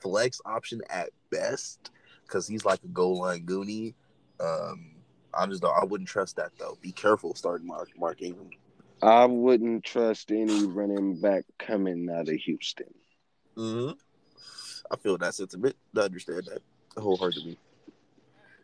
flex 0.00 0.40
option 0.44 0.82
at 0.90 1.10
best 1.30 1.90
because 2.22 2.46
he's 2.46 2.64
like 2.64 2.82
a 2.84 2.88
goal 2.88 3.20
line 3.20 3.46
goonie. 3.46 3.94
Um, 4.40 4.96
I 5.32 5.46
just 5.46 5.62
don't, 5.62 5.74
I 5.74 5.84
wouldn't 5.84 6.08
trust 6.08 6.36
that 6.36 6.52
though. 6.58 6.78
Be 6.82 6.92
careful 6.92 7.34
starting 7.34 7.66
Mark 7.66 7.90
Mark 7.98 8.22
Ingram. 8.22 8.50
I 9.02 9.24
wouldn't 9.26 9.84
trust 9.84 10.30
any 10.30 10.66
running 10.66 11.20
back 11.20 11.44
coming 11.58 12.08
out 12.10 12.28
of 12.28 12.34
Houston. 12.34 12.86
Mm-hmm. 13.56 13.92
I 14.90 14.96
feel 14.96 15.18
that 15.18 15.34
sentiment. 15.34 15.76
I 15.96 16.00
understand 16.00 16.44
that 16.46 16.62
A 16.96 17.00
wholeheartedly. 17.00 17.58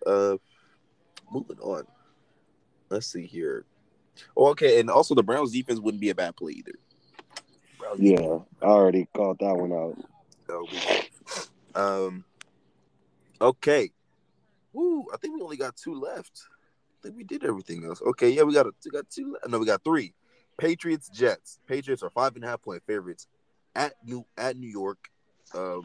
Uh, 0.06 0.36
moving 1.30 1.58
on. 1.60 1.86
Let's 2.90 3.06
see 3.06 3.26
here. 3.26 3.64
Oh, 4.36 4.48
okay, 4.48 4.78
and 4.78 4.90
also 4.90 5.14
the 5.14 5.22
Browns 5.22 5.52
defense 5.52 5.80
wouldn't 5.80 6.00
be 6.00 6.10
a 6.10 6.14
bad 6.14 6.36
play 6.36 6.52
either. 6.52 6.74
Yeah, 7.98 8.38
I 8.60 8.66
already 8.66 9.08
called 9.14 9.38
that 9.40 9.56
one 9.56 9.72
out. 9.72 9.96
Oh, 10.48 10.66
um. 11.74 12.24
Okay. 13.40 13.90
Woo! 14.72 15.06
I 15.12 15.16
think 15.16 15.34
we 15.34 15.42
only 15.42 15.56
got 15.56 15.76
two 15.76 15.94
left. 15.94 16.42
I 17.00 17.02
think 17.02 17.16
we 17.16 17.24
did 17.24 17.44
everything 17.44 17.84
else. 17.84 18.00
Okay, 18.02 18.30
yeah, 18.30 18.42
we 18.42 18.54
got 18.54 18.66
a, 18.66 18.72
we 18.84 18.90
got 18.90 19.10
two. 19.10 19.36
No, 19.48 19.58
we 19.58 19.66
got 19.66 19.82
three. 19.82 20.14
Patriots, 20.58 21.08
Jets. 21.08 21.58
Patriots 21.66 22.02
are 22.02 22.10
five 22.10 22.36
and 22.36 22.44
a 22.44 22.48
half 22.48 22.62
point 22.62 22.82
favorites 22.86 23.26
at 23.74 23.94
New 24.04 24.24
at 24.36 24.56
New 24.56 24.68
York. 24.68 24.98
Um, 25.54 25.82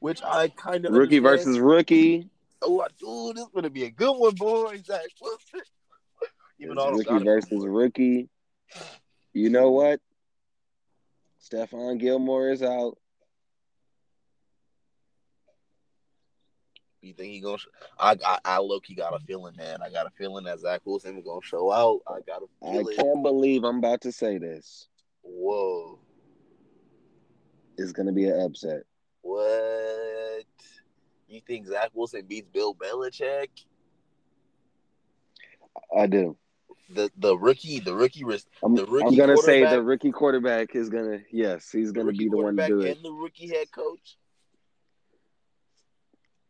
which 0.00 0.22
I 0.22 0.48
kind 0.48 0.84
of 0.84 0.92
rookie 0.92 1.18
understand. 1.18 1.22
versus 1.22 1.58
rookie. 1.60 2.28
Oh, 2.60 2.84
ooh, 3.04 3.32
this 3.34 3.44
is 3.44 3.50
gonna 3.54 3.70
be 3.70 3.84
a 3.84 3.90
good 3.90 4.12
one, 4.12 4.34
boy. 4.34 4.80
Zach 4.84 5.00
Wilson. 5.20 5.60
Even 6.58 6.76
though 6.76 6.90
rookie 6.92 7.24
versus 7.24 7.66
rookie. 7.66 8.28
You 9.32 9.50
know 9.50 9.70
what? 9.70 10.00
Stephon 11.42 11.98
Gilmore 11.98 12.50
is 12.50 12.62
out. 12.62 12.98
You 17.00 17.14
think 17.14 17.32
he 17.32 17.40
gonna? 17.40 17.58
Sh- 17.58 17.66
I 17.98 18.16
I, 18.24 18.38
I 18.44 18.58
look. 18.60 18.84
He 18.86 18.94
got 18.94 19.14
a 19.14 19.18
feeling, 19.20 19.56
man. 19.56 19.82
I 19.82 19.90
got 19.90 20.06
a 20.06 20.10
feeling 20.10 20.44
that 20.44 20.60
Zach 20.60 20.82
Wilson 20.84 21.18
is 21.18 21.24
gonna 21.24 21.40
show 21.42 21.72
out. 21.72 22.00
I 22.06 22.20
got 22.26 22.42
a 22.42 22.80
I 22.80 22.94
can't 22.94 23.22
believe 23.22 23.64
I'm 23.64 23.78
about 23.78 24.02
to 24.02 24.12
say 24.12 24.38
this. 24.38 24.88
Whoa! 25.22 25.98
It's 27.82 27.92
gonna 27.92 28.12
be 28.12 28.26
an 28.26 28.40
upset. 28.40 28.82
What? 29.22 30.44
You 31.28 31.40
think 31.46 31.66
Zach 31.66 31.90
Wilson 31.94 32.24
beats 32.26 32.48
Bill 32.52 32.74
Belichick? 32.74 33.48
I 35.96 36.06
do. 36.06 36.36
The 36.90 37.10
the 37.16 37.36
rookie, 37.36 37.80
the 37.80 37.94
rookie, 37.94 38.22
I'm, 38.62 38.74
the 38.74 38.84
rookie. 38.84 39.06
I'm 39.06 39.16
gonna 39.16 39.36
say 39.38 39.64
the 39.64 39.82
rookie 39.82 40.12
quarterback 40.12 40.74
is 40.74 40.90
gonna. 40.90 41.20
Yes, 41.30 41.70
he's 41.70 41.92
gonna 41.92 42.12
be 42.12 42.28
the 42.28 42.36
one 42.36 42.56
to 42.56 42.66
do 42.66 42.80
it. 42.80 42.96
And 42.96 43.04
the 43.04 43.12
rookie 43.12 43.48
head 43.48 43.70
coach. 43.72 44.18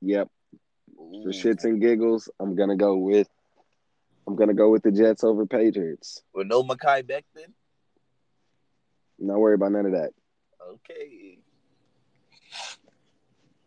Yep. 0.01 0.28
For 0.97 1.30
shits 1.30 1.64
and 1.64 1.80
giggles, 1.80 2.28
I'm 2.41 2.57
gonna 2.57 2.76
go 2.76 2.97
with 2.97 3.28
I'm 4.26 4.37
gonna 4.37 4.55
go 4.55 4.70
with 4.70 4.83
the 4.83 4.91
Jets 4.91 5.24
over 5.24 5.47
Patriots. 5.47 6.22
With 6.35 6.47
no 6.47 6.62
Mekhi 6.62 7.03
Becton? 7.03 7.53
Not 9.18 9.39
worry 9.39 9.55
about 9.55 9.72
none 9.72 9.87
of 9.87 9.93
that. 9.93 10.11
Okay. 10.72 11.38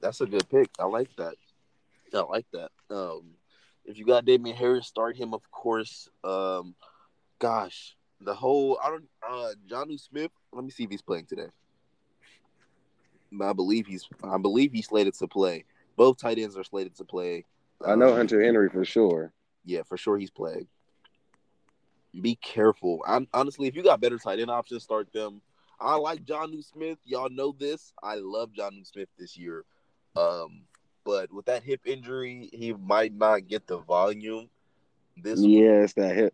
That's 0.01 0.21
a 0.21 0.25
good 0.25 0.47
pick. 0.49 0.69
I 0.79 0.85
like 0.85 1.09
that. 1.17 1.35
I 2.13 2.19
like 2.21 2.45
that. 2.53 2.71
Um 2.89 3.31
if 3.85 3.97
you 3.99 4.05
got 4.05 4.25
Damien 4.25 4.55
Harris, 4.55 4.87
start 4.87 5.15
him, 5.15 5.33
of 5.33 5.49
course. 5.51 6.09
Um 6.23 6.75
gosh, 7.39 7.95
the 8.21 8.33
whole 8.33 8.79
I 8.83 8.89
don't 8.89 9.09
uh 9.27 9.51
Jonnu 9.67 9.99
Smith, 9.99 10.31
let 10.53 10.63
me 10.63 10.71
see 10.71 10.83
if 10.83 10.89
he's 10.89 11.01
playing 11.01 11.25
today. 11.25 11.47
I 13.41 13.53
believe 13.53 13.85
he's 13.85 14.07
I 14.23 14.37
believe 14.37 14.71
he's 14.71 14.87
slated 14.87 15.13
to 15.15 15.27
play. 15.27 15.65
Both 15.95 16.19
tight 16.19 16.39
ends 16.39 16.57
are 16.57 16.63
slated 16.63 16.95
to 16.97 17.05
play. 17.05 17.45
I 17.85 17.95
know 17.95 18.09
um, 18.09 18.15
Hunter 18.15 18.41
Henry 18.41 18.69
for 18.69 18.85
sure. 18.85 19.33
Yeah, 19.65 19.83
for 19.83 19.97
sure 19.97 20.17
he's 20.17 20.29
playing. 20.29 20.67
Be 22.19 22.35
careful. 22.35 23.01
I'm, 23.05 23.27
honestly, 23.33 23.67
if 23.67 23.75
you 23.75 23.83
got 23.83 23.99
better 23.99 24.17
tight 24.17 24.39
end 24.39 24.49
options, 24.49 24.83
start 24.83 25.11
them. 25.11 25.41
I 25.79 25.95
like 25.95 26.25
Jonnu 26.25 26.63
Smith. 26.63 26.97
Y'all 27.05 27.29
know 27.29 27.55
this. 27.57 27.93
I 28.01 28.15
love 28.15 28.51
Jonnu 28.51 28.85
Smith 28.85 29.09
this 29.17 29.37
year. 29.37 29.65
Um, 30.15 30.63
but 31.03 31.31
with 31.31 31.45
that 31.45 31.63
hip 31.63 31.81
injury, 31.85 32.49
he 32.51 32.73
might 32.73 33.13
not 33.13 33.47
get 33.47 33.67
the 33.67 33.77
volume. 33.77 34.49
This 35.17 35.39
yeah, 35.39 35.83
it's 35.83 35.93
that 35.93 36.15
hip. 36.15 36.33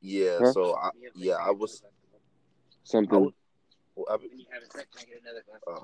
Yeah, 0.00 0.38
huh? 0.40 0.52
so 0.52 0.76
I, 0.76 0.90
yeah, 1.14 1.34
I 1.34 1.50
was 1.50 1.82
something. 2.84 3.14
I 3.14 3.18
was, 3.18 3.32
well, 3.94 4.06
I, 4.10 5.70
uh, 5.70 5.80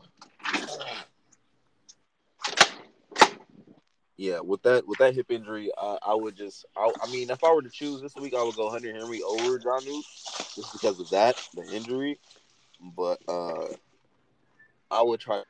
yeah, 4.16 4.40
with 4.40 4.62
that 4.62 4.86
with 4.86 4.98
that 4.98 5.14
hip 5.14 5.30
injury, 5.30 5.70
uh, 5.76 5.98
I 6.02 6.14
would 6.14 6.36
just 6.36 6.64
I, 6.76 6.90
I, 7.02 7.10
mean, 7.10 7.30
if 7.30 7.42
I 7.42 7.52
were 7.52 7.62
to 7.62 7.70
choose 7.70 8.00
this 8.00 8.14
week, 8.14 8.34
I 8.34 8.42
would 8.42 8.54
go 8.54 8.70
Hunter 8.70 8.92
Henry 8.92 9.22
over 9.22 9.58
Jonnu 9.58 10.02
just 10.54 10.72
because 10.72 11.00
of 11.00 11.10
that 11.10 11.36
the 11.54 11.64
injury. 11.74 12.18
But 12.96 13.18
uh 13.28 13.66
I 14.90 15.02
would 15.02 15.20
try 15.20 15.42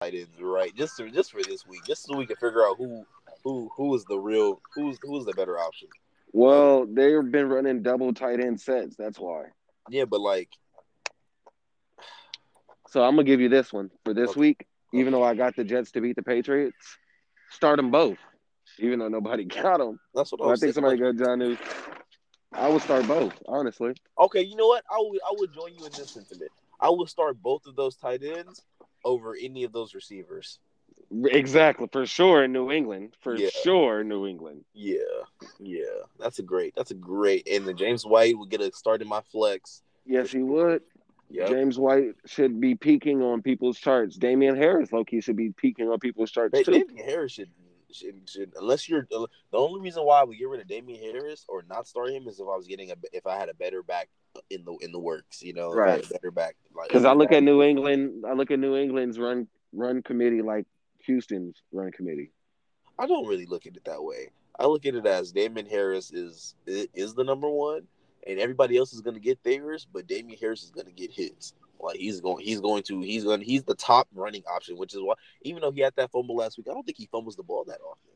tight 0.00 0.14
ends 0.14 0.40
right 0.40 0.74
just 0.74 0.96
to, 0.96 1.10
just 1.10 1.30
for 1.30 1.42
this 1.42 1.66
week, 1.66 1.84
just 1.86 2.04
so 2.06 2.16
we 2.16 2.26
can 2.26 2.36
figure 2.36 2.64
out 2.64 2.76
who 2.78 3.04
who 3.44 3.70
who 3.76 3.94
is 3.94 4.04
the 4.04 4.18
real 4.18 4.60
who's 4.74 4.98
who's 5.02 5.24
the 5.26 5.34
better 5.34 5.58
option. 5.58 5.88
Well, 6.32 6.86
they've 6.86 7.30
been 7.30 7.48
running 7.48 7.82
double 7.82 8.14
tight 8.14 8.40
end 8.40 8.60
sets. 8.60 8.96
That's 8.96 9.18
why. 9.18 9.46
Yeah, 9.88 10.04
but 10.04 10.20
like. 10.20 10.48
So 12.88 13.02
I'm 13.02 13.14
gonna 13.14 13.24
give 13.24 13.40
you 13.40 13.48
this 13.48 13.72
one 13.72 13.90
for 14.04 14.14
this 14.14 14.30
okay. 14.30 14.40
week. 14.40 14.66
Even 14.92 15.12
though 15.12 15.22
I 15.22 15.34
got 15.34 15.54
the 15.54 15.64
Jets 15.64 15.92
to 15.92 16.00
beat 16.00 16.16
the 16.16 16.22
Patriots, 16.22 16.96
start 17.50 17.76
them 17.76 17.90
both, 17.90 18.18
even 18.78 18.98
though 18.98 19.08
nobody 19.08 19.44
got 19.62 19.78
them. 19.78 20.00
That's 20.14 20.32
what 20.32 20.40
I, 20.48 20.52
I 20.52 20.56
think 20.56 20.74
somebody 20.74 20.98
got 20.98 21.14
Jonnu. 21.14 21.58
I 22.52 22.68
would 22.68 22.82
start 22.82 23.06
both, 23.06 23.34
honestly. 23.46 23.94
Okay, 24.18 24.42
you 24.42 24.56
know 24.56 24.66
what? 24.66 24.84
I 24.90 24.96
would 24.98 25.20
I 25.24 25.34
would 25.38 25.52
join 25.52 25.74
you 25.74 25.84
in 25.86 25.92
this 25.92 26.10
sentiment. 26.10 26.50
I 26.80 26.90
would 26.90 27.08
start 27.08 27.40
both 27.42 27.66
of 27.66 27.76
those 27.76 27.96
tight 27.96 28.22
ends 28.22 28.62
over 29.04 29.36
any 29.40 29.64
of 29.64 29.72
those 29.72 29.94
receivers. 29.94 30.58
Exactly, 31.24 31.88
for 31.90 32.06
sure 32.06 32.44
in 32.44 32.52
New 32.52 32.70
England. 32.70 33.16
For 33.20 33.36
yeah. 33.36 33.48
sure, 33.64 34.04
New 34.04 34.26
England. 34.26 34.64
Yeah, 34.74 34.98
yeah, 35.58 35.84
that's 36.18 36.38
a 36.38 36.42
great. 36.42 36.74
That's 36.76 36.90
a 36.90 36.94
great. 36.94 37.48
And 37.48 37.66
then 37.66 37.76
James 37.76 38.06
White 38.06 38.38
would 38.38 38.50
get 38.50 38.60
a 38.60 38.72
start 38.72 39.02
in 39.02 39.08
my 39.08 39.20
flex. 39.32 39.82
Yes, 40.06 40.30
he 40.30 40.42
would. 40.42 40.82
Yep. 41.30 41.48
James 41.48 41.78
White 41.78 42.14
should 42.26 42.60
be 42.60 42.74
peaking 42.74 43.22
on 43.22 43.40
people's 43.42 43.78
charts. 43.78 44.16
Damien 44.16 44.56
Harris, 44.56 44.92
Loki, 44.92 45.20
should 45.20 45.36
be 45.36 45.50
peaking 45.50 45.88
on 45.88 45.98
people's 46.00 46.30
charts 46.30 46.60
too. 46.64 46.72
Damien 46.72 47.04
Harris 47.04 47.32
should, 47.32 47.50
should, 47.92 48.28
should, 48.28 48.52
unless 48.58 48.88
you're 48.88 49.06
uh, 49.14 49.26
the 49.50 49.58
only 49.58 49.80
reason 49.80 50.04
why 50.04 50.20
I 50.20 50.24
would 50.24 50.38
get 50.38 50.48
rid 50.48 50.60
of 50.60 50.68
Damien 50.68 51.00
Harris 51.00 51.44
or 51.48 51.62
not 51.68 51.86
start 51.86 52.10
him 52.10 52.28
is 52.28 52.40
if 52.40 52.46
I 52.46 52.56
was 52.56 52.66
getting 52.66 52.90
a 52.90 52.94
if 53.12 53.26
I 53.26 53.36
had 53.36 53.48
a 53.48 53.54
better 53.54 53.82
back 53.82 54.08
in 54.50 54.64
the 54.64 54.76
in 54.80 54.92
the 54.92 54.98
works, 54.98 55.42
you 55.42 55.52
know, 55.52 55.72
right? 55.72 56.08
better 56.10 56.30
back. 56.30 56.56
Because 56.86 57.04
like, 57.04 57.10
I 57.10 57.14
look 57.14 57.32
at 57.32 57.42
New 57.42 57.62
England, 57.62 58.24
I 58.28 58.32
look 58.32 58.50
at 58.50 58.58
New 58.58 58.76
England's 58.76 59.18
run 59.18 59.46
run 59.72 60.02
committee 60.02 60.42
like 60.42 60.66
Houston's 61.06 61.62
run 61.72 61.90
committee. 61.92 62.32
I 62.98 63.06
don't 63.06 63.26
really 63.26 63.46
look 63.46 63.66
at 63.66 63.76
it 63.76 63.84
that 63.84 64.02
way. 64.02 64.30
I 64.58 64.66
look 64.66 64.84
at 64.84 64.94
it 64.94 65.06
as 65.06 65.32
Damien 65.32 65.66
Harris 65.66 66.12
is 66.12 66.54
is 66.66 67.14
the 67.14 67.24
number 67.24 67.48
one, 67.48 67.86
and 68.26 68.38
everybody 68.38 68.76
else 68.76 68.92
is 68.92 69.00
going 69.00 69.14
to 69.14 69.20
get 69.20 69.42
theirs, 69.42 69.86
but 69.90 70.06
Damien 70.06 70.38
Harris 70.38 70.62
is 70.62 70.70
going 70.70 70.86
to 70.86 70.92
get 70.92 71.10
his. 71.10 71.54
Like 71.82 71.96
he's 71.96 72.20
going, 72.20 72.44
he's 72.44 72.60
going 72.60 72.82
to, 72.84 73.00
he's 73.00 73.24
going, 73.24 73.40
he's 73.40 73.64
the 73.64 73.74
top 73.74 74.08
running 74.14 74.42
option, 74.50 74.76
which 74.76 74.94
is 74.94 75.00
why 75.00 75.14
even 75.42 75.62
though 75.62 75.72
he 75.72 75.80
had 75.80 75.94
that 75.96 76.10
fumble 76.10 76.36
last 76.36 76.58
week, 76.58 76.66
I 76.70 76.74
don't 76.74 76.84
think 76.84 76.98
he 76.98 77.08
fumbles 77.10 77.36
the 77.36 77.42
ball 77.42 77.64
that 77.66 77.80
often. 77.80 78.10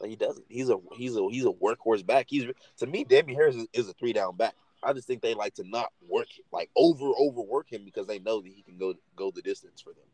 Like 0.00 0.10
he 0.10 0.16
doesn't. 0.16 0.44
He's 0.48 0.68
a 0.68 0.76
he's 0.92 1.16
a 1.16 1.26
he's 1.30 1.46
a 1.46 1.50
workhorse 1.50 2.04
back. 2.04 2.26
He's 2.28 2.44
to 2.78 2.86
me, 2.86 3.04
Damien 3.04 3.38
Harris 3.38 3.56
is, 3.56 3.66
is 3.72 3.88
a 3.88 3.94
three 3.94 4.12
down 4.12 4.36
back. 4.36 4.54
I 4.82 4.92
just 4.92 5.06
think 5.06 5.22
they 5.22 5.34
like 5.34 5.54
to 5.54 5.64
not 5.68 5.90
work 6.08 6.28
like 6.52 6.70
over 6.76 7.10
overwork 7.18 7.72
him 7.72 7.84
because 7.84 8.06
they 8.06 8.18
know 8.18 8.40
that 8.40 8.52
he 8.52 8.62
can 8.62 8.76
go 8.76 8.94
go 9.16 9.30
the 9.30 9.42
distance 9.42 9.80
for 9.80 9.90
them. 9.90 10.04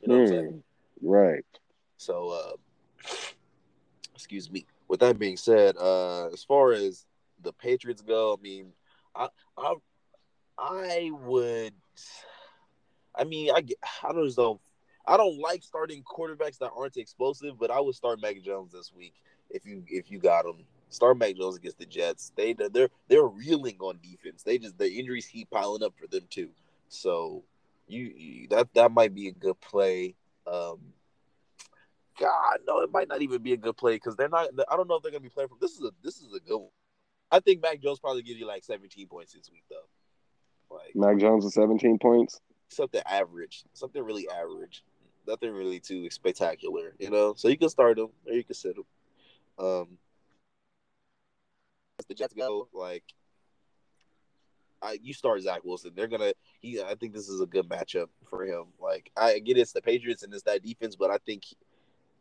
You 0.00 0.08
know 0.08 0.14
mm, 0.14 0.18
what 0.18 0.22
I'm 0.22 0.28
saying? 0.28 0.62
Hmm. 1.00 1.08
Right. 1.08 1.44
So, 1.96 2.28
uh, 2.30 3.10
excuse 4.14 4.50
me. 4.50 4.66
With 4.88 5.00
that 5.00 5.18
being 5.18 5.36
said, 5.36 5.76
uh, 5.78 6.26
as 6.26 6.44
far 6.44 6.72
as 6.72 7.06
the 7.42 7.52
Patriots 7.52 8.02
go, 8.02 8.36
I 8.38 8.42
mean, 8.42 8.72
I 9.16 9.28
I 9.56 9.74
I 10.58 11.10
would. 11.24 11.72
I 13.14 13.24
mean, 13.24 13.50
I 13.50 13.64
I 14.02 14.12
don't 14.12 14.36
know. 14.36 14.60
I 15.06 15.16
don't 15.16 15.38
like 15.38 15.64
starting 15.64 16.02
quarterbacks 16.04 16.58
that 16.58 16.70
aren't 16.76 16.96
explosive, 16.96 17.58
but 17.58 17.70
I 17.70 17.80
would 17.80 17.94
start 17.94 18.20
Mac 18.20 18.40
Jones 18.42 18.72
this 18.72 18.92
week 18.96 19.14
if 19.50 19.66
you 19.66 19.84
if 19.88 20.10
you 20.10 20.18
got 20.18 20.46
him. 20.46 20.64
Start 20.90 21.18
Mac 21.18 21.36
Jones 21.36 21.56
against 21.56 21.78
the 21.78 21.86
Jets. 21.86 22.32
They 22.36 22.52
they're 22.52 22.90
they're 23.08 23.26
reeling 23.26 23.78
on 23.80 23.98
defense. 24.02 24.42
They 24.42 24.58
just 24.58 24.78
the 24.78 24.90
injuries 24.90 25.26
keep 25.26 25.50
piling 25.50 25.82
up 25.82 25.94
for 25.98 26.06
them 26.06 26.24
too. 26.30 26.50
So 26.88 27.42
you, 27.88 28.12
you 28.16 28.48
that 28.48 28.72
that 28.74 28.92
might 28.92 29.14
be 29.14 29.28
a 29.28 29.32
good 29.32 29.60
play. 29.60 30.14
Um, 30.46 30.78
God, 32.18 32.58
no, 32.66 32.80
it 32.80 32.92
might 32.92 33.08
not 33.08 33.22
even 33.22 33.42
be 33.42 33.52
a 33.52 33.56
good 33.56 33.76
play 33.76 33.94
because 33.94 34.16
they're 34.16 34.28
not. 34.28 34.48
I 34.70 34.76
don't 34.76 34.88
know 34.88 34.96
if 34.96 35.02
they're 35.02 35.12
gonna 35.12 35.20
be 35.20 35.28
playing 35.28 35.48
from. 35.48 35.58
This 35.60 35.72
is 35.72 35.82
a 35.82 35.90
this 36.02 36.18
is 36.18 36.32
a 36.34 36.40
good 36.40 36.58
one. 36.58 36.70
I 37.30 37.40
think 37.40 37.62
Mac 37.62 37.80
Jones 37.80 37.98
probably 37.98 38.22
gives 38.22 38.38
you 38.38 38.46
like 38.46 38.62
17 38.62 39.08
points 39.08 39.32
this 39.32 39.50
week, 39.50 39.64
though. 39.70 40.76
Like 40.76 40.94
Mac 40.94 41.18
Jones 41.18 41.44
with 41.44 41.54
17 41.54 41.98
points. 41.98 42.40
Something 42.72 43.02
average, 43.06 43.64
something 43.72 44.02
really 44.02 44.28
average, 44.28 44.82
nothing 45.26 45.52
really 45.52 45.80
too 45.80 46.10
spectacular, 46.10 46.94
you 46.98 47.10
know. 47.10 47.34
So 47.36 47.48
you 47.48 47.58
can 47.58 47.68
start 47.68 47.98
him 47.98 48.08
or 48.26 48.32
you 48.32 48.44
can 48.44 48.54
sit 48.54 48.76
him. 48.76 48.84
Um, 49.58 49.98
the 52.08 52.14
Jets 52.14 52.34
go, 52.34 52.68
like 52.72 53.04
I, 54.82 54.98
you 55.02 55.14
start 55.14 55.40
Zach 55.42 55.60
Wilson. 55.64 55.92
They're 55.94 56.08
gonna. 56.08 56.32
He. 56.60 56.80
I 56.82 56.94
think 56.96 57.14
this 57.14 57.28
is 57.28 57.40
a 57.40 57.46
good 57.46 57.68
matchup 57.68 58.08
for 58.28 58.44
him. 58.44 58.64
Like 58.80 59.10
I 59.16 59.38
get 59.38 59.56
it's 59.56 59.72
the 59.72 59.80
Patriots 59.80 60.22
and 60.22 60.34
it's 60.34 60.42
that 60.44 60.62
defense, 60.62 60.96
but 60.96 61.10
I 61.10 61.18
think, 61.24 61.44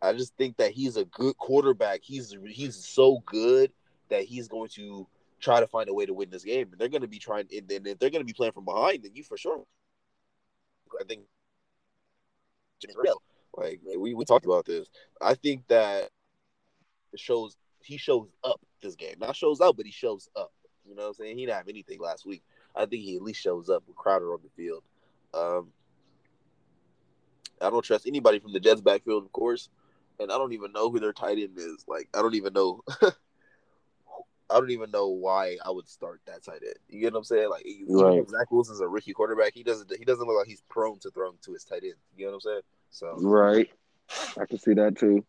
I 0.01 0.13
just 0.13 0.35
think 0.37 0.57
that 0.57 0.71
he's 0.71 0.97
a 0.97 1.05
good 1.05 1.37
quarterback. 1.37 2.01
He's 2.03 2.35
he's 2.47 2.75
so 2.75 3.23
good 3.25 3.71
that 4.09 4.23
he's 4.25 4.47
going 4.47 4.69
to 4.69 5.07
try 5.39 5.59
to 5.59 5.67
find 5.67 5.89
a 5.89 5.93
way 5.93 6.05
to 6.05 6.13
win 6.13 6.29
this 6.29 6.43
game. 6.43 6.67
And 6.71 6.79
they're 6.79 6.89
going 6.89 7.01
to 7.01 7.07
be 7.07 7.17
trying, 7.17 7.47
and 7.55 7.67
then 7.67 7.85
if 7.87 7.97
they're 7.97 8.11
going 8.11 8.21
to 8.21 8.25
be 8.25 8.33
playing 8.33 8.53
from 8.53 8.65
behind, 8.65 9.03
then 9.03 9.15
you 9.15 9.23
for 9.23 9.37
sure 9.37 9.63
I 10.99 11.03
think 11.03 11.21
it's 12.83 12.95
real. 12.95 13.21
Like 13.55 13.81
we, 13.97 14.13
we 14.13 14.25
talked 14.25 14.45
about 14.45 14.65
this. 14.65 14.87
I 15.21 15.35
think 15.35 15.67
that 15.67 16.09
it 17.13 17.19
shows 17.19 17.57
he 17.83 17.97
shows 17.97 18.27
up 18.43 18.61
this 18.81 18.95
game. 18.95 19.15
Not 19.19 19.35
shows 19.35 19.61
up, 19.61 19.77
but 19.77 19.85
he 19.85 19.91
shows 19.91 20.29
up. 20.35 20.51
You 20.87 20.95
know 20.95 21.03
what 21.03 21.07
I'm 21.09 21.13
saying? 21.15 21.37
He 21.37 21.45
didn't 21.45 21.57
have 21.57 21.67
anything 21.67 21.99
last 21.99 22.25
week. 22.25 22.43
I 22.75 22.85
think 22.85 23.03
he 23.03 23.15
at 23.15 23.21
least 23.21 23.41
shows 23.41 23.69
up 23.69 23.83
with 23.87 23.95
Crowder 23.95 24.33
on 24.33 24.39
the 24.43 24.49
field. 24.55 24.83
Um, 25.33 25.69
I 27.61 27.69
don't 27.69 27.83
trust 27.83 28.07
anybody 28.07 28.39
from 28.39 28.53
the 28.53 28.59
Jets 28.59 28.81
backfield, 28.81 29.23
of 29.23 29.31
course, 29.31 29.69
and 30.19 30.31
I 30.31 30.37
don't 30.37 30.53
even 30.53 30.71
know 30.71 30.89
who 30.89 30.99
their 30.99 31.13
tight 31.13 31.37
end 31.37 31.57
is. 31.57 31.85
Like 31.87 32.09
I 32.13 32.21
don't 32.21 32.35
even 32.35 32.53
know. 32.53 32.83
I 34.51 34.59
don't 34.59 34.71
even 34.71 34.91
know 34.91 35.07
why 35.07 35.57
I 35.65 35.71
would 35.71 35.87
start 35.87 36.21
that 36.25 36.43
tight 36.43 36.61
end. 36.63 36.75
You 36.89 37.01
get 37.01 37.13
what 37.13 37.19
I'm 37.19 37.23
saying? 37.25 37.49
Like 37.49 37.65
right. 37.87 38.27
Zach 38.29 38.51
Wilson's 38.51 38.81
a 38.81 38.87
rookie 38.87 39.13
quarterback. 39.13 39.53
He 39.53 39.63
doesn't 39.63 39.91
he 39.97 40.05
doesn't 40.05 40.27
look 40.27 40.37
like 40.37 40.47
he's 40.47 40.63
prone 40.69 40.99
to 40.99 41.11
throwing 41.11 41.37
to 41.45 41.53
his 41.53 41.63
tight 41.63 41.83
end. 41.83 41.95
You 42.15 42.25
know 42.25 42.31
what 42.31 42.35
I'm 42.35 42.41
saying? 42.41 42.61
So 42.89 43.15
right, 43.21 43.69
I 44.39 44.45
can 44.45 44.59
see 44.59 44.73
that 44.73 44.97
too. 44.97 45.23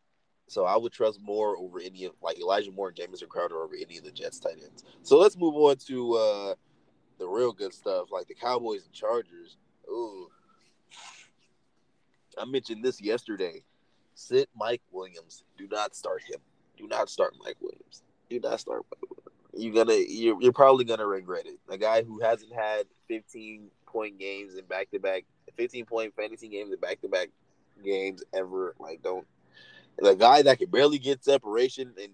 So 0.49 0.65
I 0.65 0.77
would 0.77 0.93
trust 0.93 1.21
more 1.23 1.57
over 1.57 1.81
any 1.81 2.05
of 2.05 2.13
like 2.21 2.39
Elijah 2.39 2.73
Moore 2.73 2.89
and 2.89 2.97
Jamison 2.97 3.29
Crowder 3.29 3.63
over 3.63 3.75
any 3.75 3.97
of 3.99 4.05
the 4.05 4.11
Jets 4.11 4.39
tight 4.39 4.59
ends. 4.63 4.85
So 5.03 5.19
let's 5.19 5.37
move 5.37 5.55
on 5.55 5.77
to 5.87 6.15
uh 6.15 6.55
the 7.19 7.29
real 7.29 7.53
good 7.53 7.73
stuff, 7.73 8.11
like 8.11 8.27
the 8.27 8.35
Cowboys 8.35 8.85
and 8.85 8.93
Chargers. 8.93 9.57
Ooh. 9.89 10.29
I 12.39 12.45
mentioned 12.45 12.85
this 12.85 13.01
yesterday. 13.01 13.63
Sit 14.15 14.49
Mike 14.57 14.83
Williams. 14.91 15.45
Do 15.57 15.69
not 15.71 15.95
start 15.95 16.23
him. 16.23 16.41
Do 16.77 16.87
not 16.87 17.09
start 17.09 17.35
Mike 17.45 17.57
Williams. 17.61 18.03
Do 18.33 18.41
not 18.49 18.61
start 18.61 18.87
You're 19.53 19.75
gonna 19.75 19.95
you're, 19.95 20.41
you're 20.41 20.53
probably 20.53 20.87
gonna 20.87 21.07
regret 21.07 21.45
it. 21.45 21.59
A 21.69 21.77
guy 21.77 22.03
who 22.03 22.19
hasn't 22.21 22.55
had 22.55 22.87
15 23.09 23.69
point 23.87 24.19
games 24.19 24.55
in 24.57 24.65
back 24.65 24.91
to 24.93 24.99
back 24.99 25.25
15 25.57 25.85
point 25.85 26.15
fantasy 26.17 26.49
games 26.49 26.73
in 26.73 26.81
back 26.81 27.03
to 27.03 27.09
back 27.09 27.29
games 27.85 28.23
ever. 28.33 28.75
Like 28.79 29.03
don't 29.03 29.27
the 29.99 30.15
guy 30.15 30.41
that 30.41 30.59
can 30.59 30.71
barely 30.71 30.99
get 30.99 31.23
separation 31.23 31.93
and 32.03 32.13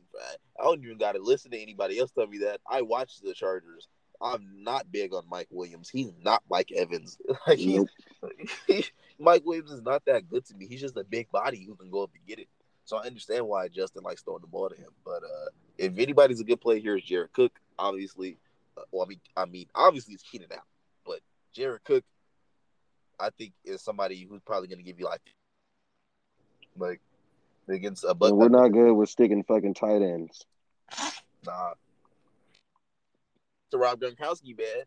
I 0.59 0.65
don't 0.65 0.83
even 0.83 0.99
gotta 0.99 1.21
listen 1.21 1.53
to 1.53 1.59
anybody 1.63 2.01
else 2.01 2.11
tell 2.11 2.27
me 2.27 2.39
that. 2.39 2.61
I 2.69 2.83
watch 2.83 3.21
the 3.21 3.33
Chargers. 3.33 3.87
I'm 4.21 4.65
not 4.65 4.91
big 4.91 5.15
on 5.15 5.23
Mike 5.31 5.47
Williams. 5.53 5.89
He's 5.89 6.11
not 6.25 6.43
Mike 6.51 6.73
Evans. 6.73 7.17
like 7.47 7.59
he's, 7.59 7.85
he, 8.67 8.85
Mike 9.21 9.45
Williams 9.45 9.71
is 9.71 9.83
not 9.83 10.05
that 10.07 10.29
good 10.29 10.45
to 10.47 10.57
me. 10.57 10.67
He's 10.67 10.81
just 10.81 10.97
a 10.97 11.05
big 11.05 11.31
body 11.31 11.65
who 11.65 11.77
can 11.77 11.91
go 11.91 12.03
up 12.03 12.11
and 12.17 12.27
get 12.27 12.41
it. 12.41 12.49
So 12.89 12.97
I 12.97 13.05
understand 13.05 13.47
why 13.47 13.69
Justin 13.69 14.03
likes 14.03 14.23
throwing 14.23 14.41
the 14.41 14.47
ball 14.47 14.71
to 14.71 14.75
him. 14.75 14.89
But 15.05 15.23
uh, 15.23 15.51
if 15.77 15.99
anybody's 15.99 16.41
a 16.41 16.45
good 16.45 16.59
play 16.59 16.81
here, 16.81 16.97
is 16.97 17.05
Jared 17.05 17.35
Cook. 17.35 17.53
Obviously, 17.79 18.39
uh, 18.79 18.83
well, 18.91 19.05
I 19.05 19.09
mean, 19.11 19.21
I 19.37 19.45
mean, 19.45 19.67
obviously 19.75 20.15
it's 20.15 20.23
Keenan 20.23 20.49
out, 20.55 20.65
but 21.05 21.21
Jared 21.53 21.85
Cook, 21.85 22.03
I 23.21 23.29
think 23.37 23.53
is 23.63 23.83
somebody 23.83 24.27
who's 24.27 24.41
probably 24.41 24.69
going 24.69 24.79
to 24.79 24.85
give 24.85 24.99
you 24.99 25.05
like, 25.05 25.21
like 26.79 27.03
against 27.69 28.05
a. 28.05 28.15
But 28.15 28.35
we're 28.35 28.49
not 28.49 28.69
good 28.69 28.95
with 28.95 29.11
sticking 29.11 29.45
fucking 29.45 29.75
tight 29.75 30.01
ends. 30.01 30.47
Nah. 31.45 31.75
To 33.73 33.77
Rob 33.77 34.01
Gronkowski, 34.01 34.57
man. 34.57 34.85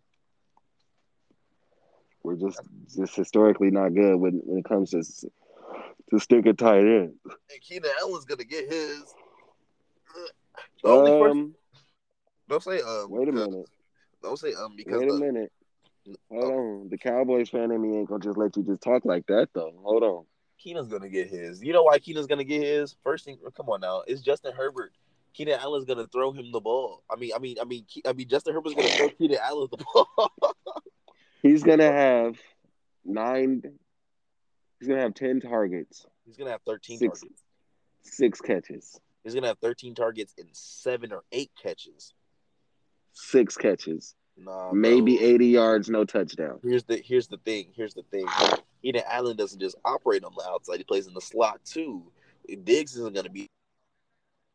We're 2.24 2.36
just 2.36 2.62
just 2.96 3.16
historically 3.16 3.70
not 3.70 3.94
good 3.94 4.16
when, 4.16 4.42
when 4.44 4.58
it 4.58 4.66
comes 4.66 4.90
to 4.90 5.04
to 6.10 6.20
stick 6.20 6.46
a 6.46 6.54
tight 6.54 6.80
end. 6.80 7.14
And 7.26 7.62
Keenan 7.62 7.92
Allen's 8.02 8.26
gonna 8.26 8.44
get 8.44 8.70
his. 8.70 9.04
um, 10.84 11.56
don't 12.50 12.64
say 12.64 12.82
um. 12.82 13.08
Wait 13.10 13.30
a 13.30 13.32
minute. 13.32 13.66
Don't 14.22 14.38
say 14.38 14.54
um 14.54 14.76
because. 14.76 15.00
Wait 15.00 15.10
a 15.10 15.14
the, 15.14 15.20
minute. 15.20 15.52
Hold 16.30 16.44
oh. 16.44 16.82
on. 16.82 16.90
The 16.90 16.98
Cowboys 16.98 17.50
fan 17.50 17.72
in 17.72 17.82
me 17.82 17.98
ain't 17.98 18.10
gonna 18.10 18.24
just 18.24 18.38
let 18.38 18.56
you 18.58 18.64
just 18.64 18.82
talk 18.82 19.06
like 19.06 19.26
that 19.28 19.50
though. 19.54 19.74
Hold 19.84 20.04
on. 20.04 20.26
Keenan's 20.58 20.88
gonna 20.88 21.10
get 21.10 21.30
his. 21.30 21.64
You 21.64 21.74
know 21.74 21.84
why 21.84 22.00
Keenan's 22.00 22.28
gonna 22.28 22.44
get 22.44 22.62
his? 22.62 22.96
First 23.04 23.26
thing, 23.26 23.38
come 23.56 23.70
on 23.70 23.82
now, 23.82 24.04
it's 24.08 24.22
Justin 24.22 24.54
Herbert. 24.54 24.92
Keenan 25.34 25.60
Allen's 25.60 25.86
gonna 25.86 26.08
throw 26.08 26.32
him 26.32 26.52
the 26.52 26.60
ball. 26.60 27.04
I 27.10 27.16
mean, 27.16 27.32
I 27.36 27.40
mean, 27.40 27.58
I 27.60 27.64
mean, 27.64 27.86
I 28.06 28.14
mean, 28.14 28.28
Justin 28.28 28.54
Herbert's 28.54 28.76
gonna 28.76 28.88
throw 28.90 29.10
Keenan 29.18 29.40
Allen 29.42 29.68
the 29.72 29.78
ball. 29.78 30.32
He's 31.42 31.64
gonna 31.64 31.92
have 31.92 32.38
nine 33.04 33.64
He's 34.82 34.88
gonna 34.88 35.02
have 35.02 35.14
ten 35.14 35.40
targets. 35.40 36.08
He's 36.26 36.38
gonna 36.38 36.50
have 36.50 36.64
thirteen 36.64 36.98
six, 36.98 37.20
targets. 37.20 37.44
Six 38.02 38.42
catches. 38.42 39.00
He's 39.24 39.36
gonna 39.36 39.46
have 39.46 39.60
thirteen 39.60 39.94
targets 39.94 40.34
and 40.40 40.50
seven 40.54 41.14
or 41.14 41.22
eight 41.32 41.52
catches. 41.62 42.16
Six 43.14 43.56
catches. 43.58 44.16
Nah, 44.36 44.72
maybe 44.72 45.24
eighty 45.24 45.50
yards, 45.50 45.88
no 45.88 46.04
touchdown. 46.04 46.60
Here's 46.64 46.84
the 46.84 46.98
here's 46.98 47.28
the 47.28 47.38
thing. 47.38 47.68
Here's 47.76 47.94
the 47.94 48.02
thing. 48.10 48.26
Keenan 48.82 49.04
Allen 49.08 49.38
doesn't 49.38 49.60
just 49.60 49.76
operate 49.86 50.24
on 50.24 50.34
the 50.36 50.44
outside; 50.50 50.78
he 50.80 50.84
plays 50.84 51.06
in 51.06 51.14
the 51.14 51.22
slot 51.22 51.62
too. 51.64 52.12
Diggs 52.64 52.96
isn't 52.96 53.14
gonna 53.14 53.30
be 53.30 53.48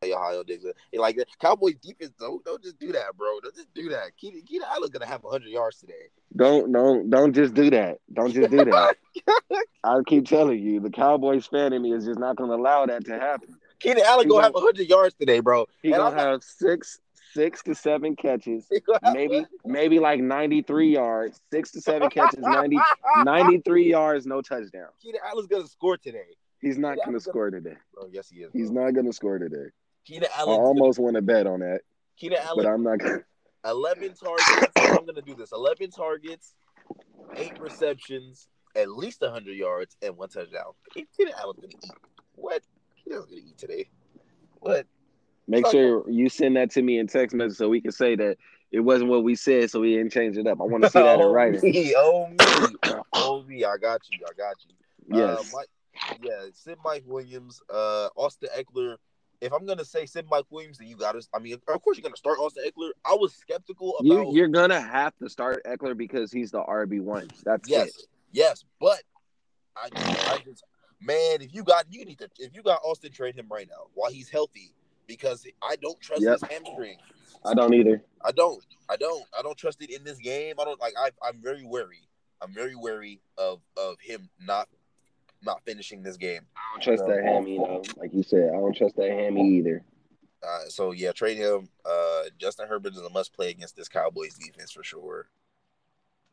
Ohio 0.05 0.43
Diggs. 0.43 0.65
Uh, 0.65 0.73
like 0.93 1.15
the 1.15 1.25
Cowboys 1.39 1.75
defense, 1.81 2.11
don't 2.19 2.43
don't 2.45 2.61
just 2.61 2.79
do 2.79 2.91
that, 2.91 3.17
bro. 3.17 3.39
Don't 3.41 3.55
just 3.55 3.73
do 3.73 3.89
that. 3.89 4.15
Keenan, 4.17 4.41
Keenan 4.43 4.67
Allen's 4.71 4.91
gonna 4.91 5.05
have 5.05 5.21
hundred 5.23 5.49
yards 5.49 5.79
today. 5.79 6.09
Don't 6.35 6.71
don't 6.71 7.09
don't 7.09 7.33
just 7.33 7.53
do 7.53 7.69
that. 7.71 7.99
Don't 8.13 8.31
just 8.31 8.51
do 8.51 8.57
that. 8.65 8.95
I 9.83 9.99
keep 10.05 10.27
telling 10.27 10.59
you, 10.59 10.79
the 10.79 10.89
Cowboys 10.89 11.47
fan 11.47 11.73
in 11.73 11.81
me 11.81 11.93
is 11.93 12.05
just 12.05 12.19
not 12.19 12.35
gonna 12.35 12.55
allow 12.55 12.85
that 12.85 13.05
to 13.05 13.13
happen. 13.13 13.57
Keenan 13.79 14.03
Allen 14.05 14.27
gonna, 14.27 14.41
gonna 14.41 14.57
have 14.57 14.63
hundred 14.63 14.87
yards 14.87 15.15
today, 15.15 15.39
bro. 15.39 15.67
He's 15.81 15.95
gonna 15.95 16.15
have 16.15 16.29
not... 16.29 16.43
six 16.43 16.99
six 17.33 17.61
to 17.63 17.75
seven 17.75 18.15
catches, 18.15 18.67
maybe 19.13 19.45
maybe 19.65 19.99
like 19.99 20.19
93 20.19 20.93
yards, 20.93 21.39
six 21.51 21.71
to 21.71 21.81
seven 21.81 22.09
catches, 22.09 22.39
90, 22.39 22.77
93 23.23 23.89
yards, 23.89 24.25
no 24.25 24.41
touchdown. 24.41 24.87
Keenan 25.01 25.21
Allen's 25.27 25.47
gonna 25.47 25.67
score 25.67 25.97
today. 25.97 26.35
He's 26.59 26.77
not 26.77 26.97
gonna 27.03 27.19
score 27.19 27.51
today. 27.51 27.75
Oh 27.99 28.07
yes, 28.11 28.29
he 28.29 28.39
is. 28.39 28.51
He's 28.53 28.71
not 28.71 28.91
gonna 28.91 29.13
score 29.13 29.37
today. 29.37 29.69
Keenan 30.07 30.29
Allen. 30.37 30.53
I 30.53 30.63
almost 30.63 30.99
want 30.99 31.15
to 31.17 31.21
bet 31.21 31.47
on 31.47 31.59
that. 31.59 31.81
Keenan 32.17 32.39
Allen, 32.41 32.63
but 32.63 32.69
I'm 32.69 32.83
not 32.83 32.99
gonna. 32.99 33.19
Eleven 33.65 34.13
targets. 34.13 34.71
I'm 34.77 35.05
gonna 35.05 35.21
do 35.21 35.35
this. 35.35 35.51
Eleven 35.51 35.91
targets, 35.91 36.53
eight 37.35 37.59
receptions, 37.59 38.47
at 38.75 38.89
least 38.89 39.21
hundred 39.21 39.57
yards, 39.57 39.97
and 40.01 40.15
one 40.15 40.29
touchdown. 40.29 40.71
Keenan 40.93 41.33
Allen's 41.37 41.59
gonna 41.59 41.73
eat. 41.83 41.91
What? 42.35 42.63
Keenan 43.03 43.17
Allen's 43.17 43.31
gonna 43.31 43.41
eat 43.45 43.57
today. 43.57 43.89
What? 44.59 44.87
Make 45.49 45.67
sure 45.67 46.09
you 46.09 46.29
send 46.29 46.55
that 46.55 46.71
to 46.71 46.81
me 46.81 46.99
in 46.99 47.07
text 47.07 47.35
message 47.35 47.57
so 47.57 47.67
we 47.67 47.81
can 47.81 47.91
say 47.91 48.15
that 48.15 48.37
it 48.71 48.79
wasn't 48.79 49.09
what 49.09 49.23
we 49.23 49.35
said, 49.35 49.69
so 49.69 49.81
we 49.81 49.95
didn't 49.95 50.11
change 50.11 50.37
it 50.37 50.47
up. 50.47 50.59
I 50.61 50.63
want 50.63 50.83
to 50.83 50.89
see 50.89 50.99
that 50.99 51.19
in 51.19 51.25
writing. 51.31 51.61
Me, 51.61 51.93
oh 51.97 52.27
me, 52.27 52.95
oh 53.13 53.43
me, 53.43 53.65
I 53.65 53.75
got 53.77 54.01
you, 54.09 54.25
I 54.25 54.33
got 54.37 54.55
you. 54.67 55.17
Yes. 55.17 55.39
Uh, 55.39 55.57
Mike, 55.57 56.19
yeah, 56.21 56.45
send 56.53 56.77
Mike 56.83 57.03
Williams, 57.05 57.61
uh, 57.73 58.09
Austin 58.15 58.49
Ekeler, 58.57 58.97
if 59.41 59.53
I'm 59.53 59.65
gonna 59.65 59.85
say 59.85 60.05
send 60.05 60.27
Mike 60.29 60.45
Williams, 60.49 60.77
then 60.77 60.87
you 60.87 60.95
gotta. 60.95 61.25
I 61.33 61.39
mean, 61.39 61.53
of 61.67 61.81
course 61.81 61.97
you're 61.97 62.03
gonna 62.03 62.17
start 62.17 62.39
Austin 62.39 62.63
Ekeler. 62.65 62.89
I 63.05 63.13
was 63.13 63.33
skeptical 63.33 63.95
about. 63.97 64.31
You, 64.31 64.43
are 64.43 64.47
gonna 64.47 64.81
have 64.81 65.15
to 65.17 65.29
start 65.29 65.63
Eckler 65.65 65.95
because 65.95 66.31
he's 66.31 66.51
the 66.51 66.63
RB 66.63 67.01
one. 67.01 67.29
That's 67.43 67.69
yes, 67.69 67.87
it. 67.87 68.05
yes. 68.31 68.63
But 68.79 69.01
I, 69.75 69.89
I 69.95 70.39
just, 70.43 70.63
man, 71.01 71.41
if 71.41 71.53
you 71.53 71.63
got, 71.63 71.85
you 71.89 72.05
need 72.05 72.19
to. 72.19 72.29
If 72.39 72.55
you 72.55 72.63
got 72.63 72.81
Austin, 72.83 73.11
trade 73.11 73.35
him 73.35 73.47
right 73.51 73.67
now 73.69 73.85
while 73.93 74.11
he's 74.11 74.29
healthy 74.29 74.73
because 75.05 75.45
I 75.61 75.75
don't 75.81 75.99
trust 76.01 76.23
yep. 76.23 76.39
his 76.39 76.49
hamstring. 76.49 76.97
I 77.45 77.53
don't 77.53 77.73
either. 77.73 78.03
I 78.25 78.31
don't. 78.31 78.63
I 78.89 78.95
don't. 78.95 79.23
I 79.37 79.41
don't 79.41 79.57
trust 79.57 79.81
it 79.83 79.91
in 79.91 80.03
this 80.03 80.17
game. 80.17 80.55
I 80.59 80.65
don't 80.65 80.79
like. 80.79 80.93
I, 80.97 81.11
I'm 81.25 81.41
very 81.41 81.63
wary. 81.63 82.01
I'm 82.41 82.53
very 82.53 82.75
wary 82.75 83.21
of 83.37 83.61
of 83.77 83.97
him 83.99 84.29
not 84.39 84.67
not 85.43 85.61
finishing 85.65 86.03
this 86.03 86.17
game. 86.17 86.41
I 86.55 86.59
don't 86.73 86.83
trust 86.83 87.07
that 87.07 87.23
hammy, 87.23 87.57
though. 87.57 87.83
Like 87.97 88.13
you 88.13 88.23
said, 88.23 88.49
I 88.53 88.57
don't 88.57 88.75
trust 88.75 88.95
that 88.97 89.09
hammy 89.09 89.57
either. 89.57 89.83
Uh, 90.43 90.69
so 90.69 90.91
yeah, 90.91 91.11
trade 91.11 91.37
him. 91.37 91.67
Uh, 91.85 92.23
Justin 92.37 92.67
Herbert 92.67 92.93
is 92.93 93.01
a 93.01 93.09
must 93.09 93.33
play 93.33 93.49
against 93.49 93.75
this 93.75 93.89
Cowboys 93.89 94.35
defense 94.35 94.71
for 94.71 94.83
sure. 94.83 95.27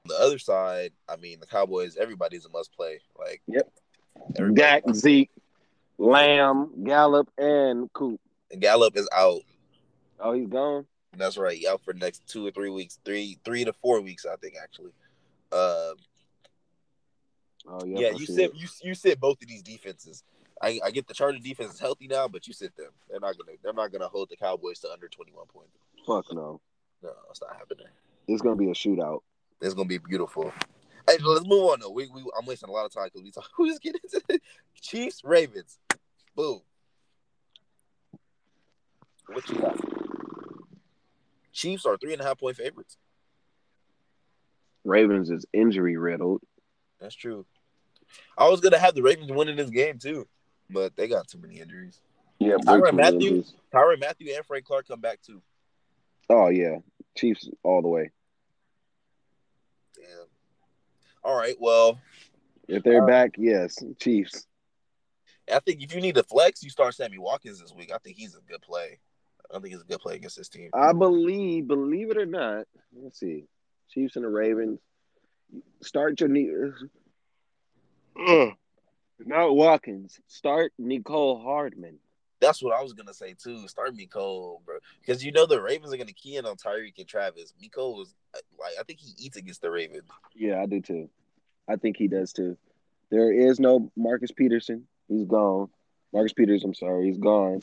On 0.04 0.08
the 0.08 0.20
other 0.20 0.38
side, 0.38 0.92
I 1.08 1.16
mean, 1.16 1.40
the 1.40 1.46
Cowboys, 1.46 1.96
everybody's 1.96 2.44
a 2.44 2.50
must 2.50 2.74
play. 2.76 3.00
Like, 3.18 3.40
yep, 3.46 3.70
Dak, 4.54 4.82
Zeke, 4.92 5.30
Lamb, 5.98 6.84
Gallup, 6.84 7.30
and 7.38 7.90
Coop. 7.92 8.20
And 8.50 8.60
Gallup 8.60 8.96
is 8.96 9.08
out. 9.12 9.40
Oh, 10.20 10.32
he's 10.32 10.48
gone. 10.48 10.86
That's 11.16 11.38
right. 11.38 11.56
He 11.56 11.66
out 11.66 11.82
for 11.84 11.94
next 11.94 12.26
two 12.26 12.46
or 12.46 12.50
three 12.50 12.70
weeks, 12.70 12.98
three, 13.04 13.38
three 13.44 13.64
to 13.64 13.72
four 13.72 14.00
weeks, 14.00 14.26
I 14.26 14.36
think, 14.36 14.54
actually. 14.62 14.92
Uh, 15.50 15.92
Oh 17.66 17.84
yeah. 17.84 18.00
Yeah, 18.00 18.10
you 18.10 18.26
sit 18.26 18.54
you 18.54 18.68
you 18.82 18.94
sit 18.94 19.20
both 19.20 19.40
of 19.42 19.48
these 19.48 19.62
defenses. 19.62 20.22
I, 20.62 20.80
I 20.84 20.90
get 20.90 21.06
the 21.08 21.14
Charger 21.14 21.38
defense 21.38 21.74
is 21.74 21.80
healthy 21.80 22.06
now, 22.06 22.28
but 22.28 22.46
you 22.46 22.52
sit 22.52 22.76
them. 22.76 22.90
They're 23.10 23.20
not 23.20 23.36
gonna 23.36 23.56
they're 23.62 23.72
not 23.72 23.92
gonna 23.92 24.08
hold 24.08 24.30
the 24.30 24.36
Cowboys 24.36 24.78
to 24.80 24.92
under 24.92 25.08
twenty 25.08 25.32
one 25.32 25.46
points. 25.46 25.76
Fuck 26.06 26.32
no. 26.34 26.60
No, 27.02 27.10
it's 27.30 27.40
not 27.40 27.56
happening. 27.56 27.86
It's 28.28 28.42
gonna 28.42 28.56
be 28.56 28.70
a 28.70 28.74
shootout. 28.74 29.20
It's 29.60 29.74
gonna 29.74 29.88
be 29.88 29.98
beautiful. 29.98 30.52
Hey, 31.08 31.18
let's 31.22 31.46
move 31.46 31.70
on 31.70 31.80
though. 31.80 31.90
We, 31.90 32.08
we 32.08 32.24
I'm 32.38 32.46
wasting 32.46 32.68
a 32.68 32.72
lot 32.72 32.86
of 32.86 32.92
time 32.92 33.04
because 33.06 33.22
we 33.22 33.30
talk. 33.30 33.50
We 33.58 33.70
just 33.70 33.82
get 33.82 33.96
into 34.02 34.22
the 34.28 34.40
Chiefs 34.80 35.22
Ravens. 35.24 35.78
Boom. 36.34 36.60
What 39.26 39.48
you 39.48 39.58
got? 39.58 39.78
Chiefs 41.52 41.86
are 41.86 41.96
three 41.96 42.12
and 42.12 42.20
a 42.20 42.24
half 42.24 42.38
point 42.38 42.56
favorites. 42.56 42.96
Ravens 44.84 45.30
is 45.30 45.46
injury 45.52 45.96
riddled. 45.96 46.42
That's 47.00 47.14
true. 47.14 47.46
I 48.36 48.48
was 48.48 48.60
gonna 48.60 48.78
have 48.78 48.94
the 48.94 49.02
Ravens 49.02 49.30
winning 49.30 49.56
this 49.56 49.70
game 49.70 49.98
too, 49.98 50.26
but 50.70 50.96
they 50.96 51.08
got 51.08 51.28
too 51.28 51.38
many 51.38 51.60
injuries. 51.60 52.00
Yeah, 52.38 52.56
Tyrann 52.56 52.94
Mathieu? 52.94 53.44
Tyrann 53.72 54.00
Mathieu 54.00 54.34
and 54.34 54.44
Frank 54.44 54.64
Clark 54.64 54.88
come 54.88 55.00
back 55.00 55.20
too. 55.22 55.40
Oh 56.28 56.48
yeah, 56.48 56.78
Chiefs 57.16 57.48
all 57.62 57.82
the 57.82 57.88
way. 57.88 58.10
Damn. 59.96 60.26
All 61.22 61.36
right. 61.36 61.56
Well, 61.58 61.98
If 62.68 62.82
they're 62.82 63.02
All 63.02 63.06
back, 63.06 63.36
yes, 63.38 63.82
Chiefs. 64.00 64.46
I 65.52 65.58
think 65.60 65.82
if 65.82 65.94
you 65.94 66.00
need 66.00 66.14
to 66.14 66.22
flex, 66.22 66.62
you 66.62 66.70
start 66.70 66.94
Sammy 66.94 67.18
Watkins 67.18 67.60
this 67.60 67.74
week. 67.74 67.92
I 67.94 67.98
think 67.98 68.16
he's 68.16 68.34
a 68.34 68.40
good 68.50 68.62
play. 68.62 68.98
I 69.54 69.58
think 69.58 69.74
he's 69.74 69.82
a 69.82 69.84
good 69.84 70.00
play 70.00 70.16
against 70.16 70.36
this 70.36 70.48
team. 70.48 70.70
I 70.72 70.92
believe, 70.92 71.68
believe 71.68 72.10
it 72.10 72.16
or 72.16 72.26
not, 72.26 72.66
let's 72.96 73.20
see, 73.20 73.44
Chiefs 73.90 74.16
and 74.16 74.24
the 74.24 74.28
Ravens. 74.28 74.80
Start 75.82 76.18
your 76.20 76.30
knee. 78.16 78.48
Ugh. 78.48 78.52
Not 79.24 79.54
Watkins. 79.54 80.20
Start 80.26 80.72
Mecole 80.80 81.42
Hardman. 81.42 81.98
That's 82.40 82.62
what 82.62 82.74
I 82.78 82.82
was 82.82 82.92
gonna 82.92 83.14
say 83.14 83.34
too. 83.34 83.66
Start 83.68 83.94
Nicole, 83.94 84.60
bro, 84.66 84.76
because 85.00 85.24
you 85.24 85.32
know 85.32 85.46
the 85.46 85.62
Ravens 85.62 85.94
are 85.94 85.96
gonna 85.96 86.12
key 86.12 86.36
in 86.36 86.44
on 86.44 86.56
Tyreek 86.56 86.98
and 86.98 87.08
Travis. 87.08 87.54
Miko 87.60 88.02
is 88.02 88.14
like 88.58 88.74
I 88.78 88.82
think 88.82 89.00
he 89.00 89.12
eats 89.18 89.36
against 89.36 89.62
the 89.62 89.70
Ravens. 89.70 90.08
Yeah, 90.34 90.60
I 90.60 90.66
do 90.66 90.80
too. 90.80 91.08
I 91.68 91.76
think 91.76 91.96
he 91.96 92.08
does 92.08 92.32
too. 92.32 92.58
There 93.10 93.32
is 93.32 93.60
no 93.60 93.90
Marcus 93.96 94.30
Peterson. 94.30 94.86
He's 95.08 95.24
gone. 95.24 95.68
Marcus 96.12 96.32
Peters, 96.32 96.64
I'm 96.64 96.74
sorry, 96.74 97.06
he's 97.06 97.18
gone. 97.18 97.60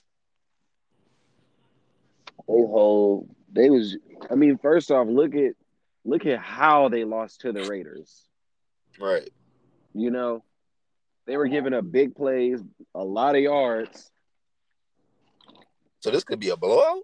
They 2.48 2.54
hold. 2.54 3.30
They 3.52 3.70
was. 3.70 3.98
I 4.30 4.36
mean, 4.36 4.58
first 4.58 4.90
off, 4.90 5.08
look 5.08 5.36
at 5.36 5.54
look 6.06 6.26
at 6.26 6.40
how 6.40 6.90
they 6.90 7.04
lost 7.04 7.42
to 7.42 7.52
the 7.52 7.66
Raiders. 7.66 8.26
Right. 9.00 9.30
You 9.94 10.12
know, 10.12 10.44
they 11.26 11.38
were 11.38 11.48
giving 11.48 11.74
up 11.74 11.90
big 11.92 12.16
plays, 12.16 12.62
a 12.96 13.04
lot 13.04 13.36
of 13.36 13.42
yards. 13.42 14.12
So 16.00 16.10
this 16.10 16.24
could 16.24 16.40
be 16.40 16.50
a 16.50 16.58
blowout. 16.58 17.04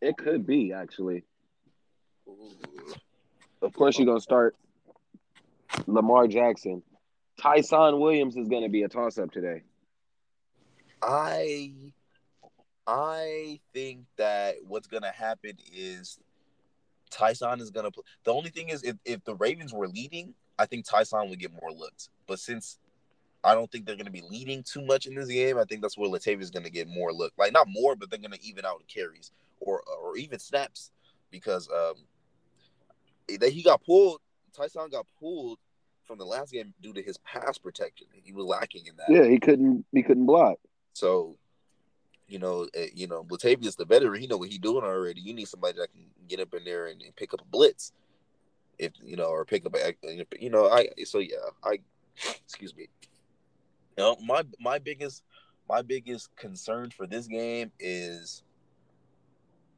It 0.00 0.16
could 0.16 0.46
be 0.46 0.72
actually. 0.72 1.24
Of 3.62 3.72
course, 3.72 3.98
you're 3.98 4.06
gonna 4.06 4.20
start 4.20 4.56
Lamar 5.86 6.26
Jackson. 6.26 6.82
Ty'Son 7.40 8.00
Williams 8.00 8.36
is 8.36 8.48
gonna 8.48 8.68
be 8.68 8.82
a 8.82 8.88
toss 8.88 9.18
up 9.18 9.30
today. 9.30 9.62
I 11.02 11.72
I 12.86 13.60
think 13.72 14.04
that 14.16 14.56
what's 14.66 14.86
gonna 14.86 15.12
happen 15.12 15.52
is 15.72 16.18
Tyson 17.10 17.60
is 17.60 17.70
gonna 17.70 17.90
play. 17.90 18.04
The 18.24 18.32
only 18.32 18.50
thing 18.50 18.68
is, 18.68 18.82
if, 18.82 18.96
if 19.04 19.24
the 19.24 19.34
Ravens 19.34 19.72
were 19.72 19.88
leading, 19.88 20.34
I 20.58 20.66
think 20.66 20.86
Tyson 20.86 21.28
would 21.28 21.38
get 21.38 21.52
more 21.52 21.72
looks. 21.72 22.08
But 22.26 22.40
since 22.40 22.78
I 23.44 23.54
don't 23.54 23.70
think 23.70 23.86
they're 23.86 23.96
gonna 23.96 24.10
be 24.10 24.24
leading 24.28 24.62
too 24.62 24.84
much 24.84 25.06
in 25.06 25.14
this 25.14 25.28
game, 25.28 25.58
I 25.58 25.64
think 25.64 25.82
that's 25.82 25.96
where 25.96 26.10
Latavia's 26.10 26.50
gonna 26.50 26.70
get 26.70 26.88
more 26.88 27.12
look. 27.12 27.32
Like 27.38 27.52
not 27.52 27.68
more, 27.68 27.96
but 27.96 28.10
they're 28.10 28.18
gonna 28.18 28.38
even 28.42 28.64
out 28.64 28.82
carries 28.88 29.30
or 29.60 29.82
or 30.02 30.16
even 30.16 30.38
snaps 30.38 30.90
because 31.30 31.68
um 31.70 31.94
that 33.40 33.52
he 33.52 33.62
got 33.62 33.84
pulled. 33.84 34.20
Tyson 34.52 34.88
got 34.90 35.06
pulled 35.20 35.58
from 36.06 36.18
the 36.18 36.24
last 36.24 36.52
game 36.52 36.72
due 36.80 36.92
to 36.92 37.02
his 37.02 37.18
pass 37.18 37.58
protection. 37.58 38.06
He 38.12 38.32
was 38.32 38.46
lacking 38.46 38.86
in 38.86 38.96
that. 38.96 39.06
Yeah, 39.10 39.28
he 39.28 39.38
couldn't. 39.38 39.84
He 39.92 40.02
couldn't 40.02 40.26
block. 40.26 40.58
So, 40.92 41.36
you 42.28 42.38
know, 42.38 42.68
uh, 42.76 42.86
you 42.94 43.06
know, 43.06 43.24
Latavius 43.24 43.76
the 43.76 43.84
veteran. 43.84 44.20
He 44.20 44.26
know 44.26 44.38
what 44.38 44.48
he 44.48 44.58
doing 44.58 44.84
already. 44.84 45.20
You 45.20 45.34
need 45.34 45.48
somebody 45.48 45.78
that 45.78 45.92
can 45.92 46.06
get 46.28 46.40
up 46.40 46.54
in 46.54 46.64
there 46.64 46.86
and, 46.86 47.02
and 47.02 47.14
pick 47.16 47.34
up 47.34 47.40
a 47.40 47.44
blitz, 47.44 47.92
if 48.78 48.92
you 49.02 49.16
know, 49.16 49.26
or 49.26 49.44
pick 49.44 49.66
up 49.66 49.76
you 50.38 50.50
know, 50.50 50.68
I. 50.68 50.88
So 51.04 51.18
yeah, 51.18 51.36
I. 51.64 51.78
Excuse 52.44 52.74
me. 52.74 52.88
You 53.96 54.04
know, 54.04 54.16
my 54.24 54.42
my 54.60 54.78
biggest 54.78 55.22
my 55.68 55.82
biggest 55.82 56.34
concern 56.36 56.90
for 56.90 57.06
this 57.06 57.26
game 57.26 57.72
is 57.78 58.42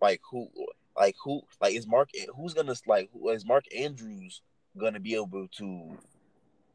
like 0.01 0.21
who 0.31 0.49
like 0.97 1.17
who 1.23 1.43
like 1.61 1.75
is 1.75 1.87
Mark 1.87 2.11
who's 2.37 2.55
gonna 2.55 2.75
like 2.87 3.09
who 3.13 3.31
is 3.31 3.47
Mark 3.47 3.65
Andrews 3.77 4.43
gonna 4.79 5.01
be 5.01 5.15
able 5.15 5.49
to 5.49 5.99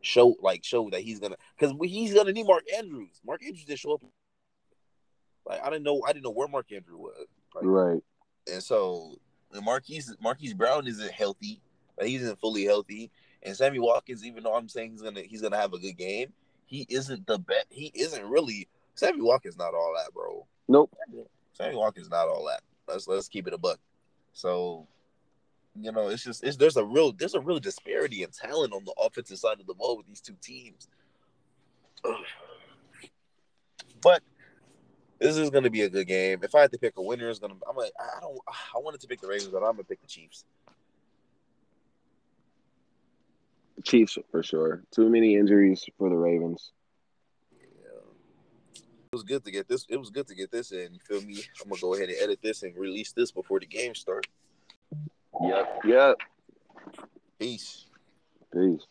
show 0.02 0.36
like 0.42 0.64
show 0.64 0.90
that 0.90 1.02
he's 1.02 1.20
gonna 1.20 1.38
because 1.58 1.76
he's 1.84 2.14
gonna 2.14 2.32
need 2.32 2.48
Mark 2.48 2.64
Andrews. 2.76 3.22
Mark 3.26 3.44
Andrews 3.44 3.66
didn't 3.66 3.80
show 3.80 3.94
up. 3.94 4.02
Like 5.46 5.62
I 5.62 5.70
didn't 5.70 5.84
know 5.84 6.02
I 6.06 6.14
didn't 6.14 6.24
know 6.24 6.32
where 6.32 6.48
Mark 6.48 6.72
Andrews 6.72 6.98
was. 6.98 7.28
Like, 7.56 7.66
Right. 7.66 8.04
and 8.52 8.64
so 8.64 9.18
and 9.54 9.64
Marquise 9.66 10.16
Marquise 10.22 10.54
Brown 10.54 10.88
isn't 10.88 11.12
healthy. 11.12 11.62
Like, 11.98 12.08
he 12.08 12.16
isn't 12.16 12.40
fully 12.40 12.66
healthy. 12.66 13.12
And 13.44 13.56
Sammy 13.56 13.80
Watkins, 13.80 14.26
even 14.26 14.44
though 14.44 14.56
I'm 14.56 14.70
saying 14.70 14.92
he's 14.92 15.02
gonna 15.02 15.22
he's 15.22 15.42
gonna 15.42 15.58
have 15.58 15.74
a 15.74 15.80
good 15.80 15.98
game, 15.98 16.32
he 16.66 16.86
isn't 16.90 17.28
the 17.28 17.40
best. 17.40 17.68
He 17.70 17.92
isn't 17.94 18.26
really 18.26 18.68
Sammy 18.96 19.22
Watkins. 19.22 19.58
Not 19.58 19.74
all 19.74 19.94
that, 19.98 20.14
bro. 20.14 20.46
Nope. 20.68 20.96
Sammy 21.54 21.76
Watkins 21.76 22.10
not 22.10 22.28
all 22.28 22.46
that. 22.48 22.62
Let's 22.88 23.08
let's 23.08 23.28
keep 23.28 23.48
it 23.48 23.54
a 23.54 23.58
buck. 23.58 23.80
So, 24.32 24.88
you 25.80 25.92
know, 25.92 26.08
it's 26.08 26.24
just 26.24 26.44
it's 26.44 26.58
there's 26.58 26.78
a 26.78 26.86
real 26.86 27.12
there's 27.12 27.36
a 27.36 27.42
real 27.42 27.60
disparity 27.60 28.24
in 28.24 28.30
talent 28.30 28.74
on 28.74 28.86
the 28.86 28.94
offensive 28.94 29.38
side 29.38 29.60
of 29.60 29.68
the 29.68 29.74
ball 29.74 29.98
with 29.98 30.08
these 30.08 30.22
two 30.22 30.36
teams. 30.42 30.88
But 34.02 34.22
this 35.18 35.38
is 35.38 35.50
going 35.50 35.64
to 35.64 35.70
be 35.70 35.84
a 35.84 35.90
good 35.90 36.08
game. 36.08 36.40
If 36.44 36.54
I 36.54 36.60
had 36.60 36.72
to 36.74 36.78
pick 36.78 36.98
a 36.98 37.02
winner, 37.02 37.30
it's 37.30 37.40
going 37.40 37.54
to. 37.54 37.66
I'm 37.70 37.78
like, 37.78 37.94
I 37.98 38.20
don't. 38.20 38.38
I 38.76 38.80
wanted 38.80 39.00
to 39.00 39.08
pick 39.08 39.22
the 39.22 39.28
Ravens, 39.28 39.48
but 39.48 39.60
I'm 39.60 39.76
going 39.76 39.78
to 39.78 39.84
pick 39.86 40.02
the 40.02 40.08
Chiefs. 40.08 40.44
Chiefs 43.84 44.18
for 44.32 44.44
sure. 44.44 44.84
Too 44.92 45.10
many 45.10 45.36
injuries 45.36 45.86
for 45.98 46.10
the 46.10 46.16
Ravens. 46.16 46.72
Yeah. 47.52 48.00
It 48.76 49.14
was 49.14 49.24
good 49.24 49.44
to 49.46 49.52
get 49.52 49.68
this. 49.68 49.86
It 49.90 49.98
was 49.98 50.10
good 50.10 50.28
to 50.28 50.36
get 50.36 50.52
this 50.52 50.72
in. 50.72 50.94
You 50.94 51.00
feel 51.08 51.22
me? 51.22 51.44
I'm 51.62 51.70
gonna 51.70 51.82
go 51.82 51.94
ahead 51.94 52.10
and 52.10 52.18
edit 52.22 52.40
this 52.42 52.64
and 52.64 52.76
release 52.78 53.12
this 53.12 53.32
before 53.32 53.60
the 53.60 53.66
game 53.66 53.94
starts. 53.94 54.30
Yep. 55.42 55.80
Yep. 55.86 56.18
Peace. 57.40 57.86
Peace. 58.54 58.86